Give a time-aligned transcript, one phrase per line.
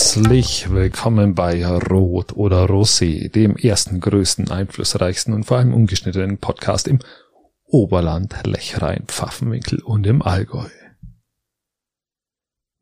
[0.00, 6.88] Herzlich willkommen bei Rot oder Rosé, dem ersten, größten, einflussreichsten und vor allem ungeschnittenen Podcast
[6.88, 7.00] im
[7.66, 10.70] Oberland, Lechrein, Pfaffenwinkel und im Allgäu.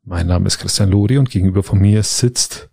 [0.05, 2.69] Mein Name ist Christian Lori und gegenüber von mir sitzt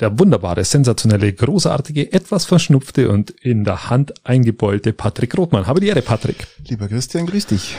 [0.00, 5.66] der wunderbare, sensationelle, großartige, etwas verschnupfte und in der Hand eingebeulte Patrick Rothmann.
[5.66, 6.46] Habe die Ehre, Patrick.
[6.66, 7.76] Lieber Christian, grüß dich.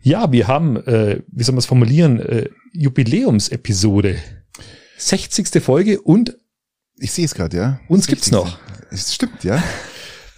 [0.00, 4.16] Ja, wir haben, äh, wie soll man es formulieren, äh, Jubiläumsepisode.
[4.98, 5.62] 60.
[5.62, 6.36] Folge und
[6.98, 7.80] Ich sehe es gerade, ja.
[7.88, 8.58] Uns gibt's noch.
[8.90, 9.62] Es stimmt, ja.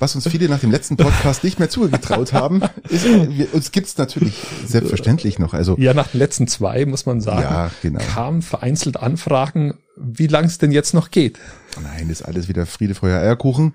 [0.01, 3.99] Was uns viele nach dem letzten Podcast nicht mehr zugetraut haben, ist, wir, uns gibt's
[3.99, 4.35] natürlich
[4.65, 5.55] selbstverständlich noch.
[5.55, 8.01] Also ja, nach den letzten zwei, muss man sagen, Ja, genau.
[8.15, 11.39] kamen vereinzelt Anfragen, wie lang es denn jetzt noch geht.
[11.83, 13.75] Nein, ist alles wieder Friede, Feuer, Eierkuchen,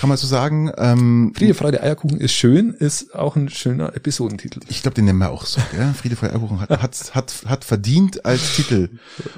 [0.00, 0.70] kann man so sagen.
[0.76, 4.60] Ähm, Friede, Freude, Eierkuchen ist schön, ist auch ein schöner Episodentitel.
[4.68, 5.60] ich glaube, den nennen wir auch so.
[5.78, 5.92] Ja?
[5.92, 8.90] Friede, Feuer, Eierkuchen hat, hat, hat, hat verdient als Titel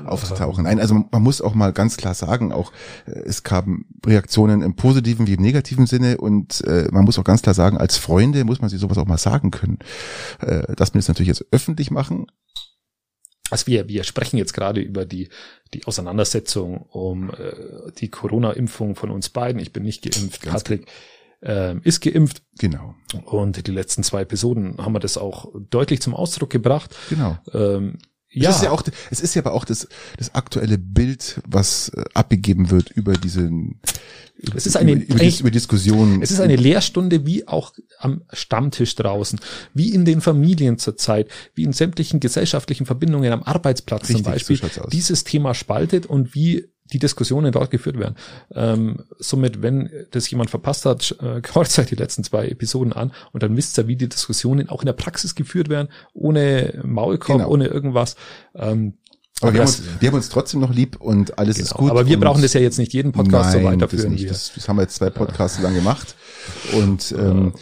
[0.05, 0.65] aufzutauchen.
[0.65, 2.73] Nein, also man muss auch mal ganz klar sagen, auch
[3.07, 7.25] äh, es kamen Reaktionen im positiven wie im negativen Sinne und äh, man muss auch
[7.25, 9.79] ganz klar sagen, als Freunde muss man sich sowas auch mal sagen können.
[10.41, 12.27] Äh, dass wir das natürlich jetzt öffentlich machen,
[13.53, 15.29] Also wir, wir sprechen jetzt gerade über die,
[15.75, 19.61] die Auseinandersetzung um äh, die Corona-Impfung von uns beiden.
[19.61, 20.87] Ich bin nicht geimpft, Ganz Patrick
[21.43, 26.15] ähm, ist geimpft genau, und die letzten zwei Episoden haben wir das auch deutlich zum
[26.15, 26.95] Ausdruck gebracht.
[27.09, 27.39] genau.
[27.53, 27.99] Ähm,
[28.35, 28.49] Ja.
[28.49, 29.87] Es ist ja auch, es ist ja aber auch das,
[30.17, 33.81] das aktuelle Bild, was äh, abgegeben wird über diesen,
[34.55, 36.23] Es ist eine- über, über, Dis- über Diskussionen.
[36.23, 39.39] Es ist eine Lehrstunde wie auch am Stammtisch draußen,
[39.75, 44.57] wie in den Familien zurzeit, wie in sämtlichen gesellschaftlichen Verbindungen am Arbeitsplatz Richtig, zum Beispiel,
[44.57, 48.17] so dieses Thema spaltet und wie die Diskussionen dort geführt werden.
[48.55, 53.13] Ähm, somit, wenn das jemand verpasst hat, äh, hört euch die letzten zwei Episoden an
[53.33, 57.39] und dann wisst ihr, wie die Diskussionen auch in der Praxis geführt werden, ohne Maulkorb,
[57.39, 57.51] Genau.
[57.51, 58.17] ohne irgendwas.
[58.55, 58.95] Ähm,
[59.43, 61.81] aber wir haben, uns, wir haben uns trotzdem noch lieb und alles ist genau.
[61.81, 61.91] gut.
[61.91, 64.05] Aber wir brauchen das ja jetzt nicht jeden Podcast so Nein, weiterführen.
[64.05, 64.25] Das, nicht.
[64.25, 66.15] wie- Das, das haben wir jetzt zwei Podcasts lang gemacht
[66.77, 67.53] und ähm,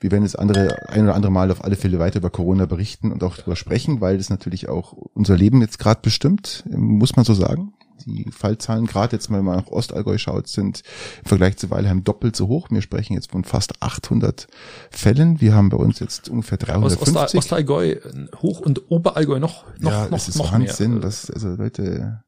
[0.00, 3.12] wir werden jetzt andere, ein oder andere Mal auf alle Fälle weiter über Corona berichten
[3.12, 7.24] und auch darüber sprechen, weil das natürlich auch unser Leben jetzt gerade bestimmt, muss man
[7.26, 7.74] so sagen.
[8.06, 10.82] Die Fallzahlen, gerade jetzt, wenn man nach Ostallgäu schaut, sind
[11.22, 12.68] im Vergleich zu Weilheim doppelt so hoch.
[12.70, 14.46] Wir sprechen jetzt von fast 800
[14.90, 15.40] Fällen.
[15.40, 17.38] Wir haben bei uns jetzt ungefähr Aus Ost 350.
[17.38, 17.96] Ostallgäu,
[18.42, 21.02] Hoch- und Oberallgäu noch, noch, ja, noch, es ist noch Wahnsinn, mehr.
[21.04, 22.22] was, also Leute,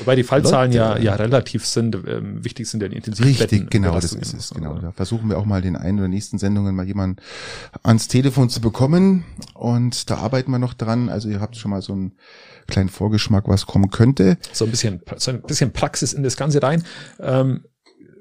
[0.00, 1.02] Wobei die Fallzahlen Leute.
[1.02, 1.96] ja, ja relativ sind.
[2.06, 3.40] Ähm, wichtig sind ja die Intensivbetten.
[3.40, 4.78] Richtig, genau, das ist es, genau.
[4.78, 7.20] Da versuchen wir auch mal den einen oder nächsten Sendungen mal jemanden
[7.82, 11.08] ans Telefon zu bekommen und da arbeiten wir noch dran.
[11.08, 12.12] Also ihr habt schon mal so einen
[12.66, 14.38] kleinen Vorgeschmack, was kommen könnte.
[14.52, 16.84] So ein bisschen, so ein bisschen Praxis in das Ganze rein.
[17.20, 17.64] Ähm,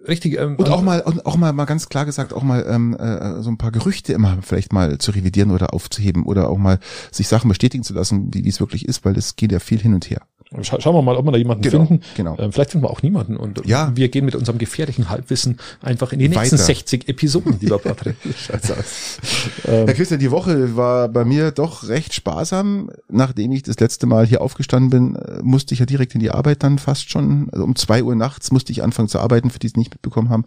[0.08, 0.40] richtig.
[0.40, 3.42] Ähm, Und auch mal, und auch mal, mal ganz klar gesagt, auch mal ähm, äh,
[3.42, 6.80] so ein paar Gerüchte immer vielleicht mal zu revidieren oder aufzuheben oder auch mal
[7.12, 9.80] sich Sachen bestätigen zu lassen, wie wie es wirklich ist, weil es geht ja viel
[9.80, 10.22] hin und her.
[10.62, 12.04] Scha schauen wir mal, ob wir da jemanden Genau, finden.
[12.16, 12.36] genau.
[12.40, 13.38] Ähm, vielleicht finden wir auch niemanden.
[13.38, 13.92] Und Ja.
[13.96, 16.64] wir gehen mit unserem gefährlichen Halbwissen einfach in die nächsten Weiter.
[16.64, 18.16] 60 Episoden, lieber Patrick.
[18.36, 19.18] Scheiße aus.
[19.64, 22.90] Herr Christian, die Woche war bei mir doch recht sparsam.
[23.10, 26.32] Nachdem ich das letzte Mal hier aufgestanden bin, äh, musste ich ja direkt in die
[26.32, 27.50] Arbeit dann fast schon.
[27.52, 30.30] Also um zwei Uhr nachts musste ich anfangen zu arbeiten, für die es nicht mitbekommen
[30.30, 30.46] haben,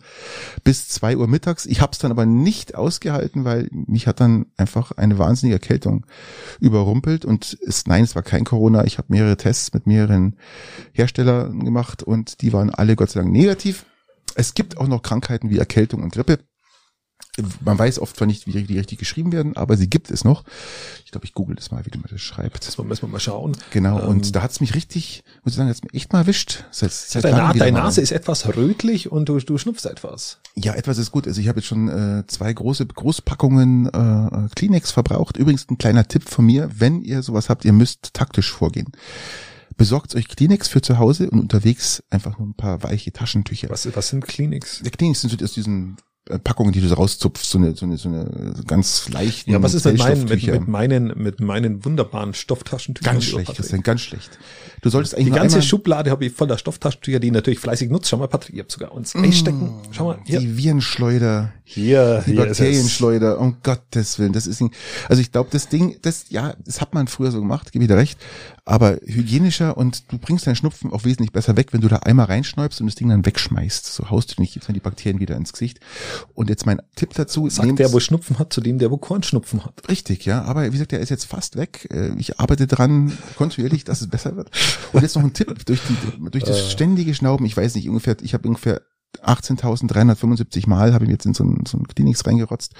[0.64, 1.66] bis zwei Uhr mittags.
[1.66, 6.06] Ich habe es dann aber nicht ausgehalten, weil mich hat dann einfach eine wahnsinnige Erkältung
[6.60, 7.24] überrumpelt.
[7.24, 8.84] Und es, nein, es war kein Corona.
[8.84, 10.36] Ich habe mehrere Tests mit mehreren
[10.92, 13.86] Herstellern gemacht und die waren alle Gott sei Dank negativ.
[14.34, 16.38] Es gibt auch noch Krankheiten wie Erkältung und Grippe.
[17.62, 20.44] Man weiß oft zwar nicht, wie die richtig geschrieben werden, aber sie gibt es noch.
[21.04, 22.66] Ich glaube, ich google das mal, wie du mir das schreibt.
[22.66, 23.54] Das müssen wir mal schauen.
[23.72, 26.64] Genau, Ähm, und da hat's mich richtig, muss ich sagen, hat's mich echt mal erwischt.
[26.70, 27.84] Seit, seit Deine, wieder deine mal.
[27.84, 30.38] Nase ist etwas rötlich und du, du schnupfst etwas.
[30.54, 31.26] Ja, etwas ist gut.
[31.26, 35.36] Also ich habe jetzt schon äh, zwei große Großpackungen äh, Kleenex verbraucht.
[35.36, 38.92] Übrigens ein kleiner Tipp von mir, wenn ihr sowas habt, ihr müsst taktisch vorgehen.
[39.76, 43.68] Besorgt euch Kleenex für zu Hause und unterwegs einfach nur ein paar weiche Taschentücher.
[43.68, 44.80] Was, was sind Kliniks?
[44.82, 45.96] Der Kleenex sind so aus diesen
[46.42, 49.74] Packungen, die du so rauszupfst, so eine, so eine, so eine ganz leichten Ja, was
[49.74, 53.14] ist mit meinen, mit, mit meinen, mit meinen wunderbaren Stofftaschentüchern?
[53.14, 53.56] Ganz schlecht, Patrick?
[53.62, 54.38] Christian, ganz schlecht.
[54.82, 58.10] Du solltest eigentlich Die ganze Schublade habe ich voller Stofftaschentücher, die ich natürlich fleißig nutze.
[58.10, 59.72] Schau mal, Patrick, ihr habt sogar uns einstecken.
[59.92, 60.40] Schau mal, hier.
[60.40, 62.44] die Virenschleuder, Hier, die hier.
[62.44, 64.70] Bakterienschleuder, um Gottes Willen, das ist, ein-
[65.08, 67.88] also ich glaube, das Ding, das, ja, das hat man früher so gemacht, gebe ich
[67.88, 68.18] dir recht,
[68.64, 72.26] aber hygienischer und du bringst deinen Schnupfen auch wesentlich besser weg, wenn du da einmal
[72.26, 73.86] reinschneubst und das Ding dann wegschmeißt.
[73.86, 75.78] So haust du nicht jetzt die Bakterien wieder ins Gesicht.
[76.34, 78.96] Und jetzt mein Tipp dazu, Sagt nehmt- der, wo Schnupfen hat, zu dem, der, wo
[78.96, 79.82] Kornschnupfen hat.
[79.88, 80.42] Richtig, ja.
[80.42, 81.88] Aber wie gesagt, der ist jetzt fast weg.
[81.90, 84.50] Äh, Ich arbeite dran kontinuierlich, dass es besser wird.
[84.92, 86.46] Und jetzt noch ein Tipp durch die durch Äh.
[86.48, 87.44] das ständige Schnauben.
[87.46, 88.16] Ich weiß nicht ungefähr.
[88.22, 88.82] Ich habe ungefähr
[89.22, 92.74] 18.375 Mal habe ich jetzt in so ein, so ein Kliniks reingerotzt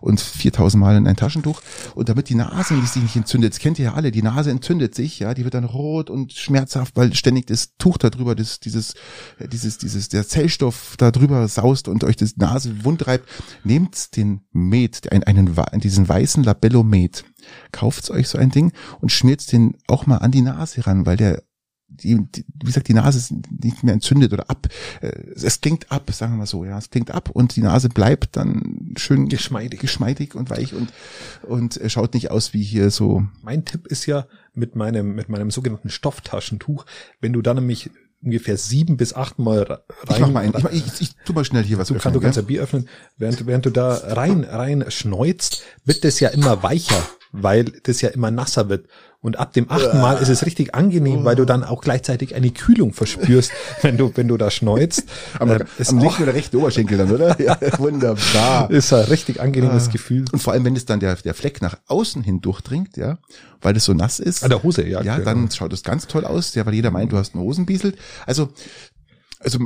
[0.00, 1.62] und 4.000 Mal in ein Taschentuch.
[1.94, 4.50] Und damit die Nase die sich nicht entzündet, das kennt ihr ja alle, die Nase
[4.50, 8.34] entzündet sich, ja, die wird dann rot und schmerzhaft, weil ständig das Tuch da drüber,
[8.34, 8.94] das, dieses,
[9.40, 13.28] dieses, dieses, der Zellstoff da drüber saust und euch das Nase wund reibt.
[13.64, 17.24] Nehmt den Met, einen, einen, diesen weißen Labello Met,
[17.72, 21.16] kauft euch so ein Ding und schmiert den auch mal an die Nase ran, weil
[21.16, 21.42] der
[21.96, 24.68] die, die, wie gesagt, die Nase ist nicht mehr entzündet oder ab.
[25.00, 26.78] Äh, es klingt ab, sagen wir mal so, ja.
[26.78, 30.92] Es klingt ab und die Nase bleibt dann schön geschmeidig, geschmeidig und weich und,
[31.42, 33.24] und schaut nicht aus wie hier so.
[33.42, 36.84] Mein Tipp ist ja mit meinem, mit meinem sogenannten Stofftaschentuch,
[37.20, 37.90] wenn du dann nämlich
[38.22, 39.80] ungefähr sieben bis acht Mal rein.
[40.10, 42.02] Ich mach mal ein, ich, ich, ich, tu mal schnell hier was du öffnen.
[42.02, 42.88] Kann, du kannst ja Bier öffnen.
[43.16, 47.02] Während, während du da rein, rein schneuzt, wird das ja immer weicher,
[47.32, 48.86] weil das ja immer nasser wird.
[49.22, 52.50] Und ab dem achten Mal ist es richtig angenehm, weil du dann auch gleichzeitig eine
[52.50, 53.52] Kühlung verspürst,
[53.82, 55.04] wenn du, wenn du da schneuzt.
[55.38, 57.40] Aber äh, ist am linken oder rechten Oberschenkel dann, oder?
[57.40, 58.68] Ja, wunderbar.
[58.68, 59.92] Ist ein richtig angenehmes ah.
[59.92, 60.24] Gefühl.
[60.32, 63.18] Und vor allem, wenn es dann der, der Fleck nach außen hin durchdringt, ja,
[63.60, 64.42] weil es so nass ist.
[64.42, 65.02] An der Hose, ja.
[65.02, 65.24] Ja, genau.
[65.24, 67.94] dann schaut es ganz toll aus, ja, weil jeder meint, du hast einen Hosenbiesel.
[68.26, 68.48] Also,
[69.38, 69.60] also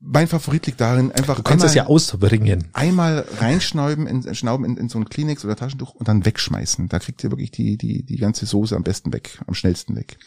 [0.00, 2.68] mein Favorit liegt darin, einfach du kannst einmal, es ja ausbringen.
[2.72, 6.88] Einmal reinschnauben in, schnauben in, in so ein Kleenex oder Taschentuch und dann wegschmeißen.
[6.88, 10.18] Da kriegt ihr wirklich die, die, die ganze Soße am besten weg, am schnellsten weg.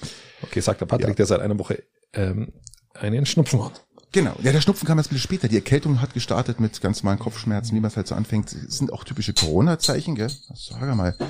[0.43, 1.13] Okay, sagt der Patrick, ja.
[1.15, 1.83] der seit einer Woche
[2.13, 2.53] ähm,
[2.93, 3.83] einen Schnupfen hat.
[4.11, 4.35] Genau.
[4.43, 5.47] Ja, der Schnupfen kam jetzt ein bisschen später.
[5.47, 8.53] Die Erkältung hat gestartet mit ganz normalen Kopfschmerzen, wie man es halt so anfängt.
[8.53, 10.29] Das sind auch typische Corona-Zeichen, gell?
[10.53, 11.15] Sag mal.
[11.17, 11.27] Das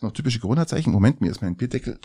[0.00, 0.90] sind auch typische Corona-Zeichen.
[0.92, 2.00] Moment, mir ist mein Bierdeckel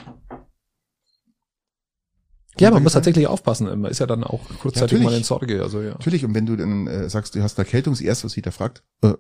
[2.60, 3.68] ja, man muss tatsächlich aufpassen.
[3.80, 5.62] Man ist ja dann auch kurzzeitig ja, mal in Sorge.
[5.62, 5.92] Also, ja.
[5.92, 8.42] Natürlich, und wenn du dann äh, sagst, du hast eine Erkältung, das erste, was sie
[8.42, 9.14] da fragt, äh,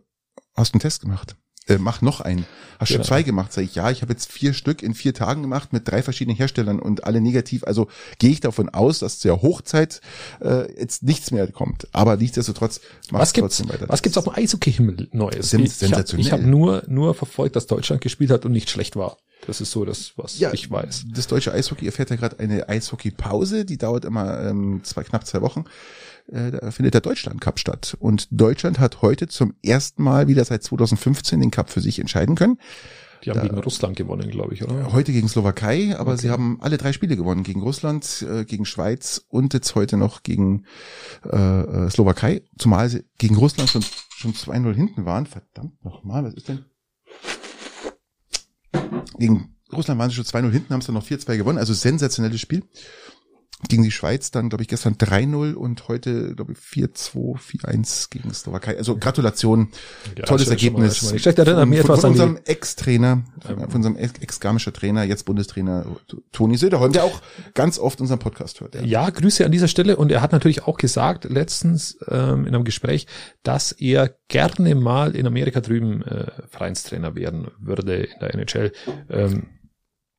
[0.56, 1.36] hast du einen Test gemacht?
[1.67, 2.45] Äh, mach noch einen.
[2.79, 2.99] Hast genau.
[2.99, 3.51] schon zwei gemacht?
[3.51, 6.37] Sag ich, ja, ich habe jetzt vier Stück in vier Tagen gemacht mit drei verschiedenen
[6.37, 7.63] Herstellern und alle negativ.
[7.63, 7.87] Also
[8.19, 10.01] gehe ich davon aus, dass zur Hochzeit
[10.41, 11.87] äh, jetzt nichts mehr kommt.
[11.91, 12.79] Aber nichtsdestotrotz
[13.09, 13.89] mach was gibt's, trotzdem weiter.
[13.89, 15.49] Was gibt's auf dem Eishockey-Himmel Neues?
[15.49, 16.25] Sensationell.
[16.25, 19.17] Ich habe hab nur, nur verfolgt, dass Deutschland gespielt hat und nicht schlecht war.
[19.45, 21.05] Das ist so das, was ja, ich weiß.
[21.13, 25.41] Das deutsche Eishockey erfährt ja gerade eine Eishockey-Pause, die dauert immer ähm, zwei, knapp zwei
[25.41, 25.65] Wochen.
[26.31, 27.95] Äh, da findet der Deutschland Cup statt.
[28.00, 32.35] Und Deutschland hat heute zum ersten Mal wieder seit 2015 den Cup für sich entscheiden
[32.35, 32.57] können.
[33.24, 34.94] Die haben da, gegen Russland gewonnen, glaube ich, oder?
[34.94, 36.21] Heute gegen Slowakei, aber okay.
[36.21, 37.44] sie haben alle drei Spiele gewonnen.
[37.44, 40.65] Gegen Russland, äh, gegen Schweiz und jetzt heute noch gegen
[41.25, 42.44] äh, äh Slowakei.
[42.59, 43.83] Zumal sie gegen Russland schon,
[44.15, 45.25] schon 2-0 hinten waren.
[45.25, 46.65] Verdammt nochmal, was ist denn?
[49.18, 51.57] Gegen Russland waren sie schon 2-0 hinten, haben es dann noch 4-2 gewonnen.
[51.57, 52.63] Also sensationelles Spiel
[53.68, 58.31] gegen die Schweiz dann, glaube ich, gestern 3-0 und heute, glaube ich, 4-2, 4-1 gegen
[58.31, 58.77] Slowakei.
[58.77, 59.69] Also Gratulation,
[60.15, 61.01] ja, tolles Ergebnis.
[61.01, 65.86] Mal, mal ich erinnere mich etwas von unserem Ex-Trainer, von unserem Ex-Garmischer Trainer, jetzt Bundestrainer
[66.31, 67.19] Toni Söderholm, der auch
[67.56, 68.75] ganz oft unseren Podcast hört.
[68.75, 68.83] Ja.
[68.83, 72.63] ja, Grüße an dieser Stelle und er hat natürlich auch gesagt, letztens ähm, in einem
[72.63, 73.07] Gespräch,
[73.42, 78.71] dass er gerne mal in Amerika drüben äh, Vereinstrainer werden würde in der NHL.
[79.10, 79.48] Ähm,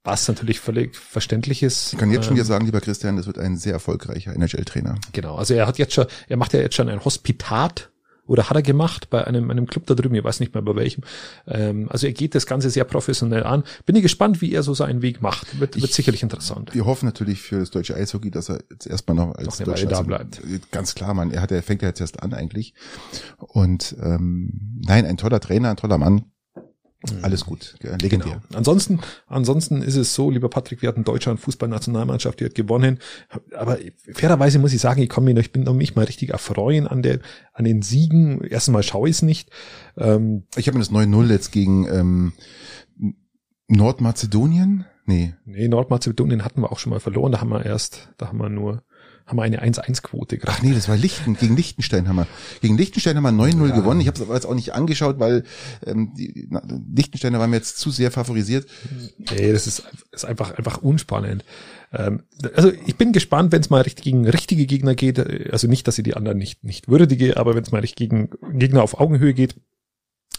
[0.04, 1.92] was natürlich völlig verständlich ist.
[1.92, 4.96] Ich kann jetzt schon dir ähm, sagen, lieber Christian, das wird ein sehr erfolgreicher NHL-Trainer.
[5.12, 7.90] Genau, also er hat jetzt schon, er macht ja jetzt schon ein Hospitat
[8.28, 10.76] oder hat er gemacht bei einem, einem Club da drüben, ich weiß nicht mehr bei
[10.76, 11.02] welchem.
[11.46, 13.64] Ähm, also er geht das Ganze sehr professionell an.
[13.86, 15.58] Bin ich gespannt, wie er so seinen Weg macht.
[15.58, 16.74] Wird, wird sicherlich interessant.
[16.74, 20.02] Wir hoffen natürlich für das deutsche Eishockey, dass er jetzt erstmal noch als Deutscher da
[20.02, 20.43] bleibt.
[20.70, 22.74] Ganz klar, man, er hat, er fängt ja jetzt erst an eigentlich.
[23.38, 26.26] Und ähm, nein, ein toller Trainer, ein toller Mann.
[27.02, 27.19] Mhm.
[27.24, 28.40] Alles gut, legendär.
[28.48, 28.58] Genau.
[28.58, 32.98] Ansonsten, ansonsten ist es so, lieber Patrick, wir hatten Deutschland Fußballnationalmannschaft, die hat gewonnen.
[33.56, 33.78] Aber
[34.12, 37.02] fairerweise muss ich sagen, ich komme mir, ich bin noch mich mal richtig erfreuen an
[37.02, 37.20] der,
[37.52, 38.43] an den Siegen.
[38.43, 39.50] Erstmal schaue ich es nicht.
[39.96, 42.32] Ähm, ich habe mir das 9-0 jetzt gegen ähm,
[43.69, 44.84] Nordmazedonien.
[45.06, 45.34] Nee.
[45.44, 47.31] Nee, Nordmazedonien hatten wir auch schon mal verloren.
[47.31, 48.82] Da haben wir erst, da haben wir nur
[49.29, 50.56] haben wir eine 1-1-Quote gerade.
[50.56, 52.27] Ach nee, das war Lichten, gegen Lichtenstein haben wir.
[52.63, 53.77] Gegen Lichtenstein haben wir 9-0 ja.
[53.77, 54.01] gewonnen.
[54.01, 55.44] Ich habe es aber jetzt auch nicht angeschaut, weil
[55.87, 56.49] ähm, die
[56.94, 58.67] Lichtensteiner waren mir jetzt zu sehr favorisiert.
[59.19, 59.82] Nee, das ist,
[60.13, 61.44] ist einfach, einfach unspannend.
[61.93, 62.23] Ähm,
[62.55, 65.19] also ich bin gespannt, wenn es mal richtig gegen richtige Gegner geht.
[65.53, 68.31] Also nicht, dass ich die anderen nicht, nicht würdige, aber wenn es mal richtig gegen
[68.58, 69.56] Gegner auf Augenhöhe geht,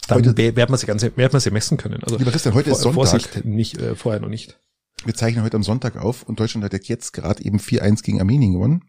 [0.08, 2.03] dann heute, werden wir sie ganz, werden wir sie messen können.
[2.03, 2.96] Also Lieber Christian, heute ist Sonntag.
[2.96, 4.58] Vorsicht, nicht, äh, vorher noch nicht.
[5.05, 8.53] Wir zeichnen heute am Sonntag auf und Deutschland hat jetzt gerade eben 4-1 gegen Armenien
[8.53, 8.83] gewonnen.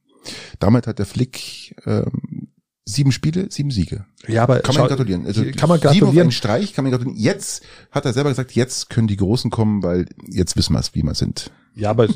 [0.59, 2.49] Damit hat der Flick ähm,
[2.85, 4.05] sieben Spiele, sieben Siege.
[4.27, 5.27] Ja, aber kann man gratulieren.
[5.27, 6.13] Also kann man gratulieren.
[6.13, 7.19] Sieben Streich, kann man gratulieren.
[7.19, 10.95] Jetzt hat er selber gesagt, jetzt können die Großen kommen, weil jetzt wissen wir es,
[10.95, 11.51] wie wir sind.
[11.75, 12.09] Ja, aber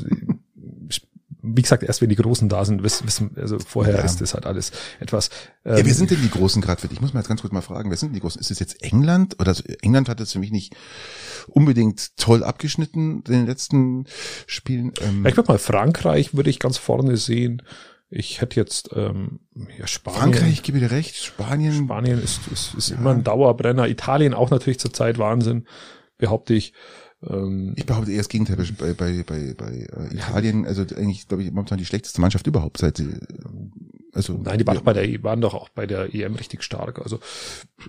[1.45, 4.01] wie gesagt, erst wenn die Großen da sind, wissen, also vorher ja.
[4.01, 5.29] ist das halt alles etwas.
[5.63, 6.97] Ähm, ja, wer ähm, sind denn die Großen gerade für dich?
[6.97, 8.39] Ich muss mal jetzt ganz kurz mal fragen, wer sind denn die Großen?
[8.39, 9.39] Ist es jetzt England?
[9.39, 10.75] Oder England hat es für mich nicht
[11.47, 14.05] unbedingt toll abgeschnitten in den letzten
[14.47, 14.91] Spielen.
[15.01, 17.61] Ähm, ich würde mal Frankreich würde ich ganz vorne sehen.
[18.09, 19.39] Ich hätte jetzt ähm,
[19.77, 20.21] ja, Spanien.
[20.21, 21.85] Frankreich, ich gebe dir recht, Spanien.
[21.85, 22.97] Spanien ist, ist, ist ja.
[22.97, 23.87] immer ein Dauerbrenner.
[23.87, 25.65] Italien auch natürlich zurzeit Wahnsinn,
[26.17, 26.73] behaupte ich.
[27.29, 30.65] Ähm, ich behaupte eher das Gegenteil bei, bei, bei, bei äh, Italien.
[30.65, 33.05] Also eigentlich, glaube ich, momentan die schlechteste Mannschaft überhaupt seit äh,
[34.13, 34.81] also Nein, die waren, ja.
[34.81, 36.99] bei der, waren doch auch bei der EM richtig stark.
[36.99, 37.19] Also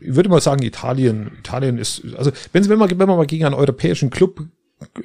[0.00, 3.26] ich würde mal sagen, Italien, Italien ist, also wenn, Sie, wenn, man, wenn man mal
[3.26, 4.44] gegen einen europäischen Club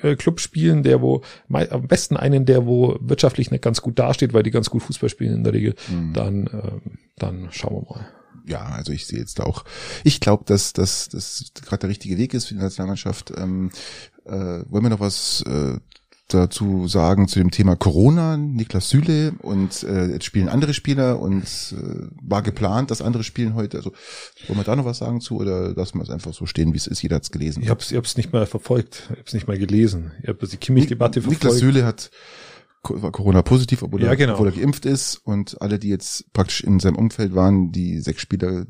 [0.02, 4.34] äh, Club spielen, der wo am besten einen, der wo wirtschaftlich nicht ganz gut dasteht,
[4.34, 6.14] weil die ganz gut Fußball spielen in der Regel, mhm.
[6.14, 8.08] dann äh, dann schauen wir mal.
[8.46, 9.64] Ja, also ich sehe jetzt auch,
[10.04, 13.32] ich glaube, dass dass das gerade der richtige Weg ist für die Nationalmannschaft.
[13.38, 13.72] Ähm,
[14.26, 15.78] äh, wollen wir noch was äh,
[16.34, 21.44] dazu sagen zu dem Thema Corona, Niklas Süle und äh, jetzt spielen andere Spieler und
[21.44, 23.78] äh, war geplant, dass andere spielen heute.
[23.78, 23.92] Also
[24.48, 26.78] wollen wir da noch was sagen zu oder lassen wir es einfach so stehen, wie
[26.78, 27.02] es ist?
[27.02, 27.64] Jeder hat es gelesen.
[27.64, 30.12] Ich habe es ich hab's nicht mal verfolgt, ich habe es nicht mal gelesen.
[30.22, 31.44] Ich habe die Kimmich-Debatte verfolgt.
[31.44, 32.12] Niklas Süle hat
[32.84, 34.34] war Corona positiv, obwohl, ja, er, genau.
[34.34, 38.22] obwohl er geimpft ist und alle, die jetzt praktisch in seinem Umfeld waren, die sechs
[38.22, 38.66] Spieler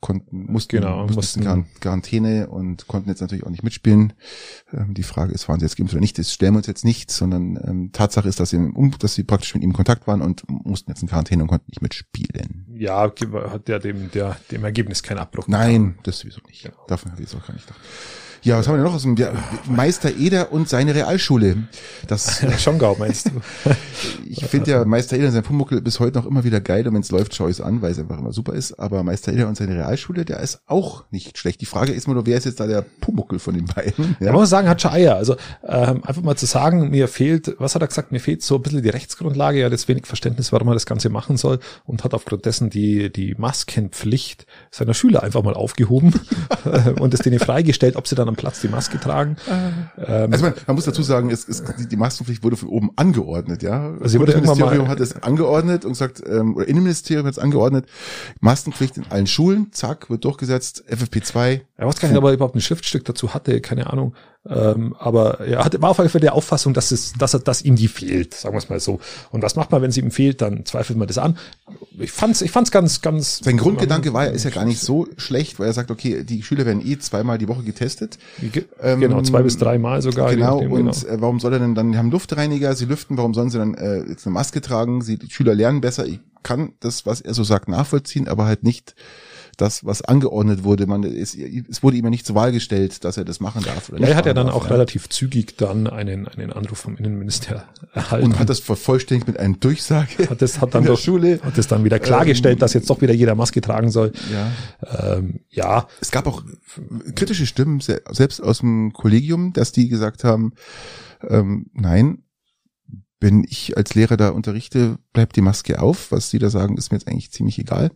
[0.00, 4.12] konnten, mussten, genau, mussten, mussten Quarantäne und konnten jetzt natürlich auch nicht mitspielen.
[4.72, 6.18] Ähm, die Frage ist, waren sie jetzt geimpft oder nicht?
[6.18, 9.24] Das stellen wir uns jetzt nicht, sondern ähm, Tatsache ist, dass sie, im, dass sie
[9.24, 12.66] praktisch mit ihm in Kontakt waren und mussten jetzt in Quarantäne und konnten nicht mitspielen.
[12.74, 13.10] Ja,
[13.50, 15.46] hat der dem, der, dem Ergebnis keinen Abbruch.
[15.48, 16.64] Nein, das sowieso nicht.
[16.64, 16.76] Genau.
[16.88, 17.80] Davon habe ich jetzt auch gar nicht gedacht.
[18.44, 19.30] Ja, was haben wir noch aus dem ja,
[19.70, 21.58] Meister Eder und seine Realschule?
[22.08, 23.30] Das Schongau meinst du?
[24.28, 26.94] ich finde ja Meister Eder und sein Pumuckel bis heute noch immer wieder geil und
[26.94, 28.80] wenn es läuft, schaue ich es an, weil es einfach immer super ist.
[28.80, 31.60] Aber Meister Eder und seine Realschule, der ist auch nicht schlecht.
[31.60, 34.16] Die Frage ist mal nur, wer ist jetzt da der Pumuckel von den beiden?
[34.18, 35.14] Ja, man muss sagen, hat schon Eier.
[35.14, 38.56] Also ähm, einfach mal zu sagen, mir fehlt, was hat er gesagt, mir fehlt so
[38.56, 41.60] ein bisschen die Rechtsgrundlage, er hat jetzt wenig Verständnis, warum er das Ganze machen soll
[41.84, 46.12] und hat aufgrund dessen die, die Maskenpflicht seiner Schüler einfach mal aufgehoben
[46.98, 49.36] und es denen freigestellt, ob sie dann am Platz die Maske tragen.
[49.98, 53.62] Ähm, also man, man muss dazu sagen, es, es, die Maskenpflicht wurde von oben angeordnet,
[53.62, 53.92] ja.
[54.00, 57.86] Also das Ministerium hat es angeordnet und gesagt, ähm, oder Innenministerium hat es angeordnet,
[58.40, 61.60] Maskenpflicht in allen Schulen, zack, wird durchgesetzt, FFP2.
[61.78, 64.14] Ja, was kann ich aber überhaupt ein Schriftstück dazu hatte, keine Ahnung.
[64.44, 67.62] Ähm, aber er hatte, war auf jeden Fall der Auffassung, dass es, dass, er, dass
[67.62, 68.98] ihm die fehlt, sagen wir es mal so.
[69.30, 70.40] Und was macht man, wenn sie ihm fehlt?
[70.40, 71.38] Dann zweifelt man das an.
[71.98, 73.38] Ich fand's, ich fand's ganz, ganz.
[73.44, 76.42] Sein Grundgedanke war, er ist ja gar nicht so schlecht, weil er sagt, okay, die
[76.42, 78.18] Schüler werden eh zweimal die Woche getestet.
[78.80, 80.30] Ähm, genau, zwei bis dreimal sogar.
[80.30, 80.56] Genau.
[80.56, 81.14] Nachdem, und genau.
[81.14, 81.92] Äh, warum soll er denn dann?
[81.92, 83.16] Die haben Luftreiniger, sie lüften.
[83.16, 85.02] Warum sollen sie dann äh, jetzt eine Maske tragen?
[85.02, 86.04] Sie, die Schüler lernen besser.
[86.04, 88.96] Ich kann das, was er so sagt, nachvollziehen, aber halt nicht
[89.56, 90.86] das, was angeordnet wurde.
[90.86, 93.90] Man, es, es wurde ihm ja nicht zur Wahl gestellt, dass er das machen darf.
[93.90, 94.72] Oder ja, er hat ja dann darf, auch ja.
[94.72, 98.26] relativ zügig dann einen, einen Anruf vom Innenminister erhalten.
[98.26, 100.28] Und hat das vervollständigt mit einer Durchsage.
[100.28, 101.40] Hat das hat dann doch, Schule.
[101.42, 104.12] Hat das dann wieder klargestellt, ähm, dass jetzt doch wieder jeder Maske tragen soll.
[104.32, 105.16] Ja.
[105.16, 105.88] Ähm, ja.
[106.00, 106.42] Es gab auch
[107.14, 110.52] kritische Stimmen, selbst aus dem Kollegium, dass die gesagt haben,
[111.28, 112.21] ähm, nein,
[113.22, 116.10] wenn ich als Lehrer da unterrichte, bleibt die Maske auf.
[116.10, 117.92] Was Sie da sagen, ist mir jetzt eigentlich ziemlich egal.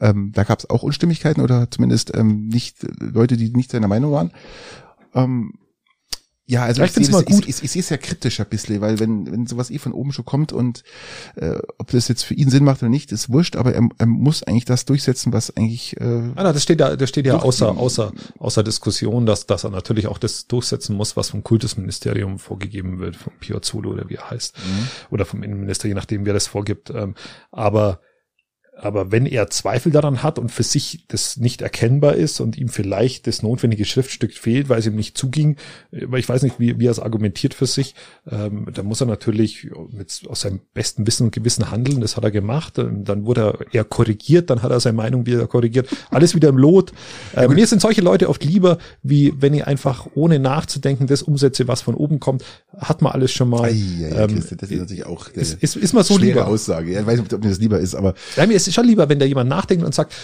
[0.00, 4.12] Ähm, da gab es auch Unstimmigkeiten oder zumindest ähm, nicht Leute, die nicht seiner Meinung
[4.12, 4.32] waren.
[5.14, 5.52] Ähm,
[6.46, 9.00] ja, also ich, ich sehe ich, ich, ich sehe es ja kritisch ein bisschen, weil
[9.00, 10.84] wenn, wenn sowas eh von oben schon kommt und
[11.36, 14.06] äh, ob das jetzt für ihn Sinn macht oder nicht, ist wurscht, aber er, er
[14.06, 17.78] muss eigentlich das durchsetzen, was eigentlich äh, ah, das steht ja, das steht ja außer,
[17.78, 22.98] außer, außer Diskussion, dass, dass er natürlich auch das durchsetzen muss, was vom Kultusministerium vorgegeben
[22.98, 24.88] wird, vom Piazzolo oder wie er heißt, mhm.
[25.10, 26.90] oder vom Innenminister, je nachdem, wer das vorgibt.
[26.90, 27.14] Ähm,
[27.52, 28.00] aber
[28.76, 32.68] aber wenn er Zweifel daran hat und für sich das nicht erkennbar ist und ihm
[32.68, 35.56] vielleicht das notwendige Schriftstück fehlt, weil es ihm nicht zuging,
[35.90, 37.94] weil ich weiß nicht, wie, wie er es argumentiert für sich,
[38.30, 42.00] ähm, dann muss er natürlich mit, aus seinem besten Wissen und Gewissen handeln.
[42.00, 42.78] Das hat er gemacht.
[42.78, 45.88] Ähm, dann wurde er eher korrigiert, dann hat er seine Meinung wieder korrigiert.
[46.10, 46.92] Alles wieder im Lot.
[47.36, 51.68] Ähm, mir sind solche Leute oft lieber, wie wenn ich einfach ohne nachzudenken das umsetze,
[51.68, 52.44] was von oben kommt.
[52.76, 53.64] Hat man alles schon mal.
[53.64, 56.46] Ei, ei, ähm, das ist natürlich auch ist, ist, ist mal so lieber.
[56.46, 56.92] Aussage.
[56.92, 58.14] Ja, ich weiß nicht, ob mir das lieber ist, aber.
[58.36, 60.14] Ja, mir ist es schon lieber, wenn da jemand nachdenkt und sagt,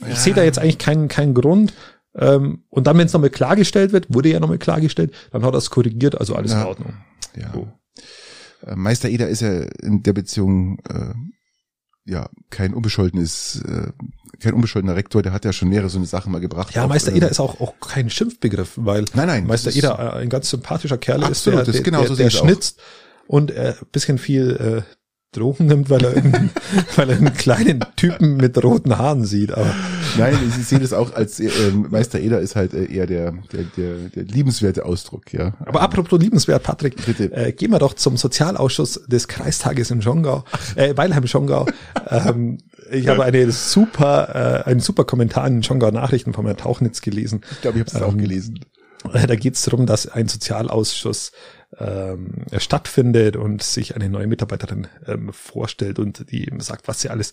[0.00, 0.14] ich ja.
[0.16, 1.74] sehe da jetzt eigentlich keinen, keinen Grund.
[2.14, 5.58] Ähm, und dann, wenn es nochmal klargestellt wird, wurde ja nochmal klargestellt, dann hat er
[5.58, 6.62] es korrigiert, also alles ja.
[6.62, 6.94] in Ordnung.
[7.36, 7.52] Ja.
[7.52, 7.68] So.
[8.66, 11.14] Äh, Meister Eder ist ja in der Beziehung äh,
[12.10, 13.92] ja kein unbescholtenes, äh,
[14.40, 16.74] kein unbescholtener Rektor, der hat ja schon mehrere so eine Sachen mal gebracht.
[16.74, 20.14] Ja, auch, Meister Eder äh, ist auch, auch kein Schimpfbegriff, weil nein, nein, Meister Eder
[20.14, 22.80] ein ganz sympathischer Kerl absolut, ist, der, der, genau der, so der schnitzt
[23.26, 24.97] und äh, bisschen viel äh,
[25.32, 26.50] Drogen nimmt, weil er, einen,
[26.96, 29.52] weil er einen kleinen Typen mit roten Haaren sieht.
[29.52, 29.74] Aber
[30.16, 33.64] Nein, ich sehe das auch als äh, Meister Eder ist halt äh, eher der, der,
[33.76, 35.52] der, der liebenswerte Ausdruck, ja.
[35.60, 37.30] Aber apropos liebenswert, Patrick, Bitte.
[37.32, 40.44] Äh, gehen wir doch zum Sozialausschuss des Kreistages in Schongau,
[40.76, 41.66] äh, Weilheim Schongau.
[42.08, 42.58] ähm,
[42.90, 47.02] ich habe eine super, äh, einen super Kommentar in den Schongau Nachrichten von Herrn Tauchnitz
[47.02, 47.42] gelesen.
[47.50, 48.60] Ich glaube, ich habe es ähm, auch gelesen.
[49.04, 51.32] Da geht es darum, dass ein Sozialausschuss
[51.80, 57.08] ähm, stattfindet und sich eine neue Mitarbeiterin ähm, vorstellt und die ihm sagt, was sie
[57.08, 57.32] alles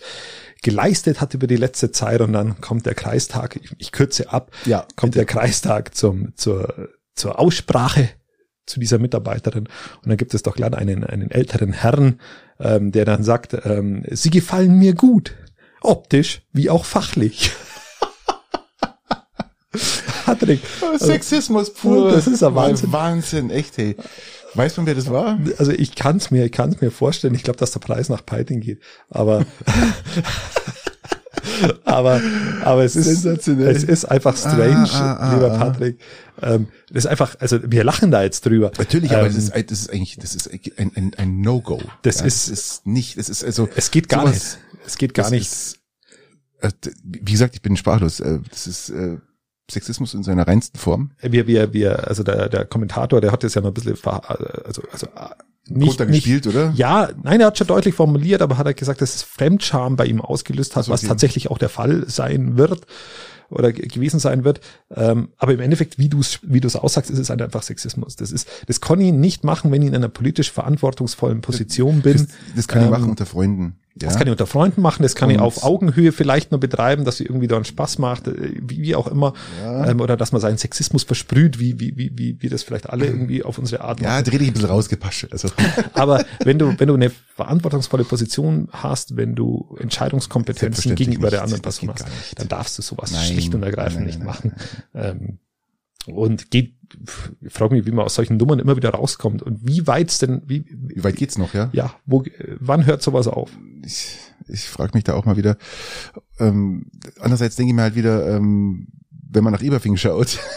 [0.61, 4.51] geleistet hat über die letzte Zeit und dann kommt der Kreistag, ich, ich kürze ab,
[4.65, 5.25] Ja, kommt bitte.
[5.25, 8.09] der Kreistag zum, zur, zur Aussprache
[8.65, 9.67] zu dieser Mitarbeiterin
[10.01, 12.19] und dann gibt es doch leider einen, einen älteren Herrn,
[12.59, 15.33] ähm, der dann sagt, ähm, sie gefallen mir gut,
[15.81, 17.51] optisch wie auch fachlich.
[20.25, 20.62] Patrick,
[21.00, 22.12] Sexismus pur.
[22.12, 22.91] Das ist ja Wahnsinn.
[22.91, 23.96] Wahnsinn, echt, hey.
[24.53, 25.38] Weiß man, wer das war?
[25.58, 27.36] also ich kann es mir, ich kann es mir vorstellen.
[27.36, 28.79] Ich glaube, dass der Preis nach Peiting geht,
[29.10, 29.46] aber
[31.84, 32.22] aber
[32.63, 33.48] aber es ist es
[33.84, 35.58] ist einfach strange, Ah, ah, ah, lieber ah.
[35.58, 36.00] Patrick.
[36.41, 38.72] Ähm, das ist einfach, also wir lachen da jetzt drüber.
[38.77, 41.82] Natürlich, aber ähm, das, ist, das ist eigentlich, das ist ein, ein, ein No-Go.
[42.01, 43.70] Das ja, ist- das ist nicht, das ist also.
[43.75, 44.58] es geht gar sowas- nicht.
[44.86, 45.51] Es geht gar nicht.
[45.51, 45.79] Ist,
[46.62, 46.72] äh,
[47.03, 48.20] wie gesagt, ich bin sprachlos.
[48.20, 49.17] Äh, Das ist äh,
[49.69, 51.12] Sexismus in seiner reinsten Form.
[51.22, 54.81] wir, wir, wir, also der, der Kommentator, der hat das ja noch ein bisschen, also,
[54.91, 55.29] also äh,
[55.67, 56.72] nicht, nicht, gespielt, oder?
[56.75, 60.05] Ja, nein, er hat schon deutlich formuliert, aber hat er gesagt, dass es Fremdscham bei
[60.05, 61.07] ihm ausgelöst hat, Ach so, was okay.
[61.07, 62.86] tatsächlich auch der Fall sein wird
[63.50, 64.60] oder ge- gewesen sein wird.
[64.95, 67.63] Ähm, aber im Endeffekt, wie du es wie du es aussagst, ist es halt einfach
[67.63, 68.15] Sexismus.
[68.15, 72.13] Das ist, das kann ich nicht machen, wenn ich in einer politisch verantwortungsvollen Position bin.
[72.13, 73.79] Das, das kann ich Ähm, machen unter Freunden.
[74.01, 74.09] Ja.
[74.09, 77.05] Das kann ich unter Freunden machen, das kann ich Und- auf Augenhöhe vielleicht nur betreiben,
[77.05, 79.33] dass sie irgendwie da einen Spaß macht, äh, wie, wie auch immer,
[79.63, 83.05] ähm, oder dass man seinen Sexismus versprüht, wie, wie, wie, wie, wie das vielleicht alle
[83.05, 85.27] irgendwie auf unsere Art ja, dreh dich ein bisschen rausgepascht.
[85.31, 85.47] Also,
[85.93, 91.43] aber wenn du, wenn du eine verantwortungsvolle Position hast, wenn du Entscheidungskompetenzen gegenüber der nicht.
[91.43, 92.39] anderen Das Person hast, nicht.
[92.39, 94.53] dann darfst du sowas Nein, schlicht und ergreifend nein, nicht nein, machen.
[94.93, 95.39] Ähm,
[96.07, 96.75] und geht,
[97.41, 100.43] ich frage mich, wie man aus solchen Nummern immer wieder rauskommt und wie weit's denn,
[100.45, 101.69] wie, wie weit geht's noch, ja?
[101.74, 102.24] ja, wo,
[102.59, 103.51] wann hört sowas auf?
[103.83, 105.57] Ich, ich frage mich da auch mal wieder.
[106.39, 108.88] Ähm, andererseits denke ich mir halt wieder, ähm,
[109.32, 110.39] wenn man nach Eberfing schaut.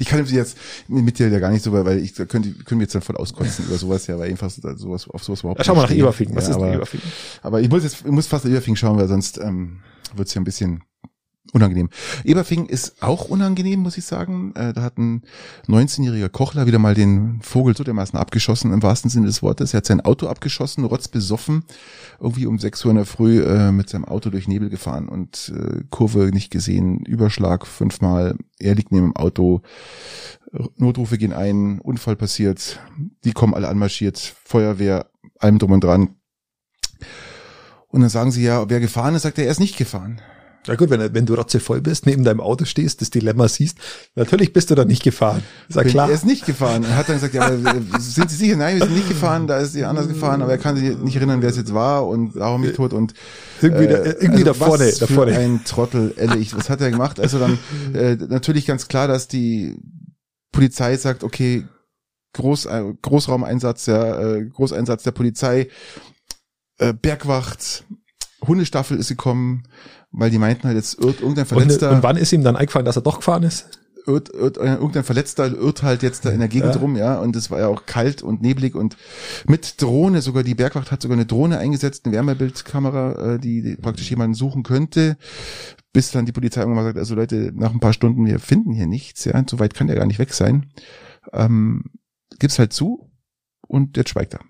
[0.00, 0.56] ich kann jetzt
[0.88, 3.16] mit dir ja gar nicht so, weil ich da könnte, können wir jetzt dann voll
[3.16, 5.90] auskotzen über sowas, ja, weil so- sowas, auf sowas überhaupt Ja, schau mal nach.
[5.90, 6.34] Eberfing.
[6.34, 7.00] Was ja, ist denn aber, Eberfing?
[7.42, 9.80] Aber ich muss jetzt, ich muss fast nach Eberfing schauen, weil sonst ähm,
[10.14, 10.82] wird's ja ein bisschen
[11.52, 11.90] unangenehm.
[12.24, 14.52] Eberfing ist auch unangenehm, muss ich sagen.
[14.54, 15.22] Äh, da hat ein
[15.66, 19.74] 19-jähriger Kochler wieder mal den Vogel so dermaßen abgeschossen, im wahrsten Sinne des Wortes.
[19.74, 21.64] Er hat sein Auto abgeschossen, rotzbesoffen,
[22.20, 25.52] irgendwie um 6 Uhr in der Früh äh, mit seinem Auto durch Nebel gefahren und
[25.54, 29.62] äh, Kurve nicht gesehen, Überschlag fünfmal, er liegt neben dem Auto,
[30.76, 32.80] Notrufe gehen ein, Unfall passiert,
[33.24, 36.16] die kommen alle anmarschiert, Feuerwehr, allem drum und dran.
[37.88, 40.20] Und dann sagen sie ja, wer gefahren ist, sagt er, er ist nicht gefahren.
[40.66, 43.78] Ja gut, wenn, wenn du rotzevoll bist, neben deinem Auto stehst, das Dilemma siehst,
[44.14, 45.42] natürlich bist du dann nicht gefahren.
[45.68, 46.08] Ist ja klar.
[46.08, 46.84] Er ist nicht gefahren.
[46.84, 48.56] Er hat dann gesagt, ja, äh, sind Sie sicher?
[48.56, 51.16] Nein, wir sind nicht gefahren, da ist sie anders gefahren, aber er kann sich nicht
[51.16, 53.14] erinnern, wer es jetzt war und warum mich tot und
[53.62, 55.36] Irgendwie da- irgendwie da vorne, was da für vorne.
[55.38, 57.18] ein Trottel, ehrlich, was hat er gemacht?
[57.20, 57.58] Also dann
[57.94, 59.76] äh, natürlich ganz klar, dass die
[60.52, 61.66] Polizei sagt, okay,
[62.34, 65.68] Groß, äh, Großraumeinsatz, ja, äh, Großeinsatz der Polizei,
[66.78, 67.84] äh, Bergwacht,
[68.46, 69.64] Hundestaffel ist gekommen,
[70.12, 72.86] weil die meinten halt jetzt irrt irgendein und, Verletzter und wann ist ihm dann eingefallen,
[72.86, 73.66] dass er doch gefahren ist?
[74.06, 76.80] irrt, irrt, äh, irgendein Verletzter irrt halt jetzt da in der Gegend Ja.
[76.80, 78.96] rum, ja, und es war ja auch kalt und neblig und
[79.46, 83.76] mit Drohne, sogar die Bergwacht hat sogar eine Drohne eingesetzt, eine Wärmebildkamera, äh, die, die
[83.76, 85.16] praktisch jemanden suchen könnte,
[85.92, 88.72] bis dann die Polizei irgendwann mal sagt, also Leute, nach ein paar Stunden, wir finden
[88.72, 90.72] hier nichts, ja, so weit kann der gar nicht weg sein,
[91.32, 91.84] ähm,
[92.38, 93.10] gibt's halt zu
[93.66, 94.40] und jetzt schweigt er.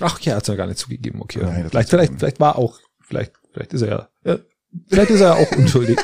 [0.00, 1.40] Ach ja, hat's ja gar nicht zugegeben, okay.
[1.42, 4.38] Nein, vielleicht, vielleicht, vielleicht war auch, vielleicht, vielleicht ist er ja, ja
[4.88, 5.98] vielleicht ist er ja auch unschuldig.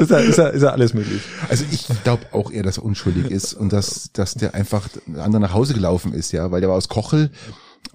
[0.00, 1.22] ist, ja, ist, ja, ist ja alles möglich.
[1.48, 5.18] Also ich glaube auch eher, dass er unschuldig ist und dass, dass der einfach ein
[5.20, 7.30] anderer nach Hause gelaufen ist, ja, weil der war aus Kochel,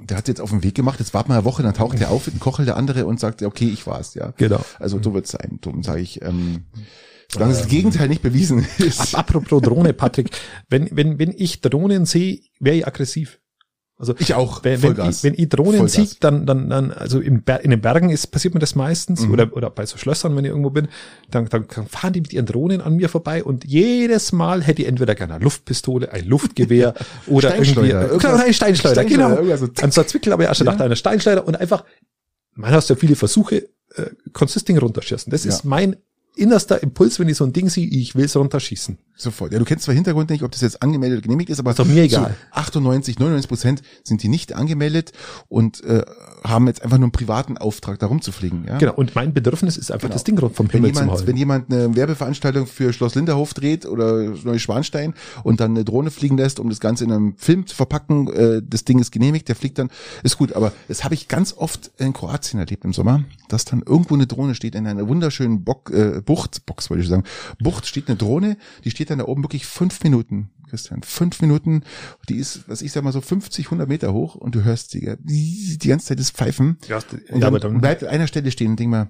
[0.02, 2.12] der hat jetzt auf den Weg gemacht, jetzt warten wir eine Woche, dann taucht er
[2.12, 4.34] auf in Kochel, der andere und sagt, ja, okay, ich war's, ja.
[4.38, 4.64] Genau.
[4.80, 5.60] Also so wird's sein.
[5.62, 6.66] Darum sage ich, ähm,
[7.32, 9.16] solange das Gegenteil nicht bewiesen ist.
[9.16, 10.30] Apropos Drohne, Patrick,
[10.70, 13.40] wenn, wenn, wenn ich Drohnen sehe, wäre ich aggressiv.
[14.02, 15.18] Also Ich auch, wenn, wenn, Vollgas.
[15.18, 16.18] ich, wenn ich Drohnen Vollgas.
[16.22, 19.32] dann, dann, dann, also im Ber in den Bergen ist, passiert mir das meistens, Mhm.
[19.34, 20.88] oder, oder bei so Schlössern, wenn ich irgendwo bin,
[21.30, 24.88] dann, dann fahren die mit ihren Drohnen an mir vorbei und jedes Mal hätte ich
[24.88, 26.94] entweder gerne eine Luftpistole, ein Luftgewehr
[27.28, 29.58] oder irgendwie, Steinschleuder, irgendwas- ein Steinschleuder, Steinschleuder, genau.
[29.58, 29.66] so.
[29.84, 30.72] An so einer Zwickel habe ich auch schon Ja.
[30.72, 31.84] gedacht, eine Steinschleuder und einfach,
[32.56, 34.06] man hast ja viele Versuche, äh,
[34.68, 35.30] Ding runterschießen.
[35.30, 35.50] Das Ja.
[35.50, 35.98] ist mein
[36.40, 38.98] innerster Impuls, wenn ich so ein Ding sehe, ich will es runterschießen.
[39.16, 39.52] Sofort.
[39.52, 41.86] Ja, du kennst zwar Hintergrund nicht, ob das jetzt angemeldet oder genehmigt ist, aber Ist
[41.86, 42.36] mir egal.
[42.54, 45.12] Zu 98, 99 Prozent sind die nicht angemeldet
[45.50, 46.04] und äh,
[46.46, 48.64] haben jetzt einfach nur einen privaten Auftrag, da rumzufliegen.
[48.66, 48.78] Ja?
[48.78, 48.94] Genau.
[48.94, 50.14] Und mein Bedürfnis ist einfach Genau.
[50.14, 51.28] das Ding rund vom Wenn Himmel zu jemand, holen.
[51.28, 56.38] wenn jemand eine Werbeveranstaltung für Schloss Linderhof dreht oder Neuschwanstein und dann eine Drohne fliegen
[56.38, 59.58] lässt, um das Ganze in einem Film zu verpacken, äh, das Ding ist genehmigt, der
[59.58, 59.90] fliegt dann,
[60.24, 60.54] ist gut.
[60.54, 64.28] Aber das habe ich ganz oft in Kroatien erlebt im Sommer, dass dann irgendwo eine
[64.28, 67.24] Drohne steht in einer wunderschönen Bock, äh, Bucht, Box wollte ich sagen,
[67.58, 71.82] Bucht steht eine Drohne, die steht dann da oben wirklich fünf Minuten, Christian, fünf Minuten.
[72.30, 75.16] Die ist, was ich sag mal so 50, 100 Meter hoch und du hörst die,
[75.18, 76.78] die ganze Zeit das Pfeifen.
[76.88, 77.00] Ja,
[77.32, 79.10] und dann, dann bleibt an einer Stelle stehen und denk mal,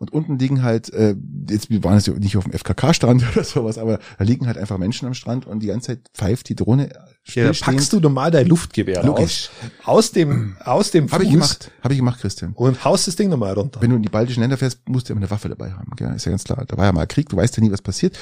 [0.00, 1.14] und unten liegen halt, äh,
[1.48, 4.76] jetzt wir waren jetzt nicht auf dem FKK-Strand oder sowas, aber da liegen halt einfach
[4.76, 6.88] Menschen am Strand und die ganze Zeit pfeift die Drohne.
[7.34, 9.50] Ja, packst du normal dein Luftgewehr Logisch.
[9.84, 11.12] aus, aus dem, aus dem Fuß.
[11.12, 12.52] Habe ich gemacht, habe ich gemacht, Christian.
[12.54, 13.80] Und haust das Ding nochmal runter.
[13.82, 16.12] Wenn du in die baltischen Länder fährst, musst du immer eine Waffe dabei haben, gell?
[16.14, 16.64] ist ja ganz klar.
[16.66, 18.16] Da war ja mal Krieg, du weißt ja nie, was passiert.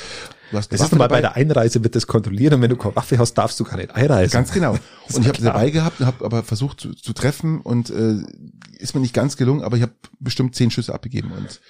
[0.50, 2.96] Du hast das ist mal bei der Einreise wird das kontrolliert und wenn du keine
[2.96, 4.32] Waffe hast, darfst du gar nicht einreisen.
[4.32, 4.72] Ganz genau.
[5.12, 8.16] Und ich habe dabei gehabt und habe aber versucht zu, zu treffen und äh,
[8.78, 11.60] ist mir nicht ganz gelungen, aber ich habe bestimmt zehn Schüsse abgegeben und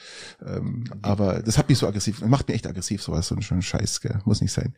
[0.47, 4.01] ähm, aber das hat mich so aggressiv, macht mir echt aggressiv sowas, so ein Scheiß,
[4.01, 4.21] gell?
[4.25, 4.75] muss nicht sein.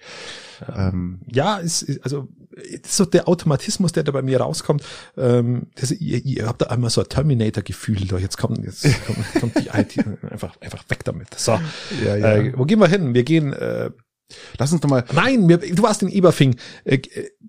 [0.74, 4.82] Ähm, ja, ist, also ist so der Automatismus, der da bei mir rauskommt.
[5.16, 9.34] Ähm, das, ihr, ihr habt da einmal so ein Terminator-Gefühl, da jetzt kommt jetzt kommt,
[9.40, 9.98] kommt die IT
[10.30, 11.38] einfach einfach weg damit.
[11.38, 11.58] So,
[12.04, 12.36] ja, ja.
[12.36, 13.14] Äh, wo gehen wir hin?
[13.14, 13.85] Wir gehen äh,
[14.58, 15.04] Lass uns doch mal.
[15.12, 16.56] Nein, wir, du warst in Eberfing.
[16.84, 16.98] Äh,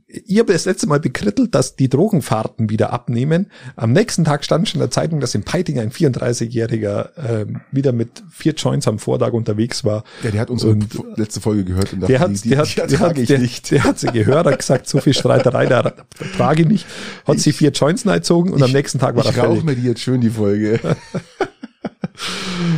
[0.08, 3.48] ihr habt das letzte Mal bekrittelt, dass die Drogenfahrten wieder abnehmen.
[3.76, 7.94] Am nächsten Tag stand schon in der Zeitung, dass in Peiting ein 34-Jähriger äh, wieder
[7.94, 10.04] mit vier Joints am Vortag unterwegs war.
[10.24, 10.88] Ja, der hat unsere und,
[11.18, 14.00] letzte Folge gehört und der hat, die, die, der, hat, der, hat, der, der, hat
[14.00, 15.94] sie gehört, hat gesagt, so viel Streiterei, da
[16.38, 16.86] trage ich nicht.
[17.26, 19.32] Hat ich, sie vier Joints gezogen und ich, am nächsten Tag war er.
[19.32, 20.80] Ich rauche mir die jetzt schön, die Folge.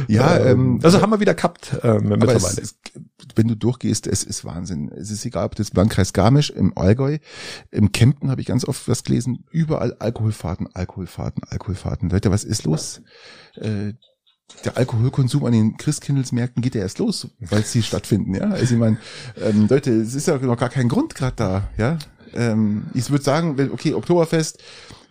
[0.08, 2.62] ja, ähm, also haben wir wieder gehabt äh, mittlerweile.
[2.62, 2.76] Es,
[3.36, 4.90] wenn du durchgehst, es ist Wahnsinn.
[4.90, 7.20] Es ist egal, ob das Landkreis Garmisch, im Allgäu,
[7.72, 12.10] im Kempten habe ich ganz oft was gelesen, überall Alkoholfahrten, Alkoholfahrten, Alkoholfahrten.
[12.10, 13.02] Leute, was ist los?
[13.56, 13.94] Äh,
[14.66, 18.50] der Alkoholkonsum an den Christkindlesmärkten geht ja erst los, weil sie stattfinden, ja.
[18.50, 18.98] Also ich meine,
[19.38, 22.00] ähm, Leute, es ist ja noch gar kein Grund gerade da, ja.
[22.34, 24.62] Ähm, ich würde sagen, okay, Oktoberfest,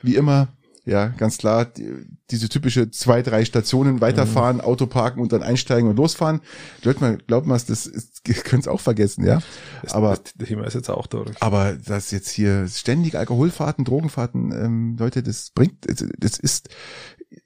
[0.03, 0.49] wie immer,
[0.89, 4.63] ja, ganz klar, die, diese typische zwei, drei Stationen weiterfahren, mhm.
[4.63, 6.41] Auto parken und dann einsteigen und losfahren.
[6.83, 9.41] Leute, man glaubt mal, das ist, könnt es auch vergessen, ja.
[9.83, 11.31] Das, aber das Thema ist jetzt auch durch.
[11.41, 16.71] Aber das jetzt hier ständig Alkoholfahrten, Drogenfahrten, ähm, Leute, das bringt, das ist,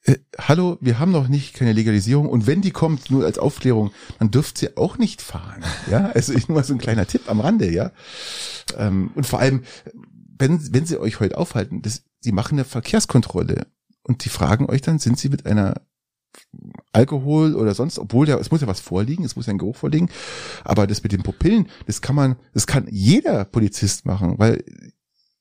[0.04, 3.90] äh, hallo, wir haben noch nicht keine Legalisierung und wenn die kommt, nur als Aufklärung,
[4.20, 5.64] dann dürft ihr auch nicht fahren.
[5.90, 7.90] Ja, also ich nur mal so ein kleiner Tipp am Rande, ja.
[8.78, 9.64] Ähm, und vor allem,
[10.42, 13.68] wenn, wenn sie euch heute aufhalten, das, sie machen eine Verkehrskontrolle
[14.02, 15.82] und die fragen euch dann, sind sie mit einer
[16.92, 19.76] Alkohol oder sonst, obwohl ja, es muss ja was vorliegen, es muss ja ein Geruch
[19.76, 20.10] vorliegen,
[20.64, 24.64] aber das mit den Pupillen, das kann man, das kann jeder Polizist machen, weil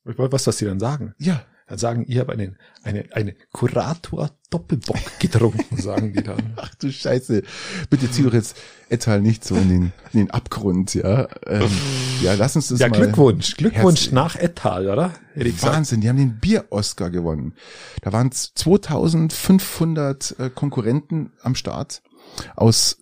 [0.04, 1.14] ich wollte was, was sie dann sagen.
[1.18, 1.44] Ja,
[1.78, 6.52] sagen, ich habe einen, eine, eine Kurator Doppelbock getrunken, sagen die dann.
[6.56, 7.42] Ach du Scheiße.
[7.88, 8.58] Bitte zieh doch jetzt
[8.90, 11.28] Ettal nicht so in den, in den Abgrund, ja.
[11.46, 11.70] Ähm,
[12.20, 12.98] ja, lass uns das ja, mal.
[12.98, 13.56] Ja, Glückwunsch.
[13.56, 15.12] Glückwunsch nach Ettal, oder?
[15.34, 17.54] Wahnsinn, die haben den Bier-Oscar gewonnen.
[18.02, 22.02] Da waren 2500 äh, Konkurrenten am Start
[22.54, 22.98] aus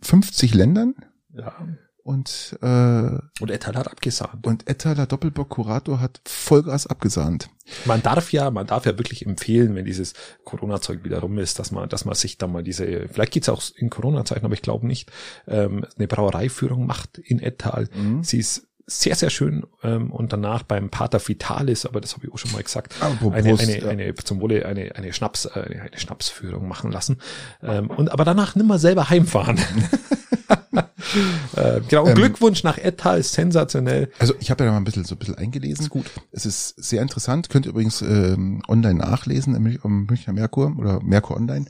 [0.00, 0.94] 50 Ländern.
[1.34, 1.54] Ja
[2.02, 4.46] und äh, und Ettal hat abgesahnt.
[4.46, 7.48] Und Ettaler Doppelbock Kurator hat Vollgas abgesahnt.
[7.84, 11.70] Man darf ja, man darf ja wirklich empfehlen, wenn dieses Corona-Zeug wieder rum ist, dass
[11.70, 14.86] man, dass man sich da mal diese, vielleicht geht's auch in Corona-Zeiten, aber ich glaube
[14.86, 15.10] nicht,
[15.46, 17.88] ähm, eine Brauereiführung macht in Ettal.
[17.94, 18.24] Mhm.
[18.24, 18.68] Sie ist
[19.00, 22.52] sehr, sehr schön ähm, und danach beim Pater Vitalis, aber das habe ich auch schon
[22.52, 23.88] mal gesagt, eine, eine, ja.
[23.88, 27.18] eine, zum Wohle eine, eine Schnaps, äh, eine Schnapsführung machen lassen.
[27.62, 29.58] Ähm, und aber danach nimmer selber heimfahren.
[31.56, 34.10] äh, genau, und ähm, Glückwunsch nach Ettal, sensationell.
[34.18, 35.84] Also ich habe ja da mal ein bisschen so ein bisschen eingelesen.
[35.84, 36.10] Ist gut.
[36.30, 41.36] Es ist sehr interessant, könnt ihr übrigens ähm, online nachlesen im Münchner Merkur oder Merkur
[41.36, 41.66] Online.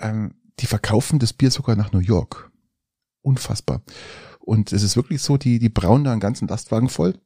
[0.00, 2.50] Ähm, die verkaufen das Bier sogar nach New York.
[3.22, 3.82] Unfassbar.
[4.44, 7.18] Und es ist wirklich so, die, die brauen da einen ganzen Lastwagen voll.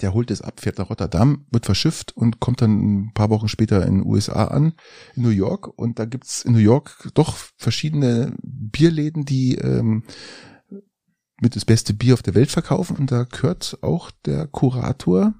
[0.00, 3.48] Der holt es ab, fährt nach Rotterdam, wird verschifft und kommt dann ein paar Wochen
[3.48, 4.72] später in den USA an,
[5.14, 5.66] in New York.
[5.78, 10.04] Und da gibt's in New York doch verschiedene Bierläden, die ähm,
[11.40, 12.96] mit das beste Bier auf der Welt verkaufen.
[12.96, 15.34] Und da gehört auch der Kurator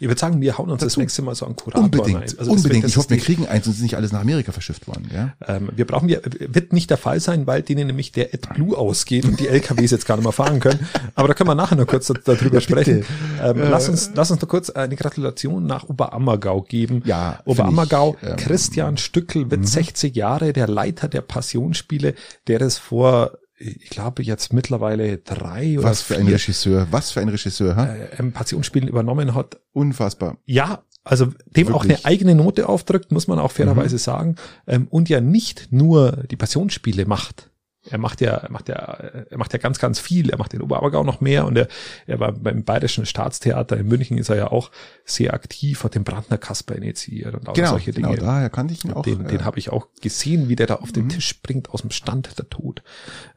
[0.00, 0.86] ich würde sagen, wir hauen uns Dazu.
[0.86, 2.38] das nächste Mal so einen Kurator Unbedingt, rein.
[2.38, 2.82] Also unbedingt.
[2.82, 5.08] Wird, ich hoffe, wir kriegen eins und sind nicht alles nach Amerika verschifft worden.
[5.10, 5.34] Gell?
[5.46, 9.26] Ähm, wir brauchen, wir, wird nicht der Fall sein, weil denen nämlich der AdBlue ausgeht
[9.26, 10.88] und die LKWs jetzt gar nicht mehr fahren können.
[11.14, 13.04] Aber da können wir nachher noch kurz darüber ja, sprechen.
[13.42, 17.02] Ähm, äh, lass uns, lass uns noch kurz eine Gratulation nach Oberammergau geben.
[17.04, 17.40] Ja.
[17.44, 20.18] Oberammergau, ähm, Christian Stückel wird 60 mhm.
[20.18, 22.14] Jahre, der Leiter der Passionsspiele,
[22.46, 27.20] der es vor ich glaube jetzt mittlerweile drei oder Was für ein Regisseur, was für
[27.20, 27.86] ein Regisseur, ha?
[27.86, 29.60] Äh, ähm, Passionsspielen übernommen hat.
[29.72, 30.38] Unfassbar.
[30.44, 31.74] Ja, also dem Wirklich?
[31.74, 34.00] auch eine eigene Note aufdrückt, muss man auch fairerweise mhm.
[34.00, 34.36] sagen.
[34.66, 37.50] Ähm, und ja nicht nur die Passionsspiele macht,
[37.90, 40.30] er macht ja, er macht ja, er macht ja ganz, ganz viel.
[40.30, 41.68] Er macht den Oberammergau noch mehr und er,
[42.06, 44.70] er war beim Bayerischen Staatstheater in München ist er ja auch
[45.04, 48.20] sehr aktiv, hat den Brandner Kasper initiiert und auch genau, solche genau, Dinge.
[48.20, 49.02] Genau, daher kannte ich ihn auch.
[49.02, 51.10] Den, den habe ich auch gesehen, wie der da auf den mhm.
[51.10, 52.82] Tisch springt aus dem Stand der Tod.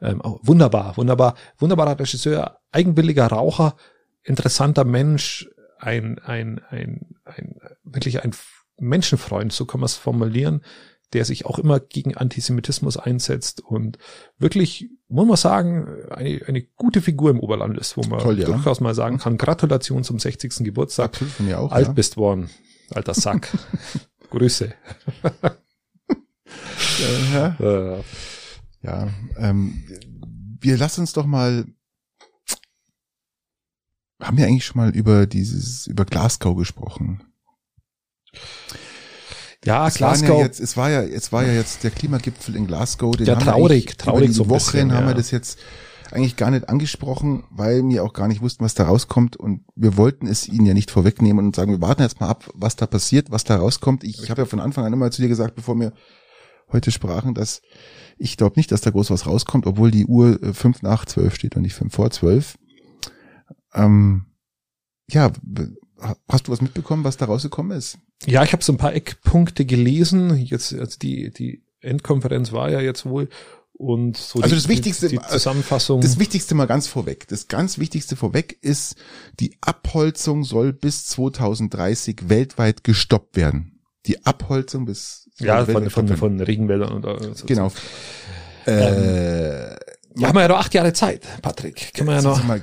[0.00, 3.76] Ähm, wunderbar, wunderbar, wunderbarer Regisseur, eigenwilliger Raucher,
[4.22, 8.32] interessanter Mensch, ein, ein, ein, ein, wirklich ein
[8.78, 10.62] Menschenfreund, so kann man es formulieren
[11.12, 13.98] der sich auch immer gegen Antisemitismus einsetzt und
[14.38, 18.46] wirklich, muss man sagen, eine, eine gute Figur im Oberland ist, wo man Toll, ja.
[18.46, 20.64] durchaus mal sagen kann, Gratulation zum 60.
[20.64, 21.06] Geburtstag.
[21.06, 21.92] Absolut, von mir auch, Alt ja.
[21.92, 22.50] bist worden,
[22.90, 23.48] alter Sack.
[24.30, 24.72] Grüße.
[27.32, 28.02] ja, äh.
[28.82, 29.82] ja ähm,
[30.60, 31.64] wir lassen uns doch mal
[34.22, 37.22] haben wir eigentlich schon mal über dieses, über Glasgow gesprochen?
[39.64, 40.38] Ja, es Glasgow.
[40.38, 43.14] Ja jetzt, es war ja, es war ja jetzt der Klimagipfel in Glasgow.
[43.14, 45.10] Den ja, traurig, traurig so Wochen bisschen, haben ja.
[45.10, 45.58] wir das jetzt
[46.12, 49.96] eigentlich gar nicht angesprochen, weil wir auch gar nicht wussten, was da rauskommt und wir
[49.96, 52.86] wollten es ihnen ja nicht vorwegnehmen und sagen, wir warten jetzt mal ab, was da
[52.86, 54.02] passiert, was da rauskommt.
[54.02, 55.92] Ich, ich habe ja von Anfang an immer zu dir gesagt, bevor wir
[56.72, 57.62] heute sprachen, dass
[58.18, 61.34] ich glaube nicht, dass da groß was rauskommt, obwohl die Uhr äh, fünf nach zwölf
[61.34, 62.58] steht und nicht fünf vor zwölf.
[63.74, 64.26] Ähm,
[65.08, 65.30] ja,
[66.28, 67.98] Hast du was mitbekommen, was da rausgekommen ist?
[68.26, 70.36] Ja, ich habe so ein paar Eckpunkte gelesen.
[70.36, 73.28] Jetzt, also die, die Endkonferenz war ja jetzt wohl
[73.80, 76.02] und so also die, das Wichtigste, die Zusammenfassung.
[76.02, 77.26] Das Wichtigste mal ganz vorweg.
[77.28, 78.96] Das ganz Wichtigste vorweg ist,
[79.40, 83.80] die Abholzung soll bis 2030 weltweit gestoppt werden.
[84.04, 87.72] Die Abholzung bis ja von, von, von Regenwäldern und äh, so genau.
[88.66, 89.70] Ähm, äh,
[90.16, 91.94] ja, haben wir ja noch acht Jahre Zeit, Patrick.
[91.94, 92.44] Können wir ja noch.
[92.44, 92.62] Mal,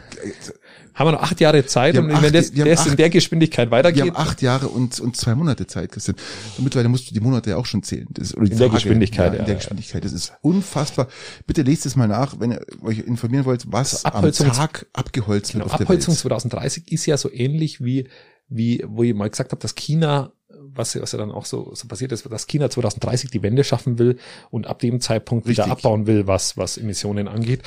[0.97, 3.69] haben wir noch acht Jahre Zeit und acht, wenn das, das acht, in der Geschwindigkeit
[3.69, 4.05] weitergeht.
[4.05, 6.17] Wir haben acht Jahre und, und zwei Monate Zeit, Christian.
[6.57, 8.07] Und mittlerweile musst du die Monate ja auch schon zählen.
[8.09, 9.39] Das, oder die in Tage, der Geschwindigkeit, ja.
[9.39, 10.03] In der Geschwindigkeit.
[10.03, 11.07] Das ist unfassbar.
[11.45, 15.65] Bitte lest es mal nach, wenn ihr euch informieren wollt, was am Tag abgeholzt genau,
[15.65, 16.41] wird auf Abholzung der Welt.
[16.41, 18.07] 2030 ist ja so ähnlich wie,
[18.49, 20.31] wie, wo ich mal gesagt habe, dass China
[20.73, 23.99] was, was ja dann auch so, so passiert ist, dass China 2030 die Wende schaffen
[23.99, 24.17] will
[24.49, 25.65] und ab dem Zeitpunkt Richtig.
[25.65, 27.63] wieder abbauen will, was, was Emissionen angeht.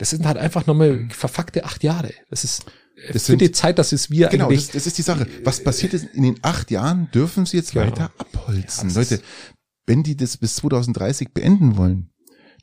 [0.00, 2.10] Das sind halt einfach nochmal verfuckte acht Jahre.
[2.30, 2.64] Das ist
[3.12, 4.60] das für die Zeit, dass es wir genau, eigentlich.
[4.60, 5.26] Genau, das, das, ist die Sache.
[5.44, 7.86] Was passiert ist in den acht Jahren, dürfen sie jetzt genau.
[7.86, 8.88] weiter abholzen.
[8.88, 9.20] Ja, Leute,
[9.84, 12.08] wenn die das bis 2030 beenden wollen,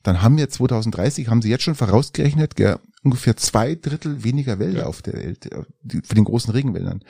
[0.02, 4.82] dann haben wir 2030, haben sie jetzt schon vorausgerechnet, gell, ungefähr zwei Drittel weniger Wälder
[4.82, 4.86] ja.
[4.86, 5.63] auf der Welt, äh,
[6.04, 7.02] für den großen Regenwäldern.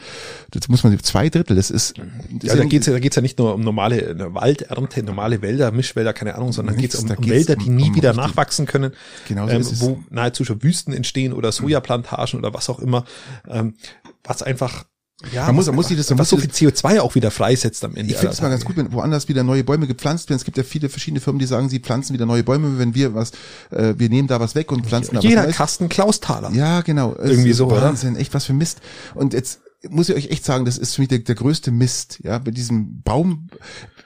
[0.52, 1.98] Das muss man, zwei Drittel, das ist.
[1.98, 5.72] Das ja, da geht's ja, da geht's ja nicht nur um normale Waldernte, normale Wälder,
[5.72, 8.94] Mischwälder, keine Ahnung, sondern geht's um, um Wälder, die nie um, wieder nachwachsen können,
[9.28, 13.06] genau ähm, wo nahezu schon Wüsten entstehen oder Sojaplantagen oder was auch immer,
[13.48, 13.76] ähm,
[14.24, 14.86] was einfach
[15.34, 17.84] ja, man muss, man muss sich das, man was so viel CO2 auch wieder freisetzt
[17.84, 18.14] am Ende.
[18.14, 20.38] Ich finde es mal ganz gut, wenn woanders wieder neue Bäume gepflanzt werden.
[20.38, 23.16] Es gibt ja viele verschiedene Firmen, die sagen, sie pflanzen wieder neue Bäume, wenn wir
[23.16, 23.32] was,
[23.72, 26.52] äh, wir nehmen da was weg und pflanzen da Jeder was Jeder Kasten Klaustaler.
[26.52, 27.16] Ja, genau.
[27.16, 28.20] Irgendwie so, Wahnsinn, oder?
[28.20, 28.80] echt was für Mist.
[29.16, 32.20] Und jetzt muss ich euch echt sagen, das ist für mich der, der größte Mist,
[32.24, 33.48] ja, bei diesem Baum.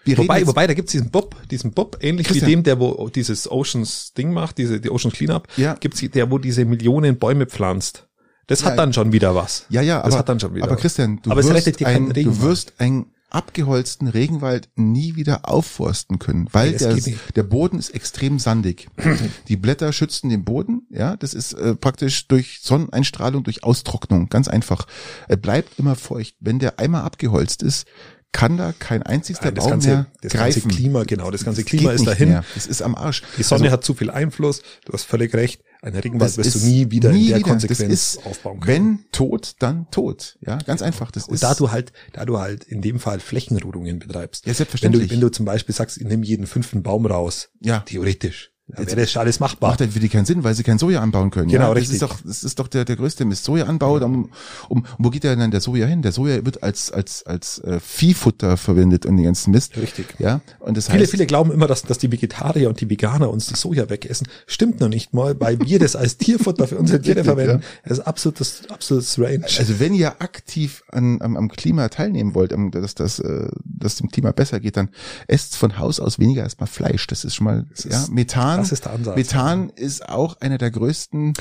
[0.05, 2.47] Wir wobei, wobei, da gibt's diesen Bob, diesen Bob, ähnlich Christian.
[2.47, 5.75] wie dem, der wo dieses Oceans Ding macht, diese, die Oceans Cleanup, ja.
[5.75, 8.07] gibt's der, wo diese Millionen Bäume pflanzt.
[8.47, 9.65] Das hat dann schon wieder was.
[9.69, 12.41] Ja, ja, das aber, hat dann schon wieder aber Christian, du, aber wirst, ein, du
[12.41, 16.97] wirst ein abgeholzten Regenwald nie wieder aufforsten können, weil nee, der,
[17.35, 18.89] der Boden ist extrem sandig.
[19.47, 24.49] Die Blätter schützen den Boden, ja, das ist äh, praktisch durch Sonneneinstrahlung, durch Austrocknung, ganz
[24.49, 24.85] einfach.
[25.29, 26.35] Er bleibt immer feucht.
[26.39, 27.87] Wenn der einmal abgeholzt ist,
[28.33, 30.61] kann da kein einzigster Nein, das Baum ganze, mehr das greifen.
[30.61, 32.29] ganze Klima, genau, das ganze Klima ist dahin.
[32.29, 32.45] Mehr.
[32.55, 33.23] Das ist am Arsch.
[33.37, 35.63] Die Sonne also, hat zu viel Einfluss, du hast völlig recht.
[35.81, 37.49] Ein Regenwald wirst du nie wieder nie in der wieder.
[37.49, 38.99] Konsequenz aufbauen können.
[38.99, 40.37] Wenn tot, dann tot.
[40.45, 41.09] Ja, ganz einfach.
[41.09, 44.45] Das Und ist da du halt, da du halt in dem Fall Flächenrodungen betreibst.
[44.45, 45.03] Ja, selbstverständlich.
[45.03, 47.49] Wenn du, wenn du zum Beispiel sagst, ich nehme jeden fünften Baum raus.
[47.61, 47.79] Ja.
[47.79, 49.71] Theoretisch ja, wäre das alles machbar.
[49.71, 51.49] Macht halt für die keinen Sinn, weil sie kein Soja anbauen können.
[51.49, 51.73] Genau, ja?
[51.73, 51.95] das richtig.
[51.95, 53.43] Ist doch, das ist doch der, der größte Mist.
[53.43, 54.29] Sojaanbau, um,
[54.69, 56.01] um, wo geht der denn der Soja hin?
[56.01, 59.77] Der Soja wird als, als, als äh, Viehfutter verwendet und den ganzen Mist.
[59.77, 60.15] Richtig.
[60.19, 63.29] Ja, und das viele, heißt, viele glauben immer, dass, dass die Vegetarier und die Veganer
[63.29, 64.27] uns das Soja wegessen.
[64.47, 67.61] Stimmt noch nicht mal, weil wir das als Tierfutter für unsere Tiere verwenden.
[67.61, 67.67] Ja.
[67.83, 69.45] Das ist absolutes, absolutes Range.
[69.57, 74.09] Also wenn ihr aktiv an, am, am Klima teilnehmen wollt, dass das, äh, dass dem
[74.09, 74.89] Klima besser geht, dann
[75.27, 77.07] esst von Haus aus weniger erstmal Fleisch.
[77.07, 78.60] Das ist schon mal, das ja, Methan.
[78.61, 79.15] Das ist der Ansatz.
[79.15, 81.33] Methan ist auch einer der größten.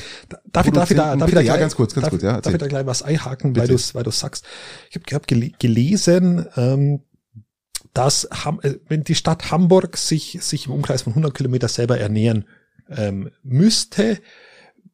[0.46, 2.40] Darf ich, darf ich da, darf ich da ja, ganz kurz, ganz darf, kurz, ja.
[2.40, 4.44] Darf ich da gleich was einhaken, weil du weil du sagst.
[4.90, 7.02] Ich habe hab gelesen, ähm,
[7.94, 12.46] dass äh, wenn die Stadt Hamburg sich sich im Umkreis von 100 Kilometer selber ernähren
[12.88, 14.18] ähm, müsste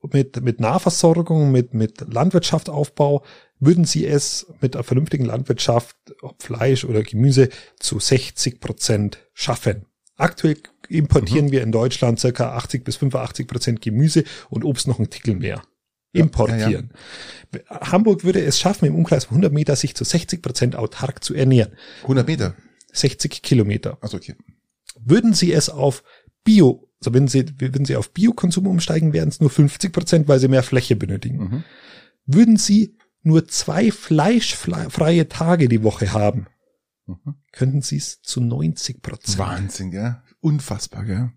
[0.03, 3.25] mit mit Nahversorgung, mit mit Landwirtschaftsaufbau,
[3.59, 9.87] würden sie es mit einer vernünftigen Landwirtschaft, ob Fleisch oder Gemüse, zu 60 Prozent schaffen.
[10.17, 10.57] Aktuell
[10.89, 11.53] importieren mhm.
[11.53, 15.63] wir in Deutschland circa 80 bis 85 Prozent Gemüse und Obst noch ein Tickel mehr.
[16.13, 16.91] Importieren.
[17.53, 17.91] Ja, ja.
[17.93, 21.35] Hamburg würde es schaffen, im Umkreis von 100 Meter sich zu 60 Prozent autark zu
[21.35, 21.73] ernähren.
[22.03, 22.55] 100 Meter?
[22.93, 23.99] 60 Kilometer.
[24.01, 24.35] Also okay.
[24.99, 26.03] Würden Sie es auf
[26.43, 30.39] Bio, also wenn Sie, wenn Sie auf Biokonsum umsteigen, wären es nur 50 Prozent, weil
[30.41, 31.39] Sie mehr Fläche benötigen.
[31.39, 31.65] Mhm.
[32.25, 36.47] Würden Sie nur zwei fleischfreie Tage die Woche haben,
[37.07, 37.35] mhm.
[37.53, 39.39] könnten Sie es zu 90 Prozent.
[39.39, 40.23] Wahnsinn, gell?
[40.47, 41.33] Unfassbar, gell?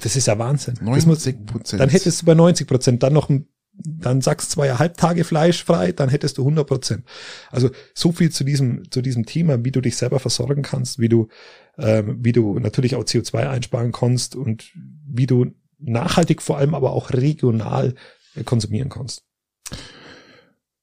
[0.00, 0.76] Das ist ja Wahnsinn.
[0.80, 1.82] 90 Prozent.
[1.82, 5.92] Dann hättest du bei 90 Prozent dann noch ein dann sagst zweieinhalb Tage Fleisch frei,
[5.92, 7.04] dann hättest du 100 Prozent.
[7.50, 11.10] Also so viel zu diesem zu diesem Thema, wie du dich selber versorgen kannst, wie
[11.10, 11.28] du
[11.76, 14.72] ähm, wie du natürlich auch CO2 einsparen kannst und
[15.06, 17.94] wie du nachhaltig vor allem aber auch regional
[18.36, 19.26] äh, konsumieren kannst.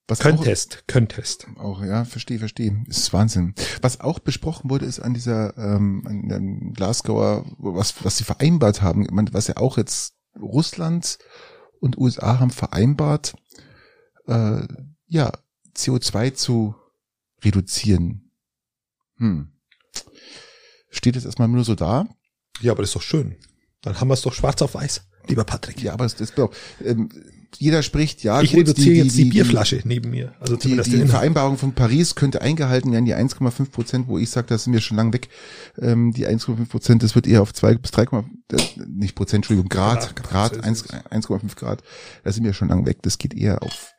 [0.08, 1.48] Was könntest, auch, könntest.
[1.58, 2.84] Auch, ja, verstehe, verstehe.
[2.88, 3.56] Ist Wahnsinn.
[3.82, 8.82] Was auch besprochen wurde, ist an dieser, ähm, an dem Glasgower, was, was sie vereinbart
[8.82, 11.20] haben, was ja auch jetzt Russland
[11.80, 13.36] und USA haben vereinbart,
[14.28, 14.68] äh,
[15.08, 15.32] ja,
[15.76, 16.76] CO2 zu
[17.44, 18.32] reduzieren.
[19.18, 19.54] Hm.
[20.90, 22.08] Steht jetzt erstmal nur so da.
[22.62, 23.38] Ja, aber das ist doch schön.
[23.82, 25.82] Dann haben wir es doch schwarz auf weiß, lieber Patrick.
[25.82, 26.34] Ja, aber es ist,
[26.82, 27.10] ähm,
[27.58, 30.34] jeder spricht, ja, ich gut, reduziere die, jetzt die, die Bierflasche neben mir.
[30.40, 34.48] Also die, die Vereinbarung von Paris könnte eingehalten werden, die 1,5 Prozent, wo ich sage,
[34.48, 35.30] das sind wir schon lang weg.
[35.80, 38.22] Ähm, die 1,5 Prozent, das wird eher auf 2 bis 3, äh,
[38.88, 41.84] nicht Prozent, Entschuldigung, Grad, Grad, Grad 1,5 Grad,
[42.24, 43.02] da sind wir schon lang weg.
[43.02, 43.94] Das geht eher auf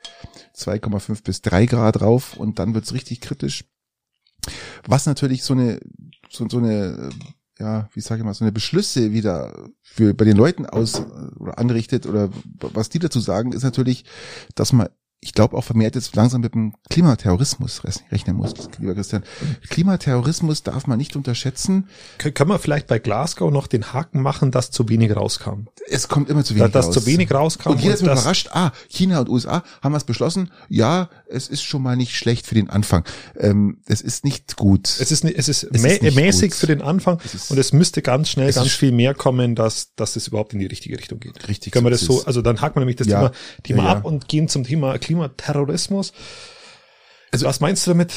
[0.57, 3.65] 2,5 bis 3 Grad rauf und dann wird's richtig kritisch.
[4.87, 5.81] Was natürlich so eine,
[6.29, 7.11] so, so eine
[7.59, 11.01] ja, wie sage ich mal, so eine Beschlüsse wieder für bei den Leuten aus
[11.39, 14.05] oder anrichtet oder was die dazu sagen, ist natürlich,
[14.55, 14.89] dass man
[15.25, 17.83] ich glaube auch vermehrt jetzt langsam mit dem Klimaterrorismus
[18.13, 19.25] rechnen muss, lieber Christian.
[19.71, 21.89] Klimaterrorismus darf man nicht unterschätzen.
[22.19, 25.69] Kann man vielleicht bei Glasgow noch den Haken machen, dass zu wenig rauskam?
[25.89, 26.95] Es kommt immer zu wenig dass, raus.
[26.95, 27.71] Dass zu wenig rauskam.
[27.71, 30.51] Und jeder ist überrascht, ah, China und USA haben was beschlossen.
[30.69, 33.05] Ja, es ist schon mal nicht schlecht für den Anfang.
[33.39, 34.89] Ähm, es ist nicht gut.
[34.89, 36.59] Es ist, es ist, es ist mäßig gut.
[36.59, 40.17] für den Anfang es und es müsste ganz schnell ganz viel mehr kommen, dass, dass
[40.17, 41.49] es überhaupt in die richtige Richtung geht.
[41.49, 41.73] Richtig.
[41.73, 43.21] Können wir das so, also dann haken wir nämlich das ja.
[43.21, 43.33] Thema,
[43.63, 43.97] Thema ja, ja.
[43.97, 46.13] ab und gehen zum Thema Klima Klimaterrorismus.
[47.31, 48.13] Also was meinst du damit?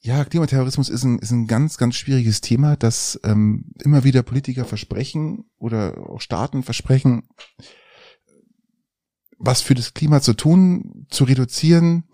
[0.00, 4.66] Ja, Klimaterrorismus ist ein, ist ein ganz, ganz schwieriges Thema, das ähm, immer wieder Politiker
[4.66, 7.28] versprechen oder auch Staaten versprechen,
[9.38, 12.04] was für das Klima zu tun, zu reduzieren.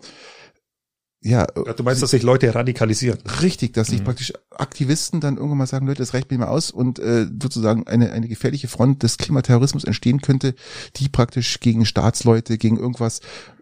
[1.23, 3.19] Ja, du meinst, dass sich Leute radikalisieren?
[3.43, 4.05] Richtig, dass sich mhm.
[4.05, 7.85] praktisch Aktivisten dann irgendwann mal sagen, Leute, das reicht mir mal aus und äh, sozusagen
[7.85, 10.55] eine, eine gefährliche Front des Klimaterrorismus entstehen könnte,
[10.95, 13.21] die praktisch gegen Staatsleute, gegen irgendwas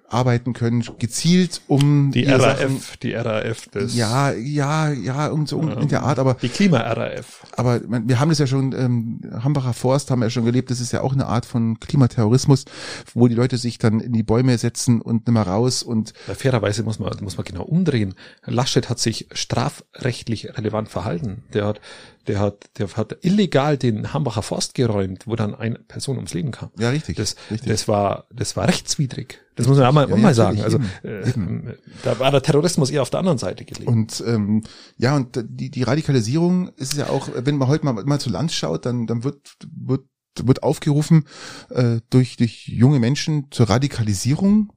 [0.10, 5.62] arbeiten können, gezielt um die RAF, Sachen, die RAF des ja, ja, ja, um so
[5.62, 7.46] in der Art, aber die Klima-RAF.
[7.56, 10.72] Aber man, wir haben das ja schon, ähm, Hambacher Forst haben wir ja schon gelebt,
[10.72, 12.66] das ist ja auch eine Art von Klimaterrorismus,
[13.14, 16.84] wo die Leute sich dann in die Bäume setzen und nimmer raus und ja, fairerweise
[16.84, 18.16] muss man muss man genau umdrehen.
[18.46, 21.44] Laschet hat sich strafrechtlich relevant verhalten.
[21.54, 21.82] Der hat
[22.28, 26.52] der hat, der hat illegal den Hambacher Forst geräumt, wo dann eine Person ums Leben
[26.52, 26.70] kam.
[26.78, 27.18] Ja, richtig.
[27.18, 27.70] Das, richtig.
[27.70, 29.40] das war, das war rechtswidrig.
[29.56, 30.62] Das muss man auch mal, ja, mal sagen.
[30.62, 31.74] Also eben, äh, eben.
[32.04, 33.92] da war der Terrorismus eher auf der anderen Seite gelegen.
[33.92, 34.64] Und ähm,
[34.98, 38.52] ja, und die, die Radikalisierung ist ja auch, wenn man heute mal, mal zu Land
[38.52, 40.06] schaut, dann, dann wird, wird,
[40.42, 41.26] wird aufgerufen
[41.70, 44.72] äh, durch, durch junge Menschen zur Radikalisierung,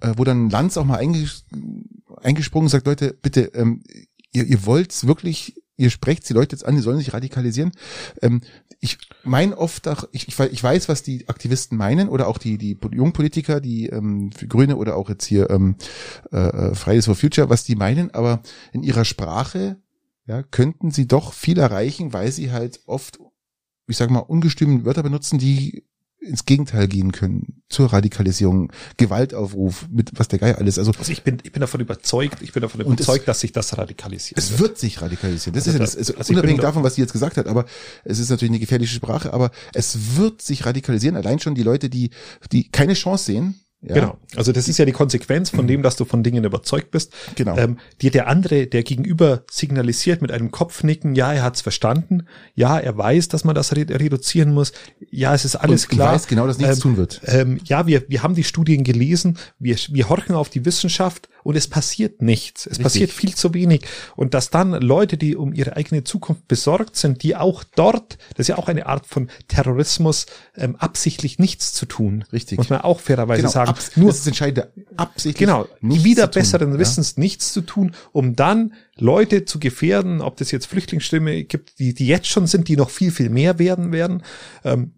[0.00, 1.44] äh, wo dann Lanz auch mal einges
[2.22, 3.82] eingesprungen sagt, Leute, bitte, ähm,
[4.32, 7.72] ihr, ihr wollt wirklich ihr sprecht die Leute jetzt an, die sollen sich radikalisieren.
[8.20, 8.40] Ähm,
[8.80, 12.78] ich meine oft auch, ich, ich, weiß, was die Aktivisten meinen oder auch die, die
[12.90, 15.76] Jungpolitiker, die ähm, Grüne oder auch jetzt hier ähm,
[16.32, 19.80] äh, äh, Fridays for Future, was die meinen, aber in ihrer Sprache
[20.26, 23.18] ja, könnten sie doch viel erreichen, weil sie halt oft,
[23.86, 25.84] ich sag mal, ungestümte Wörter benutzen, die
[26.22, 30.78] ins Gegenteil gehen können, zur Radikalisierung, Gewaltaufruf, mit was der Geier alles.
[30.78, 33.52] Also, also ich bin, ich bin davon überzeugt, ich bin davon überzeugt, es, dass sich
[33.52, 34.38] das radikalisiert.
[34.38, 35.54] Es wird sich radikalisieren.
[35.54, 37.64] Das also ist ja das, also, also unabhängig davon, was sie jetzt gesagt hat, aber
[38.04, 41.16] es ist natürlich eine gefährliche Sprache, aber es wird sich radikalisieren.
[41.16, 42.10] Allein schon die Leute, die,
[42.52, 43.94] die keine Chance sehen, ja.
[43.94, 44.18] Genau.
[44.36, 47.12] Also das ist ja die Konsequenz von dem, dass du von Dingen überzeugt bist.
[47.34, 47.56] Genau.
[47.56, 52.78] Ähm, dir der andere, der gegenüber signalisiert mit einem Kopfnicken, ja, er hat's verstanden, ja,
[52.78, 54.72] er weiß, dass man das reduzieren muss,
[55.10, 56.10] ja, es ist alles und, klar.
[56.10, 57.20] Er weiß genau, dass nichts ähm, tun wird.
[57.24, 61.56] Ähm, ja, wir, wir haben die Studien gelesen, wir, wir horchen auf die Wissenschaft und
[61.56, 62.66] es passiert nichts.
[62.66, 62.82] Es Richtig.
[62.84, 63.82] passiert viel zu wenig.
[64.16, 68.44] Und dass dann Leute, die um ihre eigene Zukunft besorgt sind, die auch dort, das
[68.44, 70.26] ist ja auch eine Art von Terrorismus,
[70.56, 72.24] ähm, absichtlich nichts zu tun.
[72.32, 72.58] Richtig.
[72.58, 73.74] Muss man auch fairerweise genau, sagen.
[73.96, 75.46] Nur, das ist entscheidend, absichtlich.
[75.46, 75.68] Genau.
[75.80, 77.20] Wieder besseren Wissens ja.
[77.20, 82.06] nichts zu tun, um dann Leute zu gefährden, ob das jetzt Flüchtlingsstimme gibt, die, die
[82.06, 84.22] jetzt schon sind, die noch viel, viel mehr werden werden.
[84.64, 84.94] Ähm,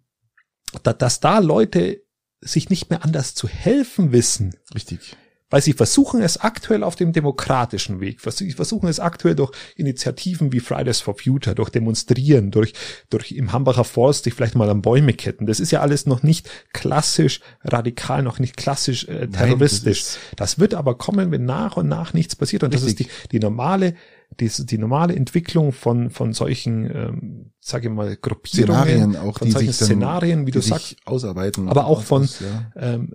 [0.82, 2.03] dass da Leute
[2.40, 4.57] sich nicht mehr anders zu helfen wissen.
[4.74, 5.16] Richtig
[5.51, 10.53] weil sie versuchen es aktuell auf dem demokratischen Weg, sie versuchen es aktuell durch Initiativen
[10.53, 12.72] wie Fridays for Future, durch Demonstrieren, durch,
[13.11, 15.47] durch im Hambacher Forst sich vielleicht mal an Bäume ketten.
[15.47, 20.03] Das ist ja alles noch nicht klassisch radikal, noch nicht klassisch äh, terroristisch.
[20.03, 22.62] Nein, das, das, wird aber kommen, wenn nach und nach nichts passiert.
[22.64, 22.97] Und Richtig.
[22.97, 23.95] das ist die, die normale
[24.40, 29.51] die, die normale Entwicklung von, von solchen, ähm, sage ich mal, Gruppierungen, Szenarien auch, von
[29.51, 32.72] solchen Szenarien, wie du sagst, ausarbeiten, aber auch von, ja.
[32.76, 33.14] ähm,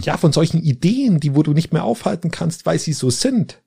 [0.00, 3.62] ja, von solchen Ideen, die wo du nicht mehr aufhalten kannst, weil sie so sind.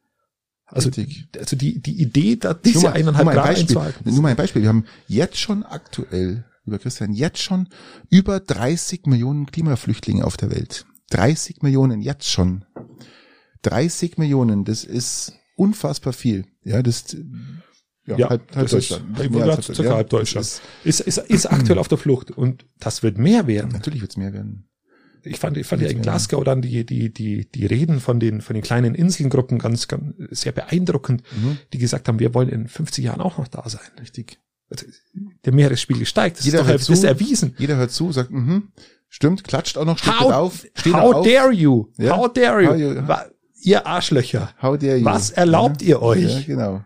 [0.72, 1.28] Also, Richtig.
[1.38, 4.14] also die, die Idee, da diese mal, eineinhalb nur Jahre einzuhalten.
[4.14, 4.62] Nur mal ein Beispiel.
[4.62, 7.68] Wir haben jetzt schon aktuell, lieber Christian, jetzt schon
[8.10, 10.86] über 30 Millionen Klimaflüchtlinge auf der Welt.
[11.10, 12.64] 30 Millionen jetzt schon.
[13.64, 16.46] 30 Millionen, das ist unfassbar viel.
[16.64, 17.18] Ja, das
[18.08, 19.12] ja, ja halb, halb Deutschland.
[19.12, 20.46] Ist, halb, halb, ja, halb Deutschland.
[20.46, 23.72] Ist, ist, ist, ist aktuell auf der Flucht und das wird mehr werden.
[23.72, 24.71] Natürlich wird es mehr werden
[25.24, 28.42] ich fand, ich fand ja in Glasgow dann die, die, die, die Reden von den,
[28.42, 31.58] von den kleinen Inselgruppen ganz, ganz sehr beeindruckend, mhm.
[31.74, 33.82] die gesagt haben, wir wollen in 50 Jahren auch noch da sein.
[34.00, 34.40] Richtig.
[34.70, 34.86] Also,
[35.46, 37.56] der Meeresspiegel steigt, das jeder ist doch hört zu, ist erwiesen.
[37.58, 38.70] Jeder hört zu, sagt, mhm,
[39.10, 41.28] stimmt, klatscht auch noch, steht how, auf, steht how auf.
[41.28, 41.88] dare you?
[41.98, 42.18] Ja?
[42.18, 42.70] How dare you?
[42.70, 43.32] How you
[43.64, 44.54] ihr Arschlöcher.
[44.62, 45.06] How dare you?
[45.06, 45.90] Was erlaubt ja.
[45.90, 46.40] ihr euch?
[46.40, 46.84] Ja, genau.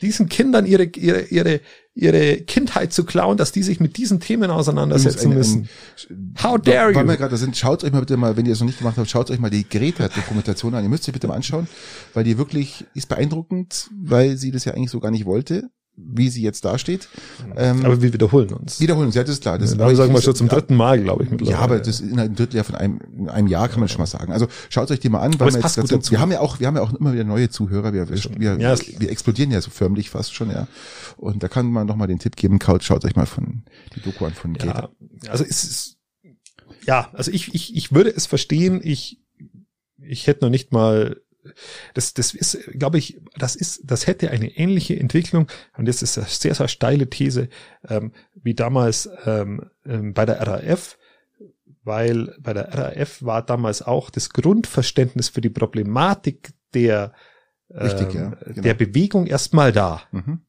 [0.00, 1.60] Diesen Kindern ihre, ihre, ihre,
[1.94, 5.68] ihre Kindheit zu klauen, dass die sich mit diesen Themen auseinandersetzen ein, müssen.
[6.10, 7.06] Ein, How dare you?
[7.06, 9.08] Wir gerade sind, schaut euch mal bitte mal, wenn ihr es noch nicht gemacht habt,
[9.08, 10.82] schaut euch mal die Greta-Dokumentation an.
[10.82, 11.68] Ihr müsst sie bitte mal anschauen,
[12.12, 16.28] weil die wirklich ist beeindruckend, weil sie das ja eigentlich so gar nicht wollte wie
[16.28, 17.08] sie jetzt dasteht.
[17.56, 18.80] Ähm, aber wir wiederholen uns.
[18.80, 19.58] Wiederholen uns, ja, das ist klar.
[19.58, 21.30] Das ja, aber sagen wir schon zum dritten Mal, glaube ich.
[21.30, 21.56] Mittlerweile.
[21.56, 24.06] Ja, aber das in einem Drittel von einem, in einem Jahr kann man schon mal
[24.06, 24.32] sagen.
[24.32, 25.38] Also schaut euch die mal an.
[25.38, 27.48] Weil wir, jetzt dazu, wir haben ja auch, wir haben ja auch immer wieder neue
[27.48, 27.92] Zuhörer.
[27.92, 30.66] Wir, wir, ja, wir explodieren ja so förmlich fast schon, ja.
[31.16, 33.62] Und da kann man noch mal den Tipp geben, schaut euch mal von
[33.94, 34.54] die Doku an von.
[34.56, 34.88] Ja,
[35.28, 35.96] also es ist,
[36.86, 38.80] ja, also ich, ich, ich würde es verstehen.
[38.82, 39.20] Ich,
[39.96, 41.20] ich hätte noch nicht mal
[41.94, 46.18] das, das ist, glaube ich, das ist, das hätte eine ähnliche Entwicklung, und das ist
[46.18, 47.48] eine sehr, sehr steile These,
[47.88, 50.98] ähm, wie damals ähm, ähm, bei der RAF,
[51.82, 57.12] weil bei der RAF war damals auch das Grundverständnis für die Problematik der,
[57.70, 58.62] Richtig, ja, ähm, genau.
[58.62, 60.02] der Bewegung erstmal da.
[60.12, 60.40] Mhm.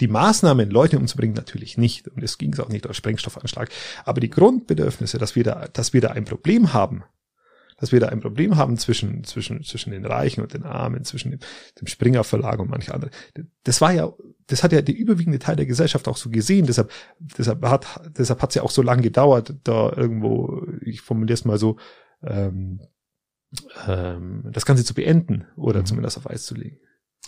[0.00, 2.08] Die Maßnahmen, Leute umzubringen, natürlich nicht.
[2.08, 3.68] Und es ging auch nicht aus Sprengstoffanschlag.
[4.04, 7.04] Aber die Grundbedürfnisse, dass wir da, dass wir da ein Problem haben,
[7.80, 11.30] dass wir da ein Problem haben zwischen, zwischen, zwischen den Reichen und den Armen, zwischen
[11.30, 11.40] dem,
[11.80, 13.10] dem Springer Verlag und manche andere.
[13.64, 14.12] Das war ja,
[14.46, 16.66] das hat ja der überwiegende Teil der Gesellschaft auch so gesehen.
[16.66, 21.34] Deshalb, deshalb hat, deshalb hat es ja auch so lange gedauert, da irgendwo, ich formuliere
[21.34, 21.78] es mal so,
[22.22, 22.80] ähm,
[23.88, 25.86] ähm, das Ganze zu beenden oder mhm.
[25.86, 26.78] zumindest auf Eis zu legen.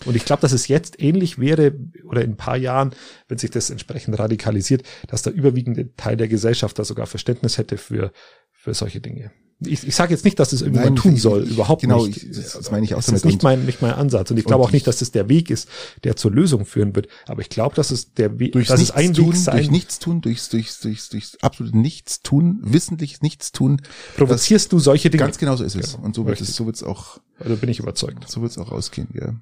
[0.04, 2.94] Und ich glaube, dass es jetzt ähnlich wäre oder in ein paar Jahren,
[3.28, 7.76] wenn sich das entsprechend radikalisiert, dass der überwiegende Teil der Gesellschaft da sogar Verständnis hätte
[7.76, 8.12] für,
[8.50, 9.32] für solche Dinge
[9.66, 12.20] ich, ich sage jetzt nicht, dass das irgendjemand tun soll, ich, überhaupt genau, nicht.
[12.20, 14.30] Genau, das meine ich auch das ist nicht mein, nicht mein Ansatz.
[14.30, 15.68] Und ich glaube auch nicht, dass das der Weg ist,
[16.04, 17.08] der zur Lösung führen wird.
[17.26, 19.56] Aber ich glaube, dass es der Weg, dass es ein tun, Weg sein.
[19.56, 23.82] Durch Nichtstun, durch, durch, durch, durch absolut Nichtstun, wissentliches Nichtstun.
[24.16, 25.24] Provozierst du solche Dinge?
[25.24, 25.92] Ganz genau so ist es.
[25.92, 26.04] Genau.
[26.04, 27.20] Und so wird es, so wird es auch.
[27.38, 28.28] Also bin ich überzeugt.
[28.30, 29.34] So wird es auch ausgehen, ja.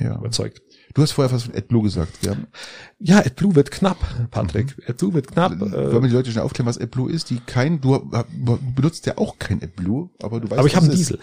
[0.00, 0.16] Ja.
[0.16, 0.62] Überzeugt.
[0.98, 2.34] Du hast vorher was von AdBlue gesagt, ja.
[2.98, 3.98] Ja, AdBlue wird knapp,
[4.32, 4.76] Patrick.
[4.76, 4.84] Mhm.
[4.88, 5.52] AdBlue wird knapp.
[5.52, 7.30] Äh, Wollen wir die Leute schnell aufklären, was AdBlue ist?
[7.30, 8.10] Die kein, du
[8.74, 11.20] benutzt ja auch kein AdBlue, aber du weißt, Aber ich habe einen Diesel.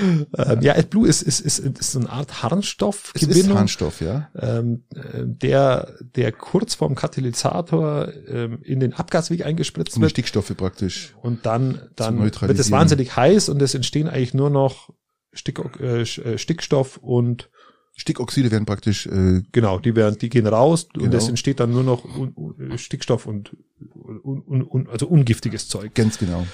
[0.36, 3.32] ähm, ja, AdBlue ist, ist, ist, ist so eine Art Harnstoffgewinnung.
[3.32, 4.28] Es ist Harnstoff, ja.
[4.38, 4.84] Ähm,
[5.14, 10.10] der, der kurz vorm Katalysator ähm, in den Abgasweg eingespritzt wird.
[10.10, 11.14] Stickstoffe praktisch.
[11.22, 14.90] Und dann, dann wird es wahnsinnig heiß und es entstehen eigentlich nur noch
[15.32, 17.48] Stick, äh, äh Stickstoff und
[17.94, 21.06] Stickoxide werden praktisch äh, genau, die werden, die gehen raus genau.
[21.06, 23.56] und es entsteht dann nur noch un, un, Stickstoff und
[23.94, 25.94] un, un, also ungiftiges Zeug.
[25.94, 26.46] Ganz genau.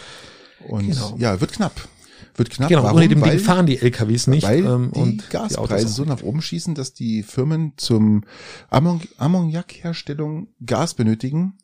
[0.67, 1.17] Und genau.
[1.19, 1.89] ja, wird knapp.
[2.35, 2.69] Wird knapp.
[2.69, 2.99] Genau, Warum?
[2.99, 4.45] ohne dem Ding fahren die LKWs nicht.
[4.45, 8.25] Weil ähm, die und Gaspreise die so nach oben schießen, dass die Firmen zum
[8.71, 11.59] Ammoniakherstellung Gas benötigen.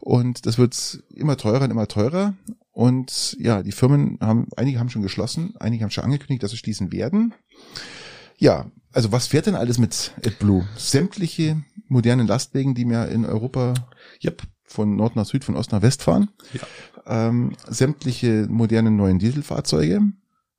[0.00, 2.34] Und das wird immer teurer und immer teurer.
[2.72, 6.56] Und ja, die Firmen haben, einige haben schon geschlossen, einige haben schon angekündigt, dass sie
[6.56, 7.34] schließen werden.
[8.38, 10.66] Ja, also was fährt denn alles mit AdBlue?
[10.76, 13.74] Sämtliche modernen Lastwagen, die mir in Europa
[14.22, 14.42] yep.
[14.64, 16.30] von Nord nach Süd, von Ost nach West fahren.
[16.52, 17.28] Ja.
[17.28, 20.00] Ähm, sämtliche modernen neuen Dieselfahrzeuge.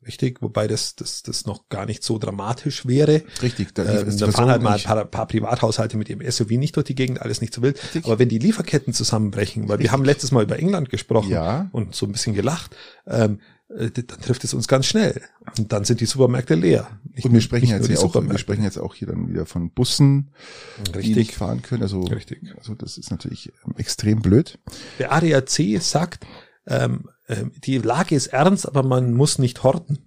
[0.06, 3.22] Richtig, wobei das, das, das noch gar nicht so dramatisch wäre.
[3.42, 6.76] Richtig, da, äh, da fahren halt mal ein paar, paar Privathaushalte mit ihrem SUV nicht
[6.78, 7.84] durch die Gegend, alles nicht so wild.
[7.84, 8.06] Richtig.
[8.06, 9.84] Aber wenn die Lieferketten zusammenbrechen, weil Richtig.
[9.84, 11.70] wir haben letztes Mal über England gesprochen ja.
[11.74, 12.76] und so ein bisschen gelacht,
[13.06, 15.22] ähm, äh, dann trifft es uns ganz schnell.
[15.58, 17.00] Und dann sind die Supermärkte leer.
[17.14, 20.32] Nicht, und wir sprechen jetzt auch, wir sprechen jetzt auch hier dann wieder von Bussen,
[20.80, 21.04] Richtig.
[21.04, 21.84] die nicht fahren können.
[21.84, 22.42] Also, Richtig.
[22.58, 24.58] also das ist natürlich ähm, extrem blöd.
[24.98, 26.26] Der ADAC sagt,
[26.66, 30.00] ähm, ähm, die Lage ist ernst, aber man muss nicht horten.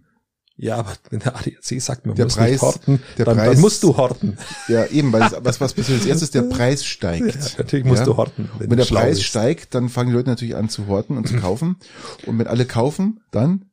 [0.57, 3.53] Ja, aber wenn der ADAC sagt, man der muss Preis, nicht horten, der dann, Preis,
[3.53, 4.39] dann musst du horten.
[4.69, 7.35] Ja, eben, weil was, was passiert als erstes, der Preis steigt.
[7.35, 8.07] Ja, natürlich musst ja?
[8.07, 8.51] du horten.
[8.59, 9.25] Wenn, wenn der Preis ist.
[9.25, 11.77] steigt, dann fangen die Leute natürlich an zu horten und zu kaufen.
[12.27, 13.65] Und wenn alle kaufen, dann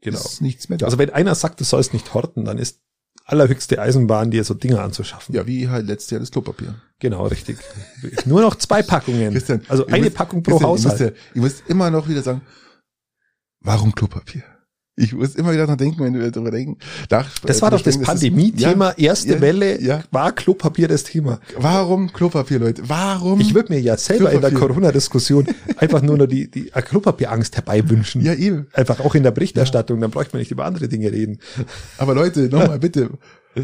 [0.00, 0.18] genau.
[0.18, 0.86] ist nichts mehr da.
[0.86, 2.80] Also wenn einer sagt, du sollst nicht horten, dann ist
[3.24, 5.34] allerhöchste Eisenbahn, dir so Dinge anzuschaffen.
[5.34, 6.76] Ja, wie halt letztes Jahr das Klopapier.
[7.00, 7.58] Genau, richtig.
[8.24, 9.32] Nur noch zwei Packungen.
[9.32, 11.00] Christian, also eine müsst, Packung pro Christian, Haushalt.
[11.00, 12.42] Ihr müsst, ihr müsst immer noch wieder sagen,
[13.60, 14.44] warum Klopapier?
[14.98, 16.78] Ich muss immer wieder dran denken, wenn wir darüber denken.
[17.10, 18.94] Nach, das war doch das Pandemie-Thema.
[18.96, 20.02] Ja, erste ja, Welle ja.
[20.10, 21.38] war Klopapier das Thema.
[21.58, 22.82] Warum Klopapier, Leute?
[22.88, 23.38] Warum?
[23.38, 24.48] Ich würde mir ja selber Klopapier.
[24.48, 28.22] in der Corona-Diskussion einfach nur noch die, die Klopapierangst herbeiwünschen.
[28.22, 28.68] Ja, eben.
[28.72, 31.40] Einfach auch in der Berichterstattung, dann bräuchte man nicht über andere Dinge reden.
[31.98, 33.10] Aber Leute, nochmal bitte,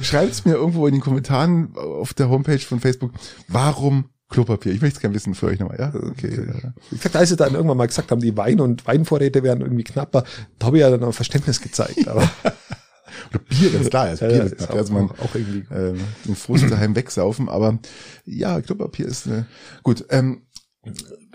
[0.02, 3.12] schreibt's mir irgendwo in den Kommentaren auf der Homepage von Facebook,
[3.48, 4.72] warum Klopapier.
[4.72, 5.92] Ich möchte es gerne wissen für euch nochmal, ja?
[5.94, 6.34] Okay.
[6.34, 6.72] Ja.
[6.90, 9.84] Wie gesagt, als sie dann irgendwann mal gesagt haben, die Wein- und Weinvorräte werden irgendwie
[9.84, 10.24] knapper,
[10.58, 12.08] da habe ich ja dann auch Verständnis gezeigt.
[12.08, 12.28] Aber
[13.30, 16.36] Oder Bier, ganz klar, das Bier ja, ist, auch, also man, auch irgendwie äh, den
[16.36, 17.78] Frust daheim wegsaufen, aber
[18.24, 19.46] ja, Klopapier ist eine,
[19.82, 20.42] gut, ähm,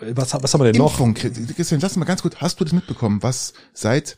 [0.01, 1.55] was, was haben wir denn Impfung, noch?
[1.55, 4.17] Christian, lass mal ganz gut, hast du das mitbekommen, was seit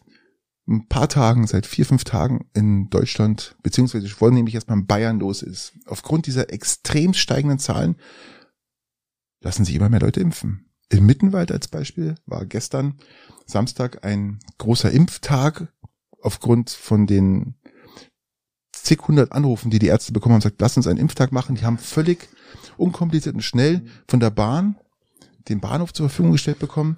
[0.68, 4.86] ein paar Tagen, seit vier, fünf Tagen in Deutschland, beziehungsweise vor allem nämlich erstmal in
[4.86, 5.74] Bayern los ist.
[5.88, 7.96] Aufgrund dieser extrem steigenden Zahlen
[9.42, 10.70] lassen sich immer mehr Leute impfen.
[10.90, 13.00] In Mittenwald als Beispiel war gestern
[13.46, 15.72] Samstag ein großer Impftag
[16.22, 17.56] aufgrund von den
[18.72, 21.56] zig hundert Anrufen, die die Ärzte bekommen haben, sagt, lass uns einen Impftag machen.
[21.56, 22.30] Die haben völlig
[22.78, 24.78] unkompliziert und schnell von der Bahn
[25.48, 26.98] den Bahnhof zur Verfügung gestellt bekommen.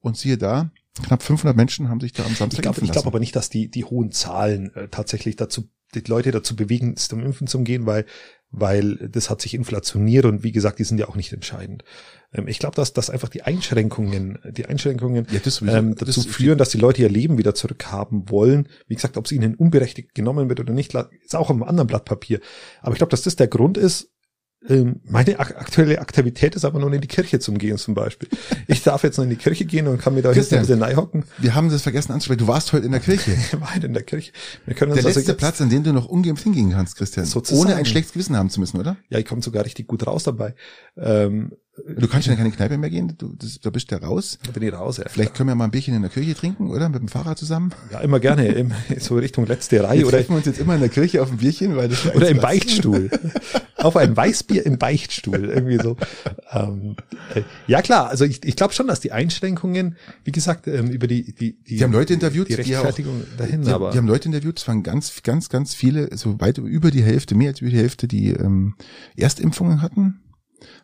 [0.00, 0.70] Und siehe da,
[1.02, 3.50] knapp 500 Menschen haben sich da am Samstag ich glaub, Ich glaube aber nicht, dass
[3.50, 7.86] die, die hohen Zahlen äh, tatsächlich dazu, die Leute dazu bewegen, zum Impfen zu gehen,
[7.86, 8.06] weil
[8.50, 11.84] weil das hat sich inflationiert und wie gesagt, die sind ja auch nicht entscheidend.
[12.32, 16.26] Ähm, ich glaube, dass, dass einfach die Einschränkungen, die Einschränkungen ja, das ähm, dazu das
[16.26, 18.68] führen, dass die Leute ihr Leben wieder zurückhaben wollen.
[18.86, 21.86] Wie gesagt, ob es ihnen unberechtigt genommen wird oder nicht, ist auch auf einem anderen
[21.86, 22.40] Blatt Papier.
[22.82, 24.10] Aber ich glaube, dass das der Grund ist,
[24.62, 28.28] meine aktuelle Aktivität ist aber nur in die Kirche zum Gehen zum Beispiel.
[28.66, 30.96] Ich darf jetzt noch in die Kirche gehen und kann mir da jetzt ein bisschen
[30.96, 31.24] hocken.
[31.38, 32.40] Wir haben das vergessen anzusprechen.
[32.40, 33.32] Du warst heute in der Kirche.
[33.32, 34.32] Ich war heute in der Kirche.
[34.66, 37.24] Wir können uns der also letzte Platz, an dem du noch ungeimpft hingehen kannst, Christian.
[37.24, 37.68] Sozusagen.
[37.68, 38.98] Ohne ein schlechtes Gewissen haben zu müssen, oder?
[39.08, 40.54] Ja, ich komme sogar richtig gut raus dabei.
[40.98, 44.02] Ähm, Du kannst ja in keine Kneipe mehr gehen, du, das, da bist du ja
[44.02, 44.38] raus.
[44.44, 45.04] Da bin ich raus, ja.
[45.08, 46.88] Vielleicht können wir mal ein Bierchen in der Kirche trinken, oder?
[46.88, 47.72] Mit dem Fahrrad zusammen?
[47.92, 50.00] Ja, immer gerne, im, so Richtung letzte Reihe.
[50.00, 52.12] Wir oder treffen wir uns jetzt immer in der Kirche auf ein Bierchen, weil das
[52.14, 53.10] Oder im Beichtstuhl.
[53.76, 55.96] auf ein Weißbier im Beichtstuhl, irgendwie so.
[56.52, 56.96] Ähm,
[57.34, 61.06] äh, ja klar, also ich, ich glaube schon, dass die Einschränkungen, wie gesagt, ähm, über
[61.06, 63.90] die, die, die, die haben Leute interviewt, die Rechtfertigung die auch, dahin, die, aber.
[63.92, 67.34] Die haben Leute interviewt, es waren ganz, ganz, ganz viele, so weit über die Hälfte,
[67.34, 68.74] mehr als über die Hälfte, die ähm,
[69.16, 70.20] Erstimpfungen hatten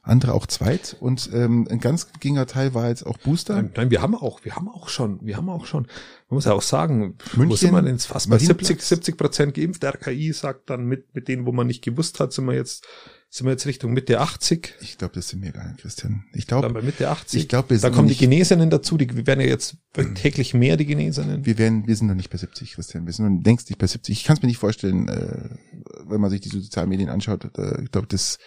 [0.07, 3.55] andere auch zweit und ähm, ein ganz geringer Teil war jetzt auch Booster.
[3.55, 5.83] Nein, nein, wir haben auch, wir haben auch schon, wir haben auch schon,
[6.29, 9.17] man muss ja auch sagen, München, wo sind wir denn jetzt fast bei 70, 70
[9.17, 9.83] Prozent geimpft.
[9.83, 12.87] Der RKI sagt dann mit, mit denen, wo man nicht gewusst hat, sind wir jetzt,
[13.31, 14.75] sind wir jetzt Richtung Mitte 80.
[14.81, 16.25] Ich glaube, das sind wir gar nicht, Christian.
[16.33, 17.43] Ich glaube, bei Mitte 80.
[17.43, 19.77] Ich glaube, da kommen die Genesenen dazu, die werden ja jetzt
[20.15, 21.45] täglich mehr, die Genesenen.
[21.45, 23.07] Wir werden, wir sind noch nicht bei 70, Christian.
[23.07, 24.17] Wir sind noch längst nicht bei 70.
[24.17, 25.51] Ich kann es mir nicht vorstellen, äh,
[26.07, 27.45] wenn man sich die sozialen Medien anschaut.
[27.59, 28.39] Äh, ich glaube, das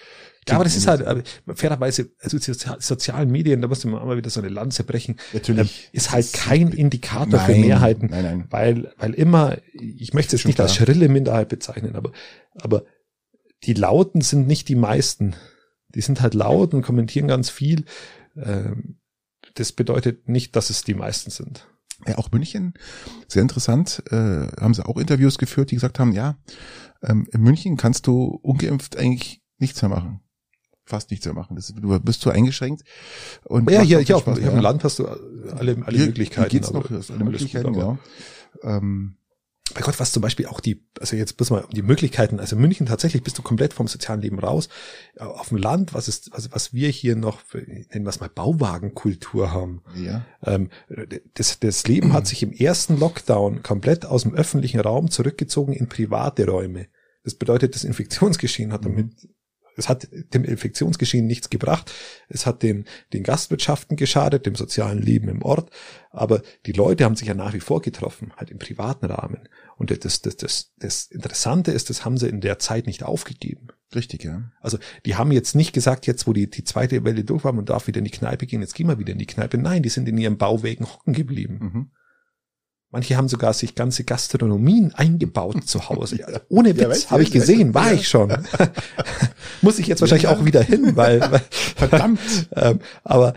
[0.50, 4.40] ja, aber das ist halt, fairerweise, also sozialen Medien, da musste man immer wieder so
[4.40, 5.16] eine Lanze brechen.
[5.34, 5.90] Natürlich.
[5.92, 8.10] Äh, ist halt kein Indikator nein, für Mehrheiten.
[8.10, 8.46] Nein, nein.
[8.50, 10.68] Weil, weil immer, ich möchte es nicht klar.
[10.68, 12.12] als schrille Minderheit bezeichnen, aber,
[12.56, 12.84] aber
[13.64, 15.36] die Lauten sind nicht die meisten.
[15.90, 17.86] Die sind halt laut und kommentieren ganz viel.
[18.36, 19.00] Ähm,
[19.56, 21.68] das bedeutet nicht, dass es die meisten sind.
[22.08, 22.74] Ja, auch München,
[23.28, 26.38] sehr interessant, äh, haben sie auch Interviews geführt, die gesagt haben, ja,
[27.04, 30.22] ähm, in München kannst du ungeimpft eigentlich nichts mehr machen
[30.90, 31.56] fast nichts mehr machen.
[31.56, 32.84] Das, du bist zu eingeschränkt.
[33.46, 36.50] Und ja, hier, hier auf, hier im Land hast du alle, alle hier, Möglichkeiten.
[36.50, 37.98] Hier geht's noch, hast alle Möglichkeiten, gut, genau.
[38.64, 39.16] Ähm,
[39.76, 42.88] bei Gott, was zum Beispiel auch die, also jetzt man um die Möglichkeiten, also München
[42.88, 44.68] tatsächlich bist du komplett vom sozialen Leben raus.
[45.20, 48.30] Auf dem Land, was ist, was, was wir hier noch, für, nennen wir es mal
[48.30, 49.84] Bauwagenkultur haben.
[49.96, 50.26] Ja.
[50.44, 50.70] Ähm,
[51.36, 55.88] das, das Leben hat sich im ersten Lockdown komplett aus dem öffentlichen Raum zurückgezogen in
[55.88, 56.88] private Räume.
[57.24, 59.12] Das bedeutet, das Infektionsgeschehen hat damit
[59.80, 61.92] es hat dem Infektionsgeschehen nichts gebracht.
[62.28, 65.72] Es hat den, den Gastwirtschaften geschadet, dem sozialen Leben im Ort.
[66.12, 69.48] Aber die Leute haben sich ja nach wie vor getroffen, halt im privaten Rahmen.
[69.78, 73.70] Und das, das, das, das Interessante ist, das haben sie in der Zeit nicht aufgegeben.
[73.96, 74.52] Richtig, ja.
[74.60, 77.66] Also die haben jetzt nicht gesagt, jetzt wo die, die zweite Welle durch war, man
[77.66, 79.58] darf wieder in die Kneipe gehen, jetzt gehen wir wieder in die Kneipe.
[79.58, 81.60] Nein, die sind in ihren Bauwegen hocken geblieben.
[81.60, 81.92] Mhm.
[82.92, 86.42] Manche haben sogar sich ganze Gastronomien eingebaut zu Hause.
[86.50, 87.94] Ohne Witz, ja, habe ich gesehen, war ja.
[87.94, 88.36] ich schon.
[89.62, 90.36] Muss ich jetzt wahrscheinlich ja.
[90.36, 91.42] auch wieder hin, weil, weil
[91.76, 92.20] verdammt.
[92.56, 93.36] ähm, aber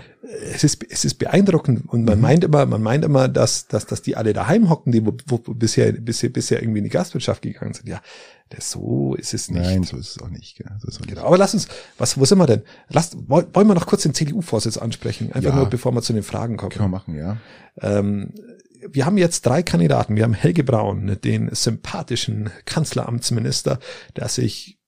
[0.54, 2.22] es ist es ist beeindruckend und man mhm.
[2.22, 5.36] meint immer, man meint immer, dass dass dass die alle daheim hocken, die wo, wo
[5.36, 7.88] bisher bisher bisher irgendwie in die Gastwirtschaft gegangen sind.
[7.88, 8.00] Ja,
[8.48, 9.62] das, so ist es nicht.
[9.62, 10.56] Nein, so ist es auch nicht.
[10.56, 10.70] Gell?
[10.80, 11.24] So ist auch genau.
[11.24, 12.62] Aber lass uns, was, wo sind wir denn?
[12.88, 15.32] Lass, wollen wir noch kurz den CDU-Vorsitz ansprechen?
[15.32, 16.70] Einfach nur, bevor wir zu den Fragen kommen.
[16.70, 17.38] Können wir machen, ja.
[17.80, 18.34] Ähm,
[18.90, 20.16] wir haben jetzt drei Kandidaten.
[20.16, 23.78] Wir haben Helge Braun, den sympathischen Kanzleramtsminister,
[24.16, 24.78] der sich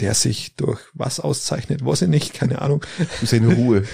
[0.00, 2.84] der sich durch was auszeichnet, weiß ich nicht, keine Ahnung.
[3.20, 3.84] Durch seine Ruhe.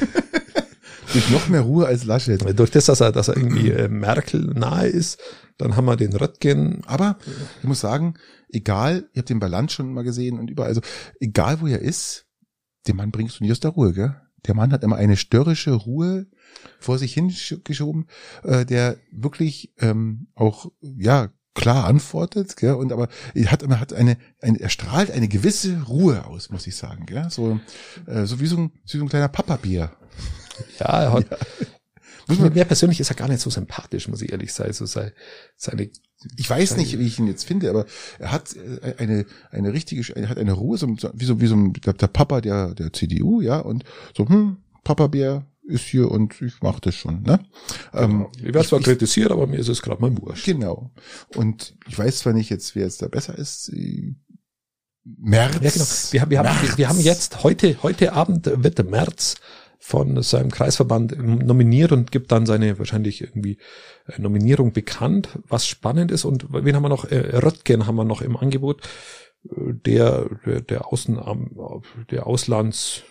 [1.13, 2.41] durch noch mehr Ruhe als Laschet.
[2.59, 5.21] Durch das, dass er, dass er irgendwie äh, Merkel nahe ist.
[5.59, 6.83] Dann haben wir den Röttgen.
[6.87, 7.19] Aber
[7.59, 8.15] ich muss sagen,
[8.49, 10.81] egal, ich habe den bei Land schon mal gesehen und überall, also
[11.21, 12.27] egal wo er ist,
[12.87, 14.17] den Mann bringst du nie aus der Ruhe, gell?
[14.47, 16.27] Der Mann hat immer eine störrische Ruhe,
[16.79, 18.07] vor sich hingeschoben,
[18.43, 23.93] äh, der wirklich ähm, auch ja klar antwortet, gell, und aber er hat, er hat
[23.93, 27.61] eine, eine, er strahlt eine gewisse Ruhe aus, muss ich sagen, gell, so,
[28.07, 29.91] äh, so wie so ein, wie so ein kleiner Papabier.
[30.79, 31.27] Ja, er hat,
[32.29, 32.51] ja.
[32.51, 35.13] mir persönlich ist er gar nicht so sympathisch, muss ich ehrlich sein, so sei,
[35.57, 35.91] seine
[36.37, 37.87] ich weiß nicht, wie ich ihn jetzt finde, aber
[38.19, 41.57] er hat äh, eine eine richtige, er hat eine Ruhe, so, wie so wie so
[41.57, 43.85] ein, der Papa der der CDU, ja, und
[44.15, 47.23] so hm Papabier, ist hier und ich mache das schon.
[47.23, 47.41] Ne?
[47.93, 48.05] Genau.
[48.05, 50.45] Ähm, ich werde zwar kritisiert, aber mir ist es gerade mal wurscht.
[50.45, 50.91] Genau.
[51.37, 53.73] Und ich weiß zwar nicht jetzt, wer jetzt da besser ist.
[55.05, 56.13] März.
[56.13, 56.31] Ja, genau.
[56.31, 59.37] Wir, wir, haben, wir, wir haben jetzt heute, heute Abend wird der März
[59.83, 63.59] von seinem Kreisverband nominiert und gibt dann seine wahrscheinlich irgendwie
[64.07, 66.27] äh, Nominierung bekannt, was spannend ist.
[66.27, 67.07] Und wen haben wir noch?
[67.07, 68.83] Äh, Röttgen haben wir noch im Angebot.
[69.45, 71.19] Äh, der, der, der Außen,
[72.11, 73.05] der Auslands,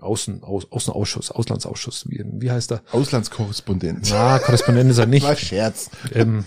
[0.00, 2.82] Außen, Aus, Außenausschuss, Auslandsausschuss, wie, wie heißt er?
[2.92, 4.08] Auslandskorrespondent.
[4.10, 5.22] Na, Korrespondent ist er nicht.
[5.26, 5.90] War Scherz.
[6.12, 6.44] Im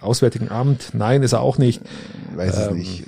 [0.00, 1.80] Auswärtigen Amt, nein, ist er auch nicht.
[2.34, 3.04] Weiß ähm, es nicht.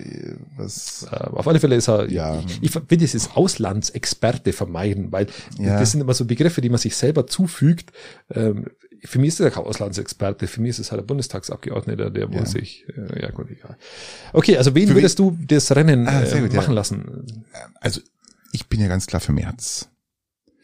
[0.57, 1.07] Was?
[1.11, 2.41] Äh, auf alle Fälle ist er, ja.
[2.47, 5.27] ich, ich will dieses Auslandsexperte vermeiden, weil
[5.59, 5.81] ja.
[5.81, 7.93] das sind immer so Begriffe, die man sich selber zufügt.
[8.31, 8.67] Ähm,
[9.05, 12.39] für mich ist er kein Auslandsexperte, für mich ist es halt ein Bundestagsabgeordneter, der wo
[12.39, 12.47] ja.
[12.47, 13.77] sich, äh, ja gut, egal.
[14.33, 17.45] Okay, also wen für würdest du das Rennen ah, äh, gut, machen lassen?
[17.81, 18.01] Also
[18.57, 19.89] ich bin ja ganz klar für März.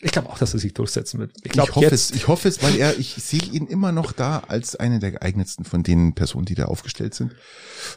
[0.04, 1.30] Ich glaube auch, dass er sich durchsetzen wird.
[1.44, 4.10] Ich, glaub, ich hoffe es, ich hoffe es, weil er, ich sehe ihn immer noch
[4.10, 7.36] da als eine der geeignetsten von den Personen, die da aufgestellt sind.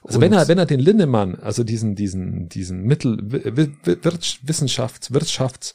[0.03, 5.73] Also wenn er, wenn er den Lindemann, also diesen, diesen, diesen Mittel, Wissenschafts, Wirtschafts,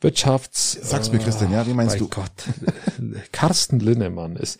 [0.00, 0.78] Wirtschafts.
[0.80, 2.08] Sag's mir, Christian, ja, wie meinst du?
[2.08, 2.32] Gott,
[3.32, 4.58] Carsten Lindemann ist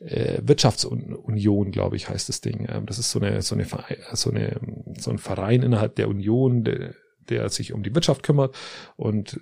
[0.00, 2.68] äh, Wirtschaftsunion, glaube ich, heißt das Ding.
[2.70, 3.66] Ähm, das ist so eine, so eine,
[4.12, 4.60] so eine,
[4.98, 6.94] so ein Verein innerhalb der Union, der,
[7.30, 8.56] der sich um die Wirtschaft kümmert
[8.96, 9.40] und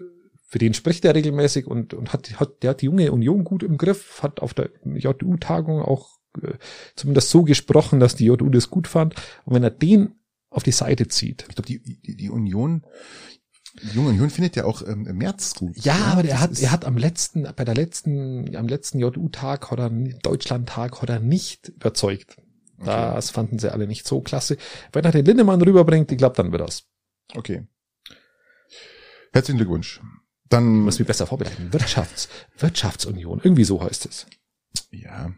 [0.48, 3.62] für den spricht er regelmäßig und, und hat, hat, der hat die junge Union gut
[3.62, 6.52] im Griff, hat auf der JU-Tagung auch äh,
[6.94, 9.14] zumindest so gesprochen, dass die JU das gut fand.
[9.44, 10.14] Und wenn er den
[10.50, 11.44] auf die Seite zieht.
[11.48, 12.82] Ich glaube, die, die, die Union,
[13.82, 15.76] die junge Union findet ja auch ähm, im März gut.
[15.84, 19.72] Ja, ja aber er hat, er hat am letzten, bei der letzten, am letzten JU-Tag
[19.72, 22.36] oder Deutschland-Tag hat er nicht überzeugt.
[22.78, 22.86] Okay.
[22.86, 24.56] Das fanden sie alle nicht so klasse.
[24.92, 26.84] Wenn er den Lindemann rüberbringt, ich glaube, dann wird das.
[27.34, 27.66] Okay.
[29.36, 30.00] Herzlichen Glückwunsch.
[30.48, 31.70] Dann muss mich besser vorbereiten.
[31.70, 34.26] Wirtschafts Wirtschaftsunion, irgendwie so heißt es.
[34.90, 35.30] Ja,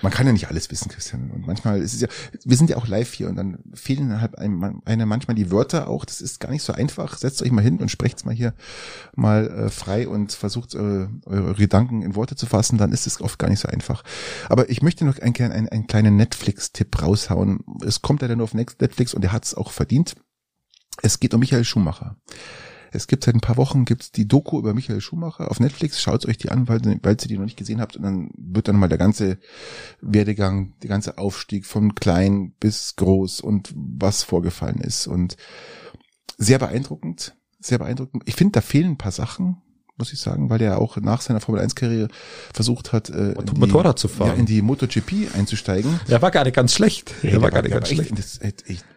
[0.00, 1.30] man kann ja nicht alles wissen, Christian.
[1.30, 2.08] Und manchmal ist es ja,
[2.46, 5.88] wir sind ja auch live hier und dann fehlen halt einem, einem manchmal die Wörter
[5.88, 6.06] auch.
[6.06, 7.18] Das ist gar nicht so einfach.
[7.18, 8.54] Setzt euch mal hin und sprecht's mal hier
[9.14, 12.78] mal äh, frei und versucht eure, eure Gedanken in Worte zu fassen.
[12.78, 14.04] Dann ist es oft gar nicht so einfach.
[14.48, 17.62] Aber ich möchte noch einen, einen, einen kleinen Netflix-Tipp raushauen.
[17.84, 20.16] Es kommt ja nur auf Netflix und er hat's auch verdient.
[21.02, 22.16] Es geht um Michael Schumacher.
[22.92, 26.00] Es gibt seit ein paar Wochen gibt's die Doku über Michael Schumacher auf Netflix.
[26.00, 27.96] Schaut euch die an, weil, weil ihr die noch nicht gesehen habt.
[27.96, 29.38] Und dann wird dann mal der ganze
[30.00, 35.06] Werdegang, der ganze Aufstieg von klein bis groß und was vorgefallen ist.
[35.06, 35.36] Und
[36.38, 38.22] sehr beeindruckend, sehr beeindruckend.
[38.26, 39.58] Ich finde, da fehlen ein paar Sachen,
[39.98, 42.08] muss ich sagen, weil er auch nach seiner Formel 1 Karriere
[42.54, 45.98] versucht hat, äh, die, Motorrad zu fahren, ja, in die MotoGP einzusteigen.
[46.06, 47.12] Er war gar nicht ganz schlecht.
[47.22, 48.16] Er, er war, gar nicht ganz schlecht.
[48.16, 48.38] Das,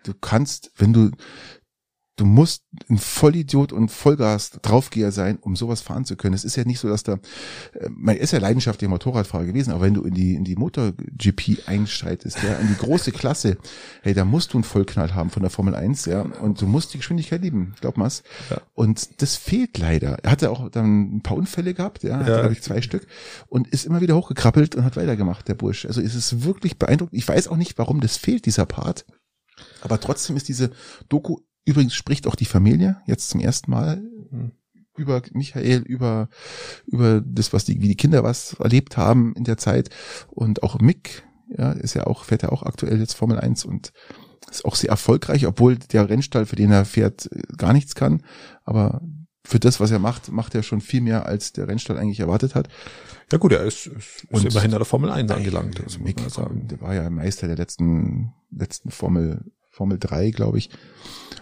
[0.03, 1.09] du kannst, wenn du
[2.22, 6.36] du musst ein Vollidiot und Vollgas Draufgeher sein, um sowas fahren zu können.
[6.36, 7.13] Es ist ja nicht so, dass da,
[7.74, 11.67] äh, man ist ja leidenschaftlicher Motorradfahrer gewesen, aber wenn du in die, in die MotoGP
[11.67, 13.57] einschreitest, ja, in die große Klasse,
[14.03, 16.93] hey, da musst du einen Vollknall haben von der Formel 1, ja, und du musst
[16.93, 18.22] die Geschwindigkeit lieben, glaub mal's.
[18.51, 18.61] Ja.
[18.76, 20.19] Und das fehlt leider.
[20.22, 22.39] Er hatte auch dann ein paar Unfälle gehabt, ja, hatte, ja.
[22.41, 23.07] glaube ich, zwei Stück
[23.47, 25.88] und ist immer wieder hochgekrabbelt und hat weitergemacht, der Bursch.
[25.88, 27.17] Also ist es wirklich beeindruckend.
[27.17, 29.05] Ich weiß auch nicht, warum das fehlt, dieser Part.
[29.82, 30.72] Aber trotzdem ist diese
[31.09, 34.01] Doku, übrigens spricht auch die Familie jetzt zum ersten Mal
[34.95, 36.30] über Michael, über,
[36.86, 39.89] über das, was die, wie die Kinder was erlebt haben in der Zeit.
[40.28, 43.93] Und auch Mick, ja, ist ja auch, fährt ja auch aktuell jetzt Formel 1 und
[44.49, 48.24] ist auch sehr erfolgreich, obwohl der Rennstall, für den er fährt, gar nichts kann.
[48.64, 49.01] Aber
[49.43, 52.53] für das, was er macht, macht er schon viel mehr, als der Rennstall eigentlich erwartet
[52.53, 52.68] hat.
[53.32, 55.82] Ja gut, er ist, ist, ist immerhin an der Formel 1 angelangt.
[55.82, 60.70] Also Mick, der war ja Meister der letzten, letzten Formel Formel 3, glaube ich.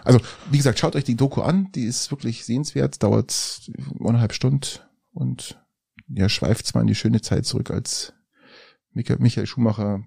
[0.04, 0.20] Also,
[0.50, 3.70] wie gesagt, schaut euch die Doku an, die ist wirklich sehenswert, dauert
[4.00, 4.80] eineinhalb Stunden
[5.12, 5.60] und
[6.08, 8.12] ja, schweift zwar in die schöne Zeit zurück, als
[8.92, 10.04] Michael Schumacher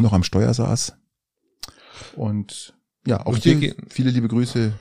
[0.00, 0.94] noch am Steuer saß.
[2.16, 2.74] Und
[3.06, 4.72] ja, auch dir viele liebe Grüße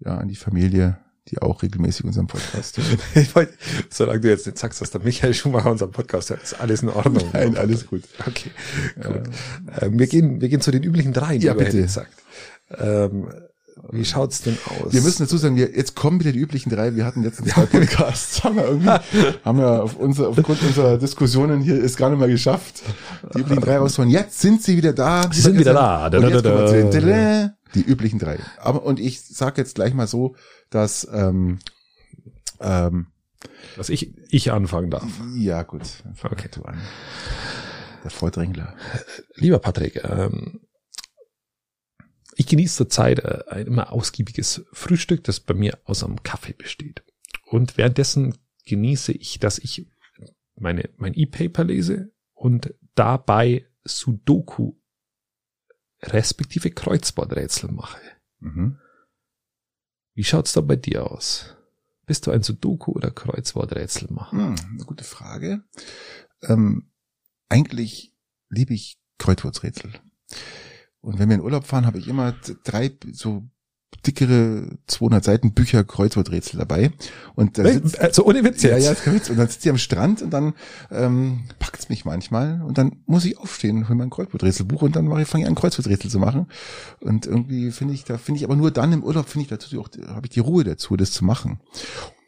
[0.00, 2.98] ja, an die Familie die auch regelmäßig unseren Podcast hören.
[3.34, 3.54] wollte,
[3.90, 6.88] solange du jetzt nicht sagst, dass der Michael Schumacher unseren Podcast hört, ist alles in
[6.88, 7.28] Ordnung.
[7.32, 8.04] Nein, alles gut.
[8.20, 8.50] Okay,
[8.94, 9.28] gut.
[9.66, 9.82] Ja.
[9.82, 11.82] Ähm, wir gehen, wir gehen zu den üblichen dreien, ja, bitte.
[11.82, 12.12] gesagt.
[12.70, 13.28] Ähm,
[13.90, 14.92] wie schaut's denn aus?
[14.92, 16.96] Wir müssen dazu sagen, wir, jetzt kommen wieder die üblichen drei.
[16.96, 18.88] Wir hatten jetzt zwei Podcasts, haben wir irgendwie,
[19.44, 22.82] haben wir auf unser, aufgrund unserer Diskussionen hier ist gar nicht mehr geschafft,
[23.34, 24.10] die üblichen drei rauszuholen.
[24.10, 25.30] Jetzt sind sie wieder da.
[25.30, 26.10] Sie sind wieder da.
[26.10, 27.54] da, da, da, da.
[27.74, 28.38] Die üblichen drei.
[28.58, 30.34] Aber, und ich sage jetzt gleich mal so,
[30.70, 31.58] dass ähm,
[32.60, 33.08] ähm,
[33.76, 35.06] dass ich ich anfangen darf.
[35.36, 35.82] Ja gut,
[36.22, 36.48] okay.
[36.50, 36.80] du an.
[38.02, 38.74] Der Vordringler.
[39.34, 40.60] Lieber Patrick, ähm,
[42.38, 47.02] ich genieße zurzeit äh, ein immer ausgiebiges Frühstück, das bei mir aus einem Kaffee besteht.
[47.46, 49.88] Und währenddessen genieße ich, dass ich
[50.54, 54.74] meine mein E-Paper lese und dabei Sudoku
[56.02, 58.00] respektive Kreuzworträtsel mache.
[58.40, 58.78] Mhm.
[60.14, 61.56] Wie schaut's da bei dir aus?
[62.04, 64.32] Bist du ein Sudoku oder Kreuzworträtselmacher?
[64.32, 65.64] Hm, eine gute Frage.
[66.42, 66.90] Ähm,
[67.48, 68.14] eigentlich
[68.48, 69.92] liebe ich Kreuzworträtsel.
[71.06, 72.34] Und wenn wir in Urlaub fahren, habe ich immer
[72.64, 73.44] drei so
[74.04, 76.90] dickere 200 Seiten Bücher Kreuzworträtsel dabei.
[77.36, 78.72] Und da sitzt, also ohne Witz jetzt.
[78.72, 79.30] Ja, ja, ist kein Witz.
[79.30, 80.54] Und dann sitzt sie am Strand und dann
[80.90, 85.22] ähm, packt's mich manchmal und dann muss ich aufstehen, hol mein Kreuzworträtselbuch und dann mache
[85.22, 86.48] ich, fange ich an Kreuzworträtsel zu machen.
[86.98, 89.80] Und irgendwie finde ich, da finde ich aber nur dann im Urlaub finde ich dazu
[89.80, 91.60] auch, habe ich die Ruhe dazu, das zu machen.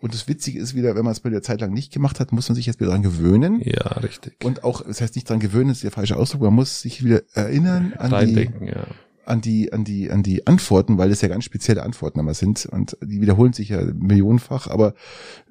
[0.00, 2.32] Und das Witzige ist wieder, wenn man es bei der Zeit lang nicht gemacht hat,
[2.32, 3.60] muss man sich jetzt wieder dran gewöhnen.
[3.64, 4.44] Ja, richtig.
[4.44, 7.22] Und auch, das heißt nicht dran gewöhnen, ist der falsche Ausdruck, man muss sich wieder
[7.34, 8.86] erinnern an Reindenken, die, ja
[9.28, 12.66] an die, an die, an die Antworten, weil es ja ganz spezielle Antworten immer sind
[12.66, 14.94] und die wiederholen sich ja millionenfach, aber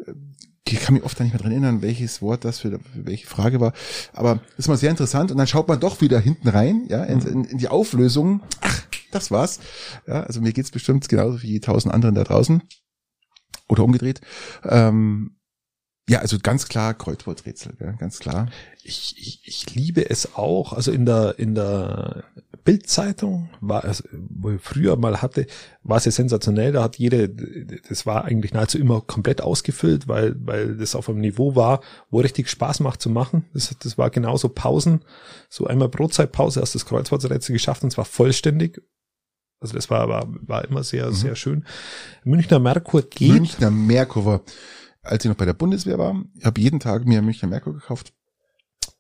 [0.06, 0.14] äh,
[0.70, 3.62] ich kann mich oft nicht mehr dran erinnern, welches Wort das für, für welche Frage
[3.62, 3.72] war.
[4.12, 7.06] Aber das ist mal sehr interessant und dann schaut man doch wieder hinten rein, ja,
[7.06, 8.42] in, in, in die Auflösung.
[8.60, 9.62] Ach, das war's.
[10.08, 12.64] Ja, also mir geht's bestimmt genauso wie tausend anderen da draußen.
[13.68, 14.22] Oder umgedreht.
[14.64, 15.38] Ähm,
[16.10, 18.48] ja, also ganz klar Kreuzworträtsel, ja, ganz klar.
[18.82, 20.72] Ich, ich, ich liebe es auch.
[20.72, 22.24] Also in der in der
[22.64, 25.48] Bildzeitung war es, wo ich früher mal hatte,
[25.84, 26.72] war es ja sensationell.
[26.72, 27.28] Da hat jede,
[27.90, 32.22] das war eigentlich nahezu immer komplett ausgefüllt, weil weil das auf einem Niveau war, wo
[32.22, 33.44] richtig Spaß macht zu machen.
[33.54, 35.02] Das, das war genauso Pausen,
[35.50, 38.82] so einmal Brotzeitpause, hast das Kreuzworträtsel geschafft und zwar vollständig.
[39.60, 41.14] Also das war war, war immer sehr mhm.
[41.14, 41.66] sehr schön.
[42.24, 43.32] Münchner Merkur geht.
[43.32, 44.42] Münchner Merkur war
[45.08, 48.14] als ich noch bei der Bundeswehr war, ich habe jeden Tag mir Münchner Merkur gekauft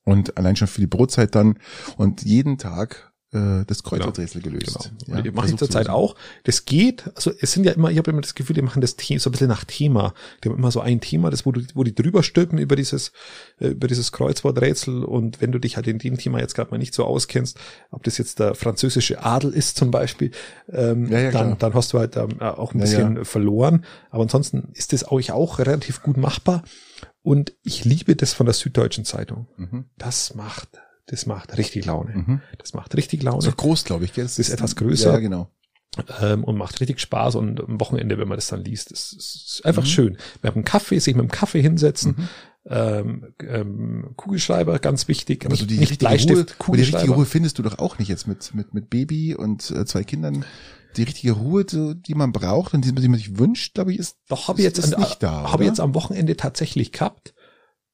[0.03, 1.59] und allein schon für die Brotzeit dann
[1.97, 4.57] und jeden Tag äh, das Kreuzworträtsel genau.
[4.57, 4.91] gelöst.
[5.05, 5.19] Genau.
[5.19, 6.15] Ja, mache ich zurzeit auch.
[6.45, 8.95] Das geht, also es sind ja immer, ich habe immer das Gefühl, die machen das
[8.97, 10.13] The so ein bisschen nach Thema.
[10.43, 13.11] Die haben immer so ein Thema, das wo du, wo die drüber stülpen über dieses,
[13.59, 16.77] äh, über dieses Kreuzworträtsel und wenn du dich halt in dem Thema jetzt gerade mal
[16.77, 17.59] nicht so auskennst,
[17.91, 20.31] ob das jetzt der französische Adel ist zum Beispiel,
[20.69, 23.83] ähm, ja, ja, dann, dann hast du halt ähm, auch ein bisschen verloren.
[24.09, 26.63] Aber ansonsten ist das auch, auch relativ gut machbar.
[27.23, 29.47] Und ich liebe das von der Süddeutschen Zeitung.
[29.57, 29.85] Mhm.
[29.97, 30.69] Das macht
[31.07, 32.15] das macht richtig Laune.
[32.15, 32.41] Mhm.
[32.57, 33.41] Das macht richtig Laune.
[33.41, 34.13] So groß, glaube ich.
[34.13, 34.25] Gell?
[34.25, 35.13] Das, das ist etwas größer.
[35.13, 35.49] Ja, genau.
[36.21, 39.61] Ähm, und macht richtig Spaß und am Wochenende, wenn man das dann liest, das ist
[39.63, 39.87] einfach mhm.
[39.87, 40.17] schön.
[40.41, 42.27] Wir haben einen Kaffee, sich mit dem Kaffee hinsetzen, mhm.
[42.69, 45.45] ähm, ähm, Kugelschreiber, ganz wichtig.
[45.45, 46.91] Aber so die nicht Bleistift, Ruhe, Kugelschreiber.
[46.91, 49.85] Die richtige Ruhe findest du doch auch nicht jetzt mit, mit, mit Baby und äh,
[49.85, 50.45] zwei Kindern
[50.97, 54.47] die richtige Ruhe, die man braucht und die, man sich wünscht, glaube ich, ist doch
[54.47, 55.51] habe ich jetzt an, nicht da.
[55.51, 57.33] Habe jetzt am Wochenende tatsächlich gehabt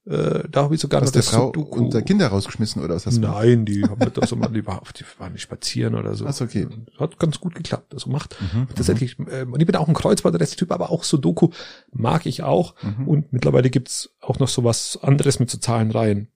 [0.06, 1.80] Äh, da habe ich sogar Hast noch der das Frau Sudoku.
[1.80, 3.22] und der Kinder rausgeschmissen oder was hast du?
[3.22, 6.26] Nein, die haben nicht so, die, war, die waren nicht spazieren oder so.
[6.26, 6.68] Ach so, okay.
[7.00, 7.94] Hat ganz gut geklappt.
[7.94, 11.52] Also macht Mhm, tatsächlich, äh, und ich bin auch ein Kreuzworträtseltyp, aber auch Sudoku
[11.92, 12.76] mag ich auch.
[12.82, 13.08] Mhm.
[13.08, 16.28] Und mittlerweile gibt's auch noch so was anderes mit so Zahlenreihen.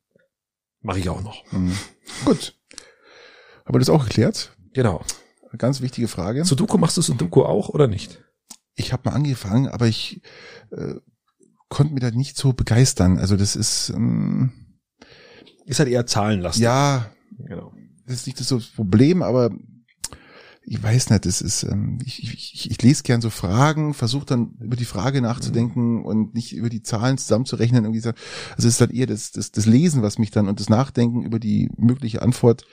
[0.82, 1.44] Mache ich auch noch.
[1.52, 1.74] Mhm.
[2.24, 2.56] Gut.
[3.66, 4.56] Aber das auch geklärt.
[4.74, 5.02] Genau.
[5.58, 6.46] Ganz wichtige Frage.
[6.46, 8.24] Sudoku machst du Sudoku auch oder nicht?
[8.80, 10.22] ich habe mal angefangen, aber ich
[10.70, 10.94] äh,
[11.70, 13.18] konnte mir da nicht so begeistern.
[13.18, 14.52] Also das ist ähm,
[15.66, 16.64] Ist halt eher zahlenlastig.
[16.64, 17.74] ja, Genau.
[18.06, 19.52] das ist nicht das so das Problem, aber
[20.70, 24.26] ich weiß nicht, das ist, ähm, ich, ich, ich, ich lese gern so Fragen, versuche
[24.26, 27.86] dann über die Frage nachzudenken und nicht über die Zahlen zusammenzurechnen.
[27.86, 28.10] Irgendwie so.
[28.58, 31.24] Also es ist dann eher das, das, das Lesen, was mich dann und das Nachdenken
[31.24, 32.66] über die mögliche Antwort.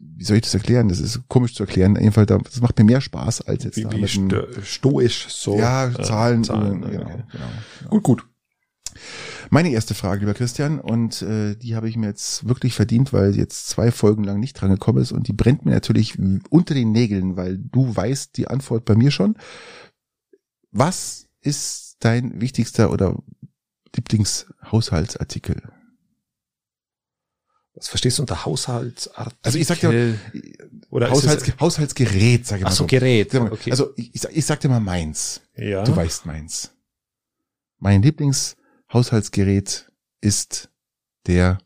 [0.00, 0.88] Wie soll ich das erklären?
[0.88, 1.96] Das ist komisch zu erklären.
[1.96, 5.58] Jedenfalls, da- das macht mir mehr Spaß als jetzt Wie, da wie sto stoisch so.
[5.58, 7.22] ja, äh, Zahlen, Zahlen genau, okay.
[7.32, 7.90] genau.
[7.90, 8.26] Gut, gut.
[9.50, 13.34] Meine erste Frage, lieber Christian, und äh, die habe ich mir jetzt wirklich verdient, weil
[13.36, 16.18] jetzt zwei Folgen lang nicht dran gekommen ist und die brennt mir natürlich
[16.50, 19.36] unter den Nägeln, weil du weißt die Antwort bei mir schon.
[20.70, 23.16] Was ist dein wichtigster oder
[23.96, 25.62] Lieblingshaushaltsartikel?
[27.78, 29.38] Was verstehst du unter Haushaltsartikel?
[29.42, 30.18] Also ich sag dir,
[30.90, 32.86] oder Haushalts, es, Haushaltsgerät, sage ich mal ach so.
[32.86, 33.32] Gerät.
[33.34, 33.70] Okay.
[33.70, 35.40] Also ich, ich, sag- ich sag dir mal meins.
[35.54, 35.84] ja.
[35.84, 36.72] Du weißt meins.
[37.78, 40.70] Mein Lieblingshaushaltsgerät ist
[41.26, 41.58] der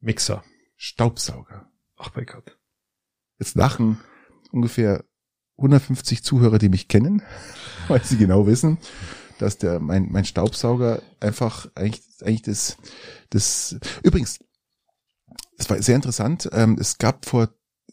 [0.00, 0.42] Mixer.
[0.76, 1.70] Staubsauger.
[1.96, 2.56] Ach mein Gott.
[3.38, 3.98] Jetzt lachen
[4.52, 5.04] ungefähr
[5.58, 7.22] 150 Zuhörer, die mich kennen,
[7.88, 8.78] weil sie genau wissen,
[9.38, 12.76] dass der mein mein Staubsauger einfach eigentlich eigentlich das
[13.30, 14.38] das übrigens
[15.58, 16.48] es war sehr interessant.
[16.52, 17.50] Ähm, es gab vor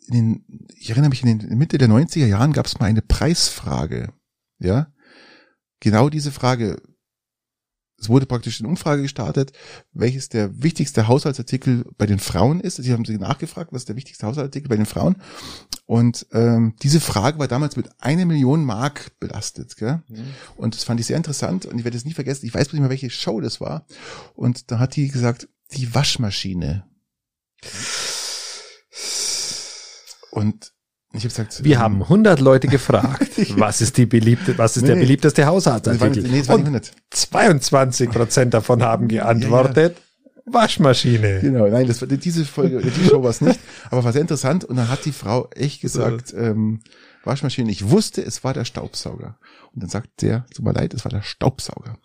[0.07, 3.01] in den ich erinnere mich in den Mitte der 90er Jahren gab es mal eine
[3.01, 4.13] Preisfrage,
[4.59, 4.87] ja
[5.79, 6.81] genau diese Frage.
[7.97, 9.53] Es wurde praktisch eine Umfrage gestartet,
[9.93, 12.75] welches der wichtigste Haushaltsartikel bei den Frauen ist.
[12.75, 15.15] Sie haben sie nachgefragt, was ist der wichtigste Haushaltsartikel bei den Frauen.
[15.85, 19.77] Und ähm, diese Frage war damals mit einer Million Mark belastet.
[19.77, 20.03] Gell?
[20.57, 22.45] Und das fand ich sehr interessant und ich werde es nie vergessen.
[22.45, 23.85] Ich weiß nicht mehr, welche Show das war.
[24.33, 26.83] Und da hat die gesagt, die Waschmaschine.
[30.31, 30.73] Und
[31.13, 34.83] ich habe gesagt, Wir ähm, haben 100 Leute gefragt, was ist die beliebte, was ist
[34.83, 35.01] Nee, der nee.
[35.03, 36.23] beliebteste nee, Haushaltsartikel?
[36.23, 36.91] nee, es waren Und 100.
[37.11, 39.95] 22 Prozent davon haben geantwortet,
[40.45, 41.39] Waschmaschine.
[41.41, 44.63] Genau, nein, das war diese Folge, die Show war es nicht, aber war sehr interessant
[44.63, 46.81] und dann hat die Frau echt gesagt, ähm,
[47.25, 49.39] Waschmaschine, ich wusste, es war der Staubsauger.
[49.73, 51.97] Und dann sagt der, tut mir leid, es war der Staubsauger.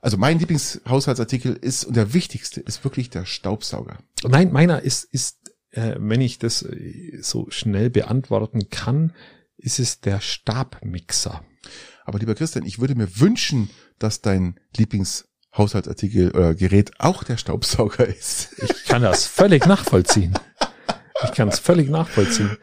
[0.00, 3.98] Also mein Lieblingshaushaltsartikel ist und der wichtigste ist wirklich der Staubsauger.
[4.26, 5.38] Nein, meiner ist, ist,
[5.70, 9.12] äh, wenn ich das äh, so schnell beantworten kann,
[9.56, 11.42] ist es der Stabmixer.
[12.04, 18.06] Aber lieber Christian, ich würde mir wünschen, dass dein Lieblingshaushaltsartikel oder Gerät auch der Staubsauger
[18.16, 18.50] ist.
[18.62, 20.34] Ich kann das völlig nachvollziehen.
[21.24, 22.56] Ich kann es völlig nachvollziehen.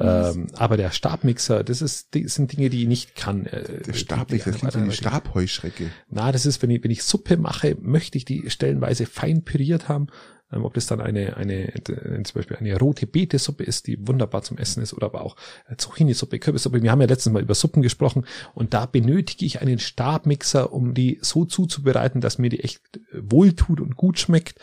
[0.00, 3.46] Ähm, aber der Stabmixer, das ist, das sind Dinge, die ich nicht kann.
[3.46, 5.90] Äh, Der Stabmixer, das klingt wie eine Stabheuschrecke.
[6.10, 9.88] Na, das ist, wenn ich, wenn ich Suppe mache, möchte ich die stellenweise fein püriert
[9.88, 10.08] haben.
[10.52, 14.42] Ähm, ob das dann eine, eine, äh, zum Beispiel eine rote Beete-Suppe ist, die wunderbar
[14.42, 15.36] zum Essen ist, oder aber auch
[15.68, 16.82] äh, Zucchini-Suppe, Kürbissuppe.
[16.82, 20.94] Wir haben ja letztens mal über Suppen gesprochen und da benötige ich einen Stabmixer, um
[20.94, 22.82] die so zuzubereiten, dass mir die echt
[23.12, 24.58] wohltut und gut schmeckt.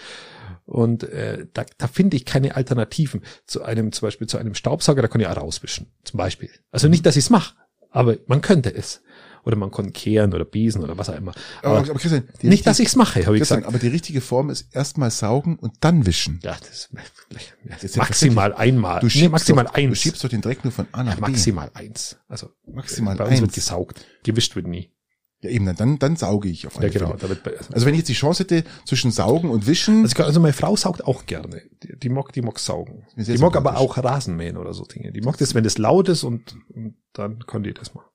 [0.69, 5.01] Und äh, da, da finde ich keine Alternativen zu einem, zum Beispiel zu einem Staubsauger,
[5.01, 6.49] da kann ich auch rauswischen, zum Beispiel.
[6.71, 7.55] Also nicht, dass ich es mache,
[7.89, 9.01] aber man könnte es.
[9.45, 11.31] Oder man kann kehren oder besen oder was auch immer.
[11.63, 13.65] Aber, Aber, aber Christian, nicht, dass richtige- ich es mache, habe ich gesagt.
[13.65, 16.39] aber die richtige Form ist erstmal saugen und dann wischen.
[16.43, 16.89] Ja, das ist
[17.81, 18.99] ist maximal einmal.
[18.99, 19.89] Du nee, schiebst, maximal doch, eins.
[19.89, 22.17] du schiebst doch den Dreck nur von A nach ja, maximal eins.
[22.27, 23.55] Also Maximal bei uns wird eins.
[23.55, 24.05] gesaugt.
[24.23, 24.91] Gewischt wird nie.
[25.41, 27.07] Ja, eben, dann, dann sauge ich auf alle Ja, genau.
[27.07, 27.19] Fälle.
[27.19, 30.03] Da wird bei, also, Also wenn ich jetzt die Chance hätte zwischen saugen und wischen,
[30.05, 31.61] ich glaub, also meine Frau saugt auch gerne.
[31.81, 33.05] Die, die mag, die mag saugen.
[33.15, 35.11] Die mag aber auch Rasenmähen oder so Dinge.
[35.13, 38.07] Die mag das, wenn das laut ist und, und dann kann die das machen.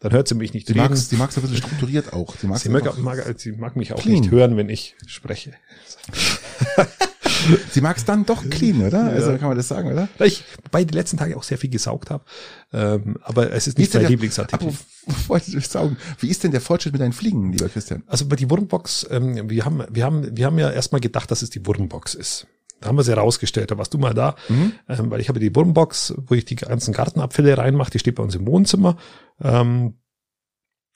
[0.00, 0.88] Dann hört sie mich nicht die reden.
[0.88, 2.34] mag's, die mag's ein bisschen strukturiert auch.
[2.36, 4.20] Die mag's Sie mag, mag, sie mag mich auch Clean.
[4.20, 5.52] nicht hören, wenn ich spreche.
[7.70, 9.04] sie mag's dann doch clean, oder?
[9.04, 10.08] Also kann man das sagen, oder?
[10.18, 12.24] Weil ich bei die letzten Tage auch sehr viel gesaugt habe.
[12.72, 14.72] Ähm, aber es ist nicht mein Lieblingsartikel.
[15.62, 15.96] Saugen.
[16.18, 18.02] Wie ist denn der Fortschritt mit deinen Fliegen, lieber Christian?
[18.06, 21.42] Also bei die Wurmbox, ähm, wir haben, wir haben, wir haben ja erstmal gedacht, dass
[21.42, 22.46] es die Wurmbox ist.
[22.80, 24.72] Da haben wir sie herausgestellt, da warst du mal da, Mhm.
[24.88, 28.22] ähm, weil ich habe die Wurmbox, wo ich die ganzen Gartenabfälle reinmache, die steht bei
[28.22, 28.96] uns im Wohnzimmer.
[29.40, 29.94] Ähm,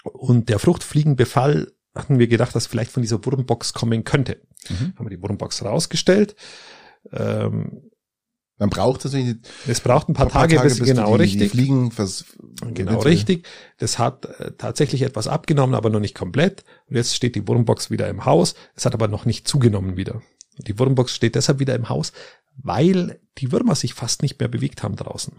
[0.02, 4.40] und der Fruchtfliegenbefall hatten wir gedacht, dass vielleicht von dieser Wurmbox kommen könnte.
[4.68, 4.94] Mhm.
[4.96, 6.36] Haben wir die Wurmbox rausgestellt.
[7.12, 7.90] Ähm,
[8.58, 9.38] Dann braucht es natürlich.
[9.66, 11.40] Es braucht ein paar, paar Tage, Tage, bis, bis genau die, richtig.
[11.40, 12.26] Die Fliegen vers
[12.72, 13.46] genau richtig.
[13.78, 16.64] Das hat äh, tatsächlich etwas abgenommen, aber noch nicht komplett.
[16.86, 18.54] Und jetzt steht die Wurmbox wieder im Haus.
[18.74, 20.22] Es hat aber noch nicht zugenommen wieder.
[20.58, 22.12] Die Wurmbox steht deshalb wieder im Haus,
[22.56, 25.32] weil die Würmer sich fast nicht mehr bewegt haben draußen.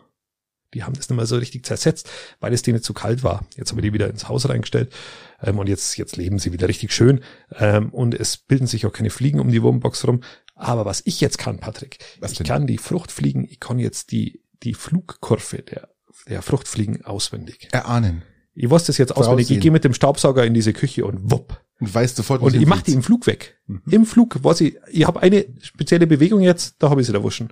[0.73, 2.09] Die haben das nicht mehr so richtig zersetzt,
[2.39, 3.45] weil es denen zu kalt war.
[3.57, 4.93] Jetzt haben wir die wieder ins Haus reingestellt
[5.41, 7.21] ähm, und jetzt, jetzt leben sie wieder richtig schön.
[7.57, 10.21] Ähm, und es bilden sich auch keine Fliegen um die Wurmbox rum.
[10.55, 12.47] Aber was ich jetzt kann, Patrick, was ich denn?
[12.47, 15.89] kann die Fruchtfliegen, ich kann jetzt die, die Flugkurve der,
[16.27, 17.69] der Fruchtfliegen auswendig.
[17.71, 18.23] Erahnen.
[18.53, 19.49] Ich wusste das jetzt auswendig.
[19.49, 21.61] Ich gehe mit dem Staubsauger in diese Küche und wupp.
[21.79, 23.57] Und weißt sofort, Und ich mache die im Flug weg.
[23.65, 23.81] Mhm.
[23.89, 27.23] Im Flug, was ich, ich habe eine spezielle Bewegung jetzt, da habe ich sie da
[27.23, 27.51] wuschen.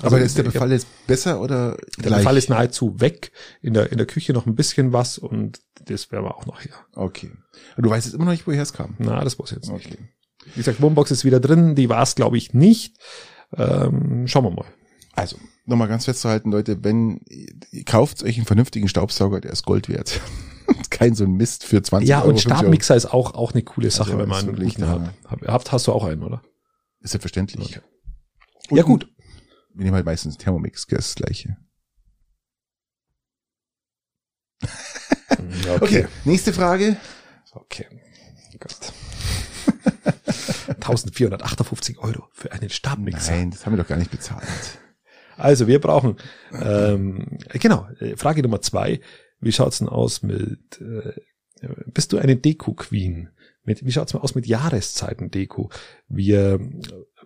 [0.00, 2.18] Also Aber ist der Befall jetzt besser oder Der gleich?
[2.18, 3.32] Befall ist nahezu weg.
[3.60, 6.60] In der, in der Küche noch ein bisschen was und das werden wir auch noch
[6.60, 6.72] hier.
[6.94, 7.30] Okay.
[7.76, 8.94] Du weißt jetzt immer noch nicht, woher es kam.
[8.98, 9.86] Na, das weiß ich jetzt nicht.
[9.86, 9.98] Okay.
[10.46, 12.96] Wie gesagt, Wohnbox ist wieder drin, die war es, glaube ich, nicht.
[13.56, 14.64] Ähm, schauen wir mal.
[15.14, 15.36] Also,
[15.66, 17.20] nochmal ganz festzuhalten, Leute, wenn
[17.70, 20.20] ihr kauft euch einen vernünftigen Staubsauger, der ist Gold wert.
[20.90, 22.26] Kein so ein Mist für 20 ja, Euro.
[22.26, 25.14] Ja, und Stabmixer ist auch, auch eine coole Sache, also, wenn man einen guten hat.
[25.46, 26.42] Habt, hast du auch einen, oder?
[27.00, 27.76] Ist selbstverständlich.
[27.76, 27.80] Okay.
[28.70, 29.08] Ja, gut.
[29.74, 31.56] Wir nehmen halt meistens Thermomix, das gleiche.
[35.30, 35.76] okay.
[35.80, 36.96] okay, nächste Frage.
[37.52, 37.86] Okay.
[38.58, 38.76] Gott.
[40.68, 43.32] 1458 Euro für einen Stabmixer.
[43.32, 44.46] Nein, das haben wir doch gar nicht bezahlt.
[45.36, 46.16] Also wir brauchen,
[46.52, 49.00] ähm, genau, äh, Frage Nummer zwei.
[49.40, 51.20] Wie schaut's denn aus mit, äh,
[51.86, 53.30] bist du eine Deko-Queen?
[53.64, 55.70] Mit, wie schaut's mal aus mit Jahreszeiten-Deko?
[56.08, 56.60] Wir,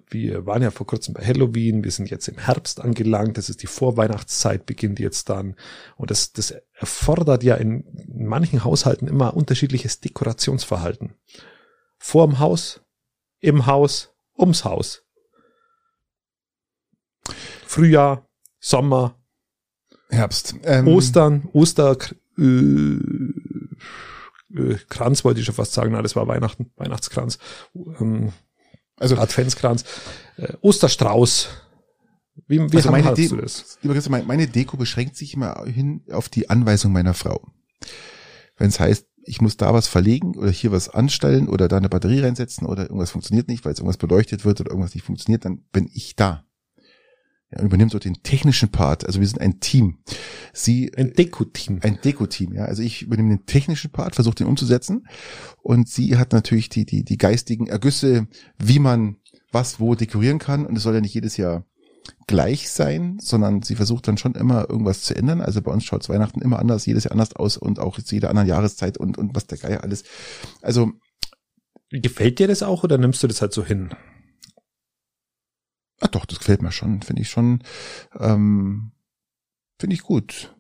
[0.09, 3.63] wir waren ja vor kurzem bei Halloween, wir sind jetzt im Herbst angelangt, das ist
[3.63, 5.57] die Vorweihnachtszeit, beginnt jetzt dann.
[5.97, 11.15] Und das, das erfordert ja in manchen Haushalten immer unterschiedliches Dekorationsverhalten.
[11.99, 12.83] Vorm Haus,
[13.41, 15.03] im Haus, ums Haus.
[17.67, 18.29] Frühjahr,
[18.61, 19.17] Sommer,
[20.09, 21.97] Herbst, ähm, Ostern, Oster,
[22.39, 22.43] äh,
[24.55, 27.39] äh, Kranz wollte ich schon fast sagen, na, das war Weihnachten, Weihnachtskranz,
[27.75, 28.33] ähm,
[28.99, 29.85] also Adventskranz,
[30.37, 31.49] äh, Osterstrauß.
[32.49, 33.79] Wie, wie also meine du das?
[33.83, 37.43] Lieber Christian, meine Deko beschränkt sich immer hin auf die Anweisung meiner Frau.
[38.57, 41.89] Wenn es heißt, ich muss da was verlegen oder hier was anstellen oder da eine
[41.89, 45.45] Batterie reinsetzen oder irgendwas funktioniert nicht, weil es irgendwas beleuchtet wird oder irgendwas nicht funktioniert,
[45.45, 46.46] dann bin ich da.
[47.51, 49.07] Ja, übernimmt so den technischen Part.
[49.07, 49.99] Also wir sind ein Team.
[50.53, 51.79] Sie ein Deko-Team.
[51.83, 52.53] Ein Deko-Team.
[52.55, 55.07] Ja, also ich übernehme den technischen Part, versuche den umzusetzen
[55.63, 58.27] und sie hat natürlich die die die geistigen Ergüsse,
[58.59, 59.17] wie man
[59.53, 61.65] was wo dekorieren kann und es soll ja nicht jedes Jahr
[62.27, 65.41] gleich sein, sondern sie versucht dann schon immer irgendwas zu ändern.
[65.41, 68.31] Also bei uns schaut Weihnachten immer anders, jedes Jahr anders aus und auch zu jeder
[68.31, 70.05] anderen Jahreszeit und, und was der Geier alles.
[70.63, 70.93] Also.
[71.91, 73.91] Gefällt dir das auch oder nimmst du das halt so hin?
[76.01, 77.03] Ah doch, das gefällt mir schon.
[77.03, 77.63] Finde ich schon,
[78.19, 78.93] ähm,
[79.79, 80.55] finde ich gut.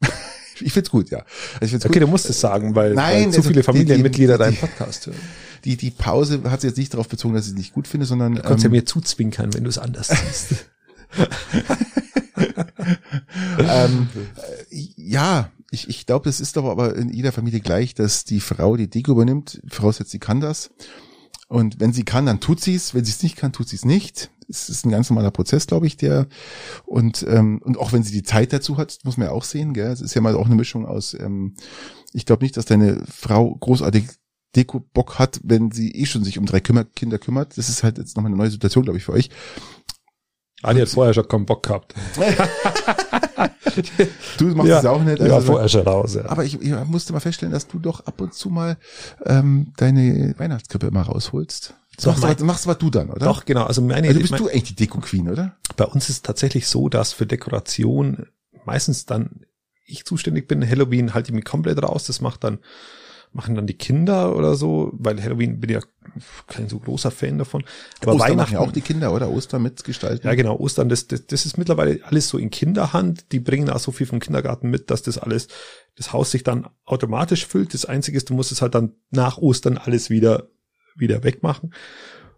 [0.60, 1.24] ich find's gut, ja.
[1.54, 2.02] Also ich find's okay, gut.
[2.02, 5.20] du musst es sagen, weil, Nein, weil zu also viele Familienmitglieder deinen Podcast hören
[5.64, 8.06] die, die Pause hat sie jetzt nicht darauf bezogen, dass ich es nicht gut finde,
[8.06, 8.34] sondern.
[8.34, 10.66] Du kannst ähm, ja mir zuzwinkern, wenn du es anders siehst.
[13.58, 14.08] ähm,
[14.70, 18.40] äh, ja, ich, ich glaube, das ist doch aber in jeder Familie gleich, dass die
[18.40, 20.70] Frau die Deko übernimmt, voraussetzt, sie kann das.
[21.48, 22.94] Und wenn sie kann, dann tut sie es.
[22.94, 24.30] Wenn sie es nicht kann, tut sie es nicht.
[24.48, 26.26] Es ist ein ganz normaler Prozess, glaube ich, der
[26.84, 29.72] und ähm, und auch wenn sie die Zeit dazu hat, muss man ja auch sehen.
[29.72, 29.90] Gell?
[29.90, 31.14] Es ist ja mal auch eine Mischung aus.
[31.14, 31.54] Ähm,
[32.12, 34.08] ich glaube nicht, dass deine Frau großartig
[34.54, 37.56] Deko-Bock hat, wenn sie eh schon sich um drei Kinder kümmert.
[37.58, 39.30] Das ist halt jetzt nochmal eine neue Situation, glaube ich, für euch.
[40.64, 41.94] Adi hat vorher schon keinen Bock gehabt.
[44.38, 45.20] du machst ja, es auch nicht.
[45.20, 46.14] Also, ja, vorher schon raus.
[46.14, 46.26] Ja.
[46.26, 48.76] Aber ich, ich musste mal feststellen, dass du doch ab und zu mal
[49.26, 51.74] ähm, deine Weihnachtskrippe immer rausholst.
[51.96, 53.26] Das machst, mein, du, machst aber du dann, oder?
[53.26, 53.64] Doch, genau.
[53.64, 55.56] Also meine, also bist mein, du echt die Deko-Queen, oder?
[55.76, 58.26] Bei uns ist tatsächlich so, dass für Dekoration
[58.64, 59.44] meistens dann
[59.86, 60.68] ich zuständig bin.
[60.68, 62.06] Halloween halte ich mich komplett raus.
[62.06, 62.58] Das macht dann
[63.34, 65.80] machen dann die Kinder oder so, weil Halloween bin ja
[66.46, 67.64] kein so großer Fan davon.
[68.00, 69.28] Aber Ostern Weihnachten machen ja auch die Kinder, oder?
[69.28, 70.26] Ostern mitgestalten.
[70.26, 70.56] Ja, genau.
[70.56, 73.32] Ostern, das, das, das ist mittlerweile alles so in Kinderhand.
[73.32, 75.48] Die bringen auch so viel vom Kindergarten mit, dass das alles,
[75.96, 77.74] das Haus sich dann automatisch füllt.
[77.74, 80.48] Das Einzige ist, du musst es halt dann nach Ostern alles wieder,
[80.96, 81.74] wieder wegmachen.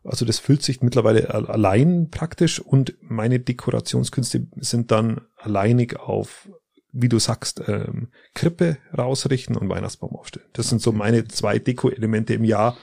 [0.03, 6.49] Also das füllt sich mittlerweile allein praktisch und meine Dekorationskünste sind dann alleinig auf
[7.01, 10.47] wie du sagst, ähm, Krippe rausrichten und Weihnachtsbaum aufstellen.
[10.53, 12.77] Das sind so meine zwei Deko-Elemente im Jahr.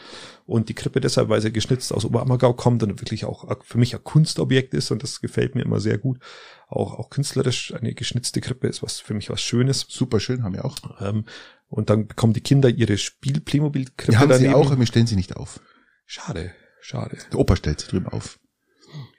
[0.46, 3.96] Und die Krippe deshalb, weil sie geschnitzt aus Oberammergau kommt und wirklich auch für mich
[3.96, 6.20] ein Kunstobjekt ist und das gefällt mir immer sehr gut.
[6.68, 9.86] Auch, auch künstlerisch eine geschnitzte Krippe ist was für mich was Schönes.
[9.88, 10.76] Super schön, haben wir auch.
[11.00, 11.24] Ähm,
[11.70, 14.52] und dann bekommen die Kinder ihre Spiel-Playmobil-Krippe haben daneben.
[14.52, 15.62] sie auch, aber wir stellen sie nicht auf.
[16.06, 16.52] Schade.
[16.82, 17.18] Schade.
[17.32, 18.38] Der Opa stellt sich drüben auf.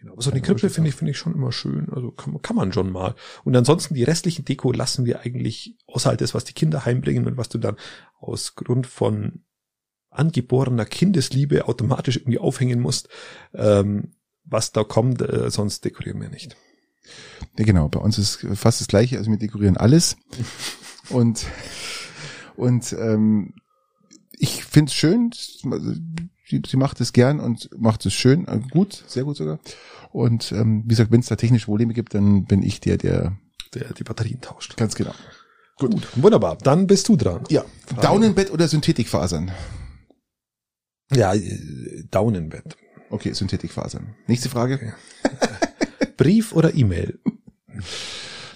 [0.01, 0.13] Genau.
[0.13, 1.89] Aber so eine Krippe finde ich, finde ich schon immer schön.
[1.91, 3.15] Also kann, kann man schon mal.
[3.45, 7.37] Und ansonsten die restlichen Deko lassen wir eigentlich außerhalb des, was die Kinder heimbringen und
[7.37, 7.77] was du dann
[8.19, 9.45] aus Grund von
[10.11, 13.09] angeborener Kindesliebe automatisch irgendwie aufhängen musst.
[13.53, 14.15] Ähm,
[14.45, 16.57] was da kommt, äh, sonst dekorieren wir nicht.
[17.59, 17.89] Ja, genau.
[17.89, 19.19] Bei uns ist fast das Gleiche.
[19.19, 20.17] Also wir dekorieren alles.
[21.09, 21.47] und,
[22.57, 23.55] und, ähm,
[24.39, 25.31] ich finde es schön.
[26.47, 29.59] Sie, sie macht es gern und macht es schön, äh, gut, sehr gut sogar.
[30.13, 33.37] Und ähm, wie gesagt, wenn es da technische Probleme gibt, dann bin ich der, der
[33.75, 34.77] der die Batterien tauscht.
[34.77, 35.15] Ganz genau.
[35.77, 35.91] Gut.
[35.91, 36.09] Gut.
[36.17, 36.57] Wunderbar.
[36.59, 37.45] Dann bist du dran.
[37.49, 37.65] Ja.
[38.01, 39.51] Daunenbett oder Synthetikfasern?
[41.13, 42.77] Ja, äh, Daunenbett.
[43.11, 44.15] Okay, Synthetikfasern.
[44.27, 44.75] Nächste Frage.
[44.75, 44.93] Okay.
[46.17, 47.19] Brief oder E-Mail?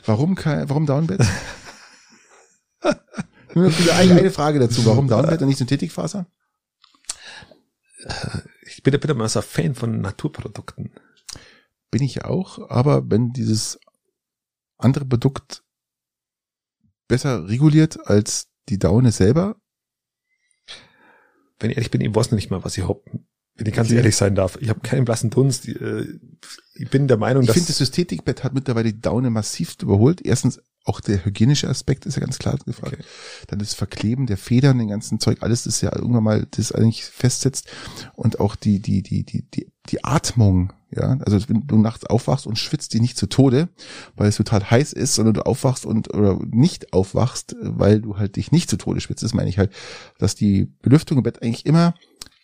[0.06, 1.20] Warum kein, warum Downbed?
[3.54, 4.86] Nur eine, eine Frage dazu.
[4.86, 6.26] Warum Downbed und nicht Synthetikfaser?
[8.62, 10.92] Ich bin, bin immer so ein Fan von Naturprodukten.
[11.90, 13.78] Bin ich auch, aber wenn dieses
[14.78, 15.62] andere Produkt
[17.08, 19.56] besser reguliert als die Daune selber.
[21.58, 23.00] Wenn ich ehrlich bin, ich weiß noch nicht mal, was ich hab,
[23.54, 23.96] wenn ich ganz okay.
[23.96, 24.58] ehrlich sein darf.
[24.60, 25.66] Ich habe keinen blassen Dunst.
[25.66, 26.06] Äh,
[26.74, 27.56] ich bin der Meinung, ich dass...
[27.56, 30.24] Ich finde, das Synthetikbett hat mittlerweile die Daune massiv überholt.
[30.24, 32.94] Erstens, auch der hygienische Aspekt ist ja ganz klar gefragt.
[32.94, 33.04] Okay.
[33.48, 37.04] Dann das Verkleben der Federn, den ganzen Zeug, alles ist ja irgendwann mal, das eigentlich
[37.04, 37.68] festsetzt.
[38.14, 41.18] Und auch die, die, die, die, die, die Atmung, ja.
[41.24, 43.68] Also wenn du nachts aufwachst und schwitzt die nicht zu Tode,
[44.16, 48.36] weil es total heiß ist, sondern du aufwachst und oder nicht aufwachst, weil du halt
[48.36, 49.72] dich nicht zu Tode schwitzt, das meine ich halt,
[50.18, 51.94] dass die Belüftung im Bett eigentlich immer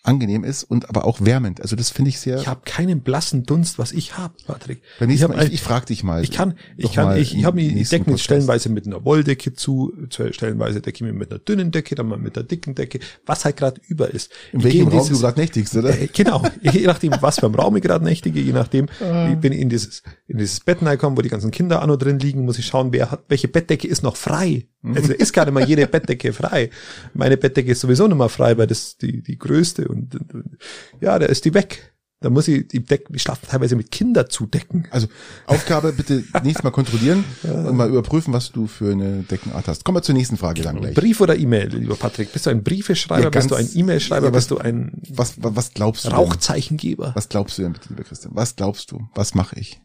[0.05, 1.61] angenehm ist und aber auch wärmend.
[1.61, 2.39] Also das finde ich sehr.
[2.39, 4.83] Ich habe keinen blassen Dunst, was ich habe, Patrick.
[5.01, 6.23] Beim nächsten ich, Mal, ich, ich frag dich mal.
[6.23, 9.55] Ich kann, ich kann, ich, ich habe mir, ich decke mich stellenweise mit einer Wolldecke
[9.55, 13.01] zu, stellenweise decke ich mir mit einer dünnen Decke, dann mal mit einer dicken Decke,
[13.25, 14.31] was halt gerade über ist.
[14.53, 15.99] In ich welchem Raum dieses, du gerade nächtigst, oder?
[15.99, 19.31] Äh, genau, je nachdem, was für ein Raum ich gerade nächtige, je nachdem, ah.
[19.33, 22.19] ich bin in dieses, in dieses Bett reingekommen, wo die ganzen Kinder auch noch drin
[22.19, 24.67] liegen, muss ich schauen, wer hat, welche Bettdecke ist noch frei.
[24.95, 26.69] Also ist gerade mal jede Bettdecke frei.
[27.15, 30.59] Meine Bettdecke ist sowieso nicht mehr frei, weil das die, die größte und, und
[31.01, 31.95] ja, da ist die weg.
[32.25, 34.89] Da muss ich die Deck, ich schlafe teilweise mit Kinder zudecken.
[34.91, 35.09] Also
[35.47, 37.53] Aufgabe bitte nächstes Mal kontrollieren ja.
[37.53, 39.85] und mal überprüfen, was du für eine Deckenart hast.
[39.85, 40.95] Kommen wir zur nächsten Frage dann gleich.
[40.95, 42.33] Brief oder E-Mail, lieber Patrick?
[42.33, 43.25] Bist du ein Briefeschreiber?
[43.25, 44.29] Ja, bist du ein E-Mail-Schreiber?
[44.29, 47.13] Ja, bist du ein was, was, glaubst du Rauchzeichengeber?
[47.15, 48.35] Was glaubst du denn bitte, lieber Christian?
[48.35, 49.07] Was glaubst du?
[49.15, 49.83] Was mache ich?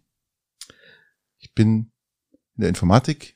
[1.39, 1.91] Ich bin
[2.55, 3.35] in der Informatik.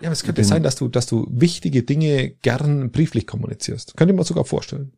[0.00, 3.96] Ja, aber es könnte sein, dass du, dass du wichtige Dinge gern brieflich kommunizierst.
[3.96, 4.92] Könnte mir sogar vorstellen.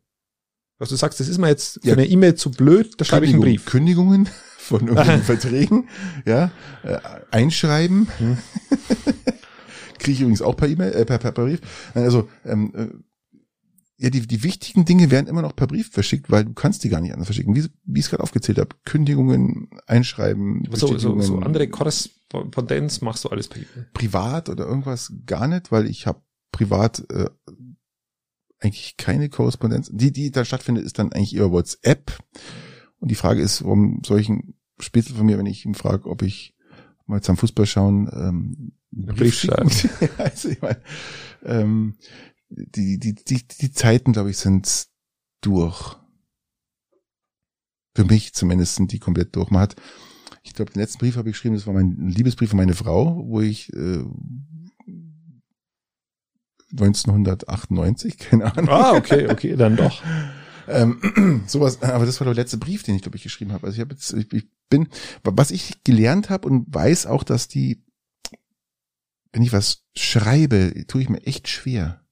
[0.77, 1.93] Was du sagst, das ist mir jetzt für ja.
[1.93, 3.65] eine E-Mail zu blöd, da schreibe ich einen Brief.
[3.65, 5.89] Kündigungen von irgendwelchen Verträgen,
[6.25, 6.51] ja,
[6.83, 6.97] äh,
[7.31, 8.07] einschreiben.
[8.17, 8.37] Hm.
[9.99, 11.61] Kriege ich übrigens auch per E-Mail, äh, per, per, per Brief.
[11.93, 12.87] Also, ähm, äh,
[13.97, 16.89] ja, die, die wichtigen Dinge werden immer noch per Brief verschickt, weil du kannst die
[16.89, 17.55] gar nicht anders verschicken.
[17.55, 18.75] Wie, wie ich es gerade aufgezählt habe.
[18.83, 23.87] Kündigungen, Einschreiben, so, so, so andere Korrespondenz machst du alles per E-Mail.
[23.93, 26.21] Privat oder irgendwas gar nicht, weil ich habe
[26.51, 27.29] privat äh,
[28.65, 29.89] eigentlich keine Korrespondenz.
[29.91, 32.17] Die, die da stattfindet, ist dann eigentlich über WhatsApp.
[32.99, 36.55] Und die Frage ist, warum solchen Spätzle von mir, wenn ich ihn frage, ob ich
[37.05, 39.69] mal zum Fußball schauen, ähm, Brief schreiben.
[40.17, 40.81] also ich meine,
[41.43, 41.95] ähm,
[42.49, 44.87] die, die, die, die Zeiten, glaube ich, sind
[45.41, 45.97] durch.
[47.93, 49.51] Für mich zumindest sind die komplett durch.
[49.51, 49.75] Man hat,
[50.43, 53.23] ich glaube, den letzten Brief habe ich geschrieben, das war mein Liebesbrief von meine Frau,
[53.25, 54.03] wo ich äh,
[56.83, 58.69] 1998, keine Ahnung.
[58.69, 60.03] Ah, okay, okay, dann doch.
[60.67, 63.67] ähm, sowas, aber das war der letzte Brief, den ich glaube ich geschrieben habe.
[63.67, 64.87] Also ich habe jetzt, ich, ich bin,
[65.23, 67.83] was ich gelernt habe und weiß auch, dass die,
[69.31, 72.05] wenn ich was schreibe, tue ich mir echt schwer.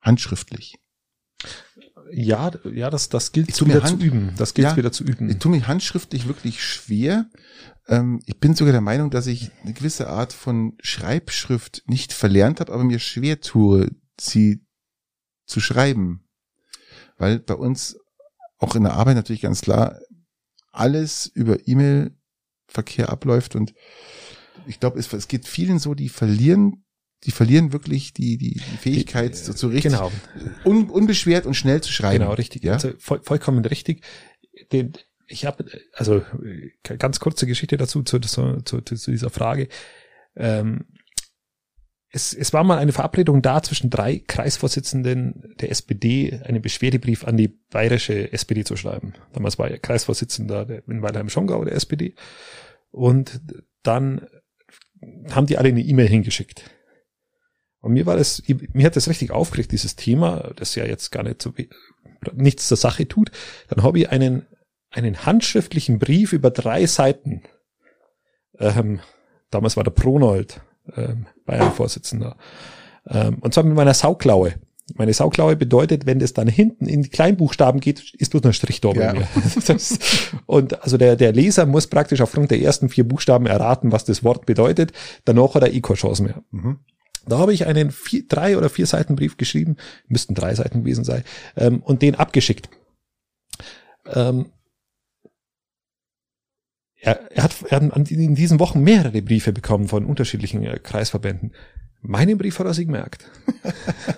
[0.00, 0.78] Handschriftlich.
[2.12, 4.32] Ja, ja, das, das gilt wieder Hand, zu üben.
[4.36, 5.28] Das gilt ja, wieder zu üben.
[5.28, 7.26] Ich tue mir handschriftlich wirklich schwer.
[7.86, 12.60] Ähm, ich bin sogar der Meinung, dass ich eine gewisse Art von Schreibschrift nicht verlernt
[12.60, 13.90] habe, aber mir schwer tue,
[14.20, 14.64] sie
[15.46, 16.24] zu schreiben.
[17.16, 17.98] Weil bei uns
[18.58, 19.98] auch in der Arbeit natürlich ganz klar
[20.72, 23.74] alles über E-Mail-Verkehr abläuft und
[24.66, 26.84] ich glaube, es, es geht vielen so, die verlieren
[27.24, 30.12] die verlieren wirklich die, die, die Fähigkeit, so, so richtig genau.
[30.64, 32.20] un, unbeschwert und schnell zu schreiben.
[32.20, 32.62] Genau, richtig.
[32.62, 32.74] Ja?
[32.74, 34.04] Also voll, vollkommen richtig.
[34.72, 34.92] Den,
[35.26, 36.22] ich habe, also
[36.82, 39.68] ganz kurze Geschichte dazu, zu, zu, zu, zu dieser Frage.
[40.36, 40.86] Ähm,
[42.10, 47.36] es, es war mal eine Verabredung da zwischen drei Kreisvorsitzenden der SPD, einen Beschwerdebrief an
[47.36, 49.12] die bayerische SPD zu schreiben.
[49.32, 52.14] Damals war er Kreisvorsitzender in Weilheim-Schongau der SPD.
[52.90, 53.40] Und
[53.82, 54.26] dann
[55.30, 56.64] haben die alle eine E-Mail hingeschickt.
[57.80, 58.42] Und mir war das,
[58.72, 61.52] mir hat das richtig aufgeregt, dieses Thema, das ja jetzt gar nicht so
[62.34, 63.30] nichts zur Sache tut,
[63.68, 64.46] dann habe ich einen,
[64.90, 67.42] einen handschriftlichen Brief über drei Seiten.
[68.58, 69.00] Ähm,
[69.50, 70.60] damals war der Pronold,
[70.96, 72.36] ähm, Bayern-Vorsitzender.
[73.06, 74.54] Ähm, und zwar mit meiner Sauklaue.
[74.94, 78.80] Meine Sauklaue bedeutet, wenn das dann hinten in die Kleinbuchstaben geht, ist bloß ein Strich
[78.80, 79.12] da bei ja.
[79.12, 79.28] mir.
[79.66, 79.98] Das,
[80.46, 84.24] und also der, der Leser muss praktisch aufgrund der ersten vier Buchstaben erraten, was das
[84.24, 84.92] Wort bedeutet.
[85.24, 86.42] Danach hat er eh keine Chance mehr.
[86.50, 86.78] Mhm.
[87.28, 89.76] Da habe ich einen vier, drei oder vier Seiten Brief geschrieben,
[90.08, 91.24] müssten drei Seiten gewesen sein,
[91.56, 92.68] ähm, und den abgeschickt.
[94.06, 94.46] Ähm,
[97.00, 101.52] er, er, hat, er hat in diesen Wochen mehrere Briefe bekommen von unterschiedlichen äh, Kreisverbänden.
[102.00, 103.24] Meinen Brief hat er sich gemerkt.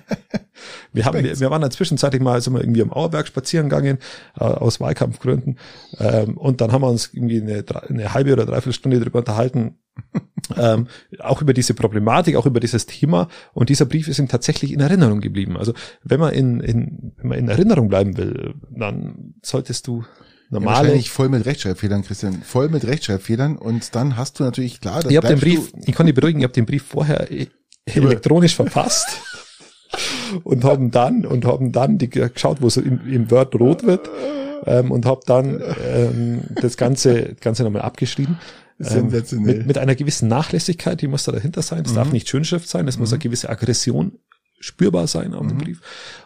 [0.93, 3.99] wir haben, wir, wir waren dann zwischenzeitlich mal, sind wir irgendwie am Auerberg spazieren gegangen,
[4.39, 5.59] äh, aus Wahlkampfgründen.
[5.99, 9.79] Ähm, und dann haben wir uns irgendwie eine, eine halbe oder dreiviertel Stunde darüber unterhalten,
[10.57, 10.87] ähm,
[11.19, 13.29] auch über diese Problematik, auch über dieses Thema.
[13.53, 15.57] Und dieser Brief ist ihm tatsächlich in Erinnerung geblieben.
[15.57, 15.73] Also
[16.03, 20.05] wenn man in, in, wenn man in Erinnerung bleiben will, dann solltest du
[20.51, 20.77] normale.
[20.77, 22.43] Ja, wahrscheinlich voll mit Rechtschreibfehlern, Christian.
[22.43, 23.57] Voll mit Rechtschreibfehlern.
[23.57, 26.45] Und dann hast du natürlich klar, ich habe den Brief, ich kann dich beruhigen, ich
[26.45, 27.29] habe den Brief vorher
[27.85, 29.21] elektronisch verfasst
[30.45, 34.09] und haben dann und haben dann die, geschaut, wo es im, im Word rot wird
[34.67, 35.61] ähm, und habe dann
[35.93, 38.39] ähm, das ganze das ganze nochmal abgeschrieben.
[38.83, 41.85] Ähm, mit, mit einer gewissen Nachlässigkeit, die muss da dahinter sein.
[41.85, 41.97] Es mhm.
[41.97, 43.03] darf nicht Schönschrift sein, es mhm.
[43.03, 44.19] muss eine gewisse Aggression
[44.59, 45.61] spürbar sein auf dem mhm.
[45.61, 45.81] Brief.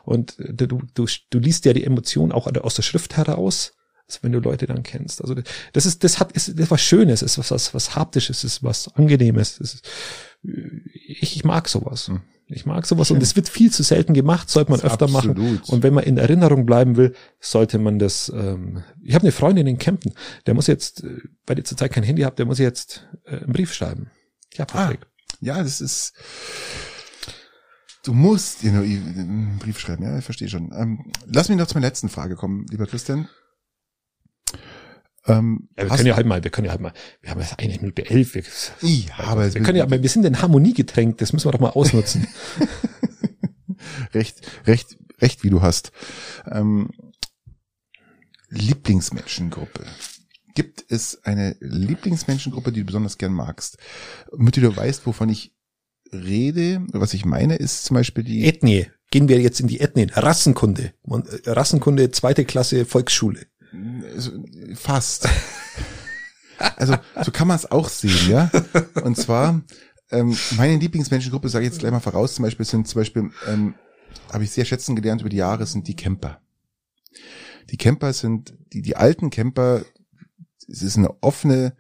[0.05, 3.73] Und äh, du, du, du liest ja die Emotion auch aus der Schrift heraus.
[4.07, 5.23] Also wenn du Leute dann kennst.
[5.23, 5.35] Also
[5.73, 8.63] das ist, das hat, ist, das ist was Schönes, ist was, was, was haptisches, ist
[8.63, 9.59] was angenehmes.
[9.59, 9.89] Ist,
[10.43, 12.09] ich, ich mag sowas.
[12.09, 12.21] Hm.
[12.47, 13.17] Ich mag sowas Schön.
[13.17, 15.37] und es wird viel zu selten gemacht, sollte man öfter absolut.
[15.39, 15.61] machen.
[15.67, 18.31] Und wenn man in Erinnerung bleiben will, sollte man das.
[18.35, 20.13] Ähm, ich habe eine Freundin in Kempten,
[20.47, 23.53] der muss jetzt, äh, weil ihr zurzeit kein Handy habt, der muss jetzt äh, einen
[23.53, 24.11] Brief schreiben.
[24.53, 25.01] Ja, Patrick.
[25.03, 26.13] Ah, ja, das ist.
[28.05, 30.71] Du musst you know, einen Brief schreiben, ja, ich verstehe schon.
[30.77, 33.29] Ähm, lass mich noch zu meiner letzten Frage kommen, lieber Christian.
[35.27, 36.93] Ähm, ja, wir können ja halt mal, wir können ja halt mal,
[37.23, 38.35] wir haben jetzt eine Minute elf.
[38.35, 38.43] Wir,
[38.83, 41.61] ja, aber wir können ja, aber wir sind in Harmonie getränkt, das müssen wir doch
[41.61, 42.27] mal ausnutzen.
[44.15, 45.93] recht, recht, recht, wie du hast.
[46.51, 46.91] Ähm,
[48.51, 49.85] Lieblingsmenschengruppe.
[50.55, 53.79] Gibt es eine Lieblingsmenschengruppe, die du besonders gern magst?
[54.37, 55.53] Mit der du weißt, wovon ich
[56.13, 58.87] rede, was ich meine, ist zum Beispiel die Ethnie.
[59.11, 60.11] Gehen wir jetzt in die Ethnien.
[60.11, 60.93] Rassenkunde.
[61.47, 63.47] Rassenkunde, zweite Klasse Volksschule.
[64.75, 65.29] Fast.
[66.77, 68.51] Also so kann man es auch sehen, ja.
[69.03, 69.63] Und zwar
[70.11, 73.75] ähm, meine Lieblingsmenschengruppe, sage ich jetzt gleich mal voraus, zum Beispiel sind zum Beispiel ähm,
[74.33, 76.41] habe ich sehr schätzen gelernt über die Jahre, sind die Camper.
[77.71, 79.85] Die Camper sind die die alten Camper.
[80.69, 81.77] Es ist eine offene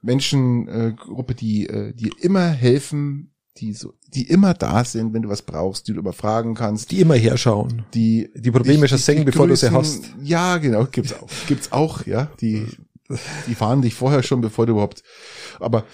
[0.00, 5.42] Menschengruppe, die äh, die immer helfen, die so, die immer da sind, wenn du was
[5.42, 6.90] brauchst, die du überfragen kannst.
[6.90, 7.84] Die immer herschauen.
[7.94, 10.14] Die, die Probleme schon senken, bevor grüßen, du sie hast.
[10.22, 11.28] Ja, genau, gibt's auch.
[11.46, 12.30] Gibt's auch, ja.
[12.40, 12.66] Die,
[13.46, 15.02] die fahren dich vorher schon, bevor du überhaupt,
[15.60, 15.84] aber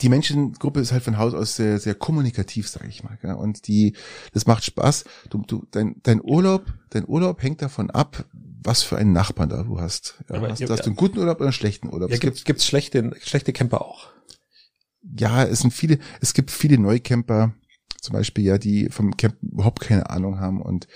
[0.00, 3.18] die Menschengruppe ist halt von Haus aus sehr, sehr kommunikativ, sage ich mal.
[3.20, 3.34] Gell?
[3.34, 3.96] Und die,
[4.32, 5.04] das macht Spaß.
[5.30, 9.64] Du, du, dein, dein Urlaub, dein Urlaub hängt davon ab, was für einen Nachbarn da
[9.64, 10.22] du hast.
[10.30, 12.10] Ja, hast, ja, hast du einen guten Urlaub oder einen schlechten Urlaub?
[12.10, 14.13] Ja, gibt, gibt's schlechte, schlechte Camper auch
[15.16, 17.54] ja, es sind viele, es gibt viele Neucamper,
[18.04, 20.86] zum Beispiel ja, die vom Campen überhaupt keine Ahnung haben und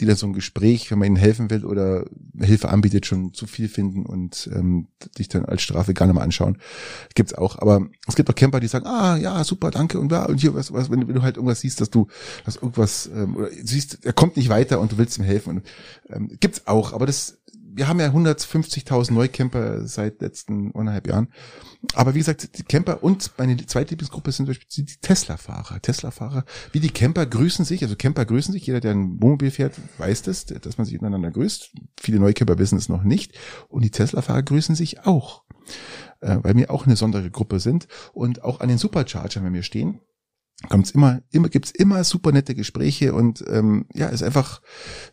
[0.00, 2.04] die dann so ein Gespräch, wenn man ihnen helfen will oder
[2.40, 6.22] Hilfe anbietet, schon zu viel finden und ähm, dich dann als Strafe gar nicht mal
[6.22, 6.58] anschauen.
[7.14, 7.60] Gibt's auch.
[7.60, 10.54] Aber es gibt auch Camper, die sagen, ah ja, super, danke und ja, und hier
[10.54, 12.08] was, was wenn, wenn du halt irgendwas siehst, dass du,
[12.44, 15.58] dass irgendwas, ähm, oder siehst, er kommt nicht weiter und du willst ihm helfen.
[15.58, 15.66] Und,
[16.08, 17.38] ähm, gibt's auch, aber das
[17.76, 21.28] wir haben ja 150.000 Neucamper seit letzten eineinhalb Jahren.
[21.94, 25.82] Aber wie gesagt, die Camper und meine zweite Lieblingsgruppe sind zum Beispiel die Tesla-Fahrer.
[25.82, 29.74] Tesla-Fahrer, wie die Camper grüßen sich, also Camper grüßen sich, jeder, der ein Wohnmobil fährt,
[29.98, 31.72] weiß das, dass man sich miteinander grüßt.
[32.00, 33.38] Viele Neucamper wissen es noch nicht.
[33.68, 35.44] Und die Tesla-Fahrer grüßen sich auch,
[36.20, 37.88] äh, weil wir auch eine besondere Gruppe sind.
[38.14, 40.00] Und auch an den Superchargern, wenn wir stehen,
[40.68, 44.62] kommt's immer, immer gibt's immer super nette Gespräche und ähm, ja, ist einfach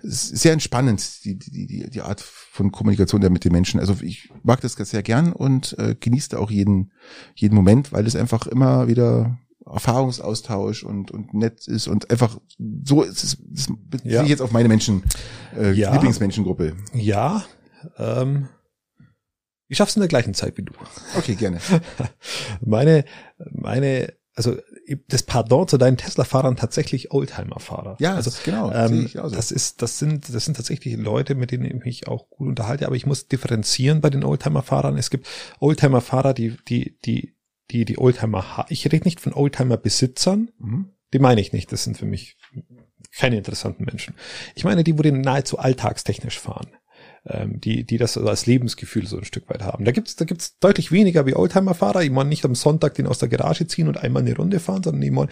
[0.01, 3.79] ist sehr entspannend die, die die die Art von Kommunikation der mit den Menschen.
[3.79, 6.91] Also ich mag das sehr gern und äh, genieße auch jeden
[7.35, 12.39] jeden Moment, weil es einfach immer wieder Erfahrungsaustausch und und nett ist und einfach
[12.83, 14.23] so ist es das beziehe ja.
[14.23, 15.03] ich jetzt auf meine Menschen
[15.57, 15.91] äh, ja.
[15.91, 16.75] Lieblingsmenschengruppe.
[16.93, 17.43] Ja,
[17.97, 18.47] ähm,
[19.67, 20.73] ich schaff's in der gleichen Zeit wie du.
[21.17, 21.59] Okay, gerne.
[22.61, 23.03] meine
[23.51, 24.57] meine also
[25.07, 27.97] das Pardon zu deinen Tesla-Fahrern tatsächlich Oldtimer-Fahrer.
[27.99, 28.71] Ja, also genau.
[28.71, 32.47] Ähm, das ist, das sind, das sind tatsächlich Leute, mit denen ich mich auch gut
[32.47, 32.87] unterhalte.
[32.87, 34.97] Aber ich muss differenzieren bei den Oldtimer-Fahrern.
[34.97, 35.27] Es gibt
[35.59, 37.35] Oldtimer-Fahrer, die, die, die,
[37.69, 38.65] die, die Oldtimer.
[38.69, 40.49] Ich rede nicht von Oldtimer-Besitzern.
[40.57, 40.89] Mhm.
[41.13, 41.71] Die meine ich nicht.
[41.71, 42.37] Das sind für mich
[43.15, 44.15] keine interessanten Menschen.
[44.55, 46.71] Ich meine die, wo den nahezu alltagstechnisch fahren
[47.25, 49.85] ähm, die, die das als Lebensgefühl so ein Stück weit haben.
[49.85, 52.03] Da gibt's da gibt's deutlich weniger wie Oldtimer-Fahrer.
[52.03, 54.83] Ich meine nicht am Sonntag den aus der Garage ziehen und einmal eine Runde fahren,
[54.83, 55.29] sondern ich meine,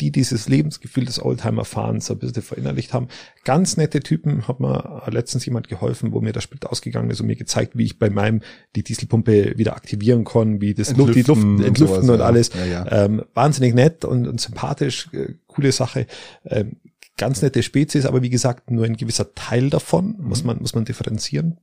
[0.00, 3.08] die dieses Lebensgefühl des Oldtimer-Fahrens ein bisschen verinnerlicht haben.
[3.44, 7.26] Ganz nette Typen, hat mir letztens jemand geholfen, wo mir der Sprit ausgegangen ist und
[7.26, 8.40] mir gezeigt, wie ich bei meinem
[8.76, 12.50] die Dieselpumpe wieder aktivieren kann, wie das entlüften die Luft entlüften und, sowas, und alles.
[12.54, 13.04] Ja, ja.
[13.04, 16.06] Ähm, wahnsinnig nett und, und sympathisch, äh, coole Sache.
[16.46, 16.76] Ähm,
[17.20, 20.28] ganz nette Spezies, aber wie gesagt, nur ein gewisser Teil davon mhm.
[20.28, 21.60] muss man, muss man differenzieren.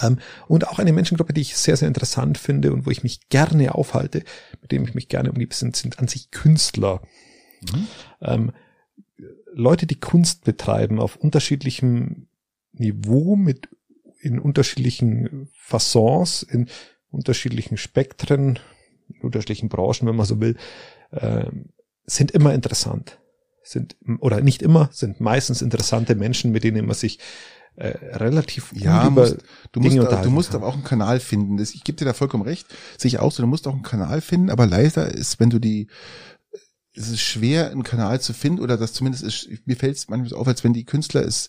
[0.00, 3.28] Ähm, und auch eine Menschengruppe, die ich sehr, sehr interessant finde und wo ich mich
[3.28, 4.24] gerne aufhalte,
[4.62, 7.02] mit dem ich mich gerne umgebe, sind, sind an sich Künstler.
[7.70, 7.86] Mhm.
[8.22, 8.52] Ähm,
[9.52, 12.28] Leute, die Kunst betreiben auf unterschiedlichem
[12.72, 13.68] Niveau, mit
[14.20, 16.68] in unterschiedlichen Fassons, in
[17.10, 18.58] unterschiedlichen Spektren,
[19.08, 20.56] in unterschiedlichen Branchen, wenn man so will,
[21.10, 21.44] äh,
[22.06, 23.18] sind immer interessant
[23.68, 27.18] sind, oder nicht immer, sind meistens interessante Menschen, mit denen man sich
[27.76, 29.36] äh, relativ gut ja, über musst,
[29.72, 31.56] du Dinge musst, du musst aber auch einen Kanal finden.
[31.56, 32.66] Das, ich gebe dir da vollkommen recht,
[32.96, 35.58] sehe ich auch so, du musst auch einen Kanal finden, aber leider ist, wenn du
[35.58, 35.88] die
[36.94, 40.40] es ist schwer, einen Kanal zu finden oder das zumindest ist, mir fällt es manchmal
[40.40, 41.48] auf, als wenn die Künstler es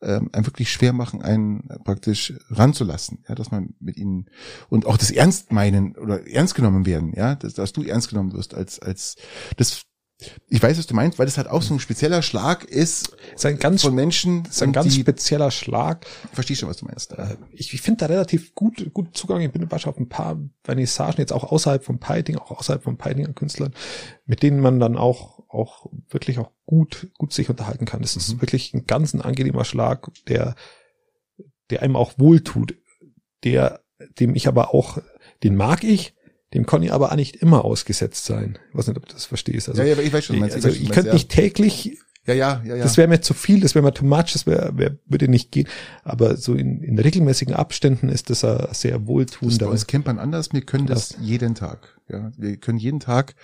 [0.00, 4.30] ähm, einem wirklich schwer machen, einen praktisch ranzulassen, ja, dass man mit ihnen
[4.68, 8.32] und auch das Ernst meinen oder ernst genommen werden, ja, dass, dass du ernst genommen
[8.32, 9.16] wirst als als
[9.56, 9.82] das
[10.48, 13.44] ich weiß, was du meinst, weil das halt auch so ein spezieller Schlag ist, ist
[13.44, 14.46] ein ganz, von Menschen.
[14.46, 16.06] Ist ein ganz spezieller Schlag.
[16.32, 17.12] Verstehst schon, was du meinst.
[17.12, 19.42] Äh, ich, ich finde da relativ gut, gut Zugang.
[19.42, 22.96] Ich bin beispielsweise auf ein paar Vernissagen, jetzt auch außerhalb von Piting, auch außerhalb von
[22.96, 23.74] Piting Künstlern,
[24.24, 28.00] mit denen man dann auch, auch wirklich auch gut, gut sich unterhalten kann.
[28.00, 28.40] Das ist mhm.
[28.40, 30.54] wirklich ein ganz ein angenehmer Schlag, der,
[31.68, 32.74] der einem auch wohltut,
[33.44, 33.80] der,
[34.18, 34.98] dem ich aber auch,
[35.42, 36.14] den mag ich,
[36.56, 38.58] dem kann ich aber auch nicht immer ausgesetzt sein.
[38.70, 39.68] Ich weiß nicht, ob du das verstehst.
[39.68, 42.34] Also, ja, ja, aber ich weiß schon, ich, also, ich, ich könnte nicht täglich ja,
[42.34, 42.82] ja, ja, ja.
[42.82, 45.52] Das wäre mir zu viel, das wäre mir too much, das wäre, wär, würde nicht
[45.52, 45.68] gehen.
[46.02, 49.56] Aber so in, in regelmäßigen Abständen ist das ein sehr wohltuender.
[49.56, 52.00] Das bei uns Campern anders, wir können das, das jeden Tag.
[52.08, 53.34] Ja, wir können jeden Tag,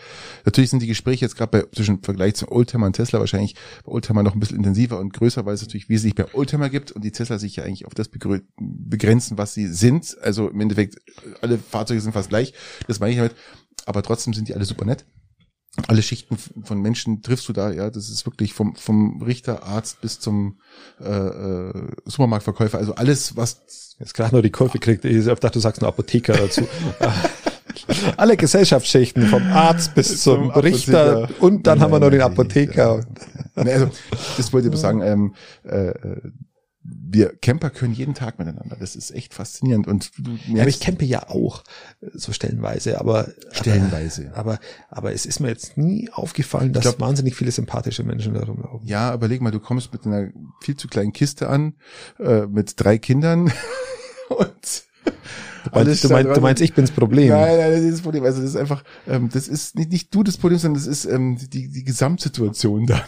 [0.44, 3.90] natürlich sind die Gespräche jetzt gerade bei zwischen Vergleich zu Oldtimer und Tesla wahrscheinlich bei
[3.90, 7.02] Oldtimer noch ein bisschen intensiver und größer, weil es natürlich wesentlich bei Oldtimer gibt und
[7.04, 10.16] die Tesla sich ja eigentlich auf das begrenzen, was sie sind.
[10.22, 10.96] Also im Endeffekt,
[11.40, 12.54] alle Fahrzeuge sind fast gleich.
[12.86, 13.34] Das meine ich damit.
[13.84, 15.04] Aber trotzdem sind die alle super nett
[15.88, 20.00] alle Schichten von Menschen triffst du da, ja, das ist wirklich vom, vom Richter, Arzt
[20.02, 20.58] bis zum
[21.00, 21.72] äh, äh,
[22.04, 25.88] Supermarktverkäufer, also alles, was jetzt gerade nur die Kurve kriegt, ich dachte, du sagst nur
[25.88, 26.68] Apotheker dazu.
[28.16, 32.20] alle Gesellschaftsschichten, vom Arzt bis zum, zum Richter und dann nein, haben wir noch den
[32.20, 33.04] Apotheker.
[33.54, 33.90] Nein, also,
[34.36, 35.34] das wollte ich sagen, ähm,
[35.64, 36.20] äh, äh
[36.84, 38.76] wir Camper können jeden Tag miteinander.
[38.78, 39.86] Das ist echt faszinierend.
[39.86, 41.62] Und du merkst, ja, aber ich campe ja auch
[42.12, 44.32] so stellenweise, aber stellenweise.
[44.34, 48.34] Aber, aber, aber es ist mir jetzt nie aufgefallen, dass glaub, wahnsinnig viele sympathische Menschen
[48.34, 48.86] da rumlaufen.
[48.86, 50.30] Ja, überleg mal, du kommst mit einer
[50.60, 51.74] viel zu kleinen Kiste an,
[52.18, 53.52] äh, mit drei Kindern
[54.28, 54.84] und
[55.70, 57.28] alles du, meinst, du meinst, ich bin's Problem.
[57.28, 58.24] Nein, nein, das ist das Problem.
[58.24, 61.04] Also das ist einfach, ähm, das ist nicht, nicht du das Problem, sondern das ist
[61.04, 63.04] ähm, die, die Gesamtsituation da.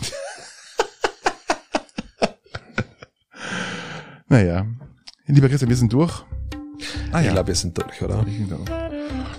[4.28, 4.66] Naja.
[5.26, 6.24] Lieber Christian, wir sind durch.
[7.12, 7.32] Ah, ich ja.
[7.32, 8.24] glaube, wir sind durch, oder?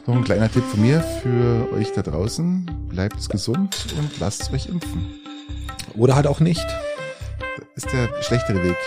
[0.07, 2.88] Noch ein kleiner Tipp von mir für euch da draußen.
[2.90, 5.06] Bleibt gesund und lasst euch impfen.
[5.95, 6.66] Oder halt auch nicht.
[7.76, 8.78] Das ist der schlechtere Weg.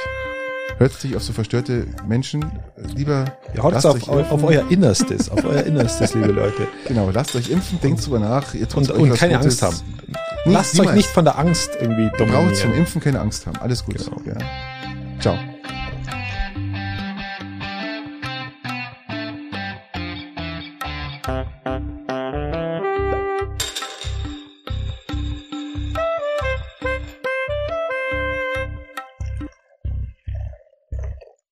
[0.79, 2.45] Hört sich auf so verstörte Menschen
[2.95, 3.25] lieber.
[3.55, 6.69] Ja, haut auf, auf euer Innerstes, auf euer Innerstes, liebe Leute.
[6.87, 8.55] Genau, lasst euch impfen, denkt drüber nach.
[8.55, 9.63] Ihr tut und, und keine Gutes.
[9.63, 9.95] Angst haben.
[10.45, 10.91] Lasst niemals.
[10.91, 12.47] euch nicht von der Angst irgendwie dominieren.
[12.47, 13.57] Braucht zum Impfen keine Angst haben.
[13.59, 13.99] Alles gut.
[13.99, 14.23] Genau.
[14.25, 14.37] Ja.
[15.21, 15.37] Ciao.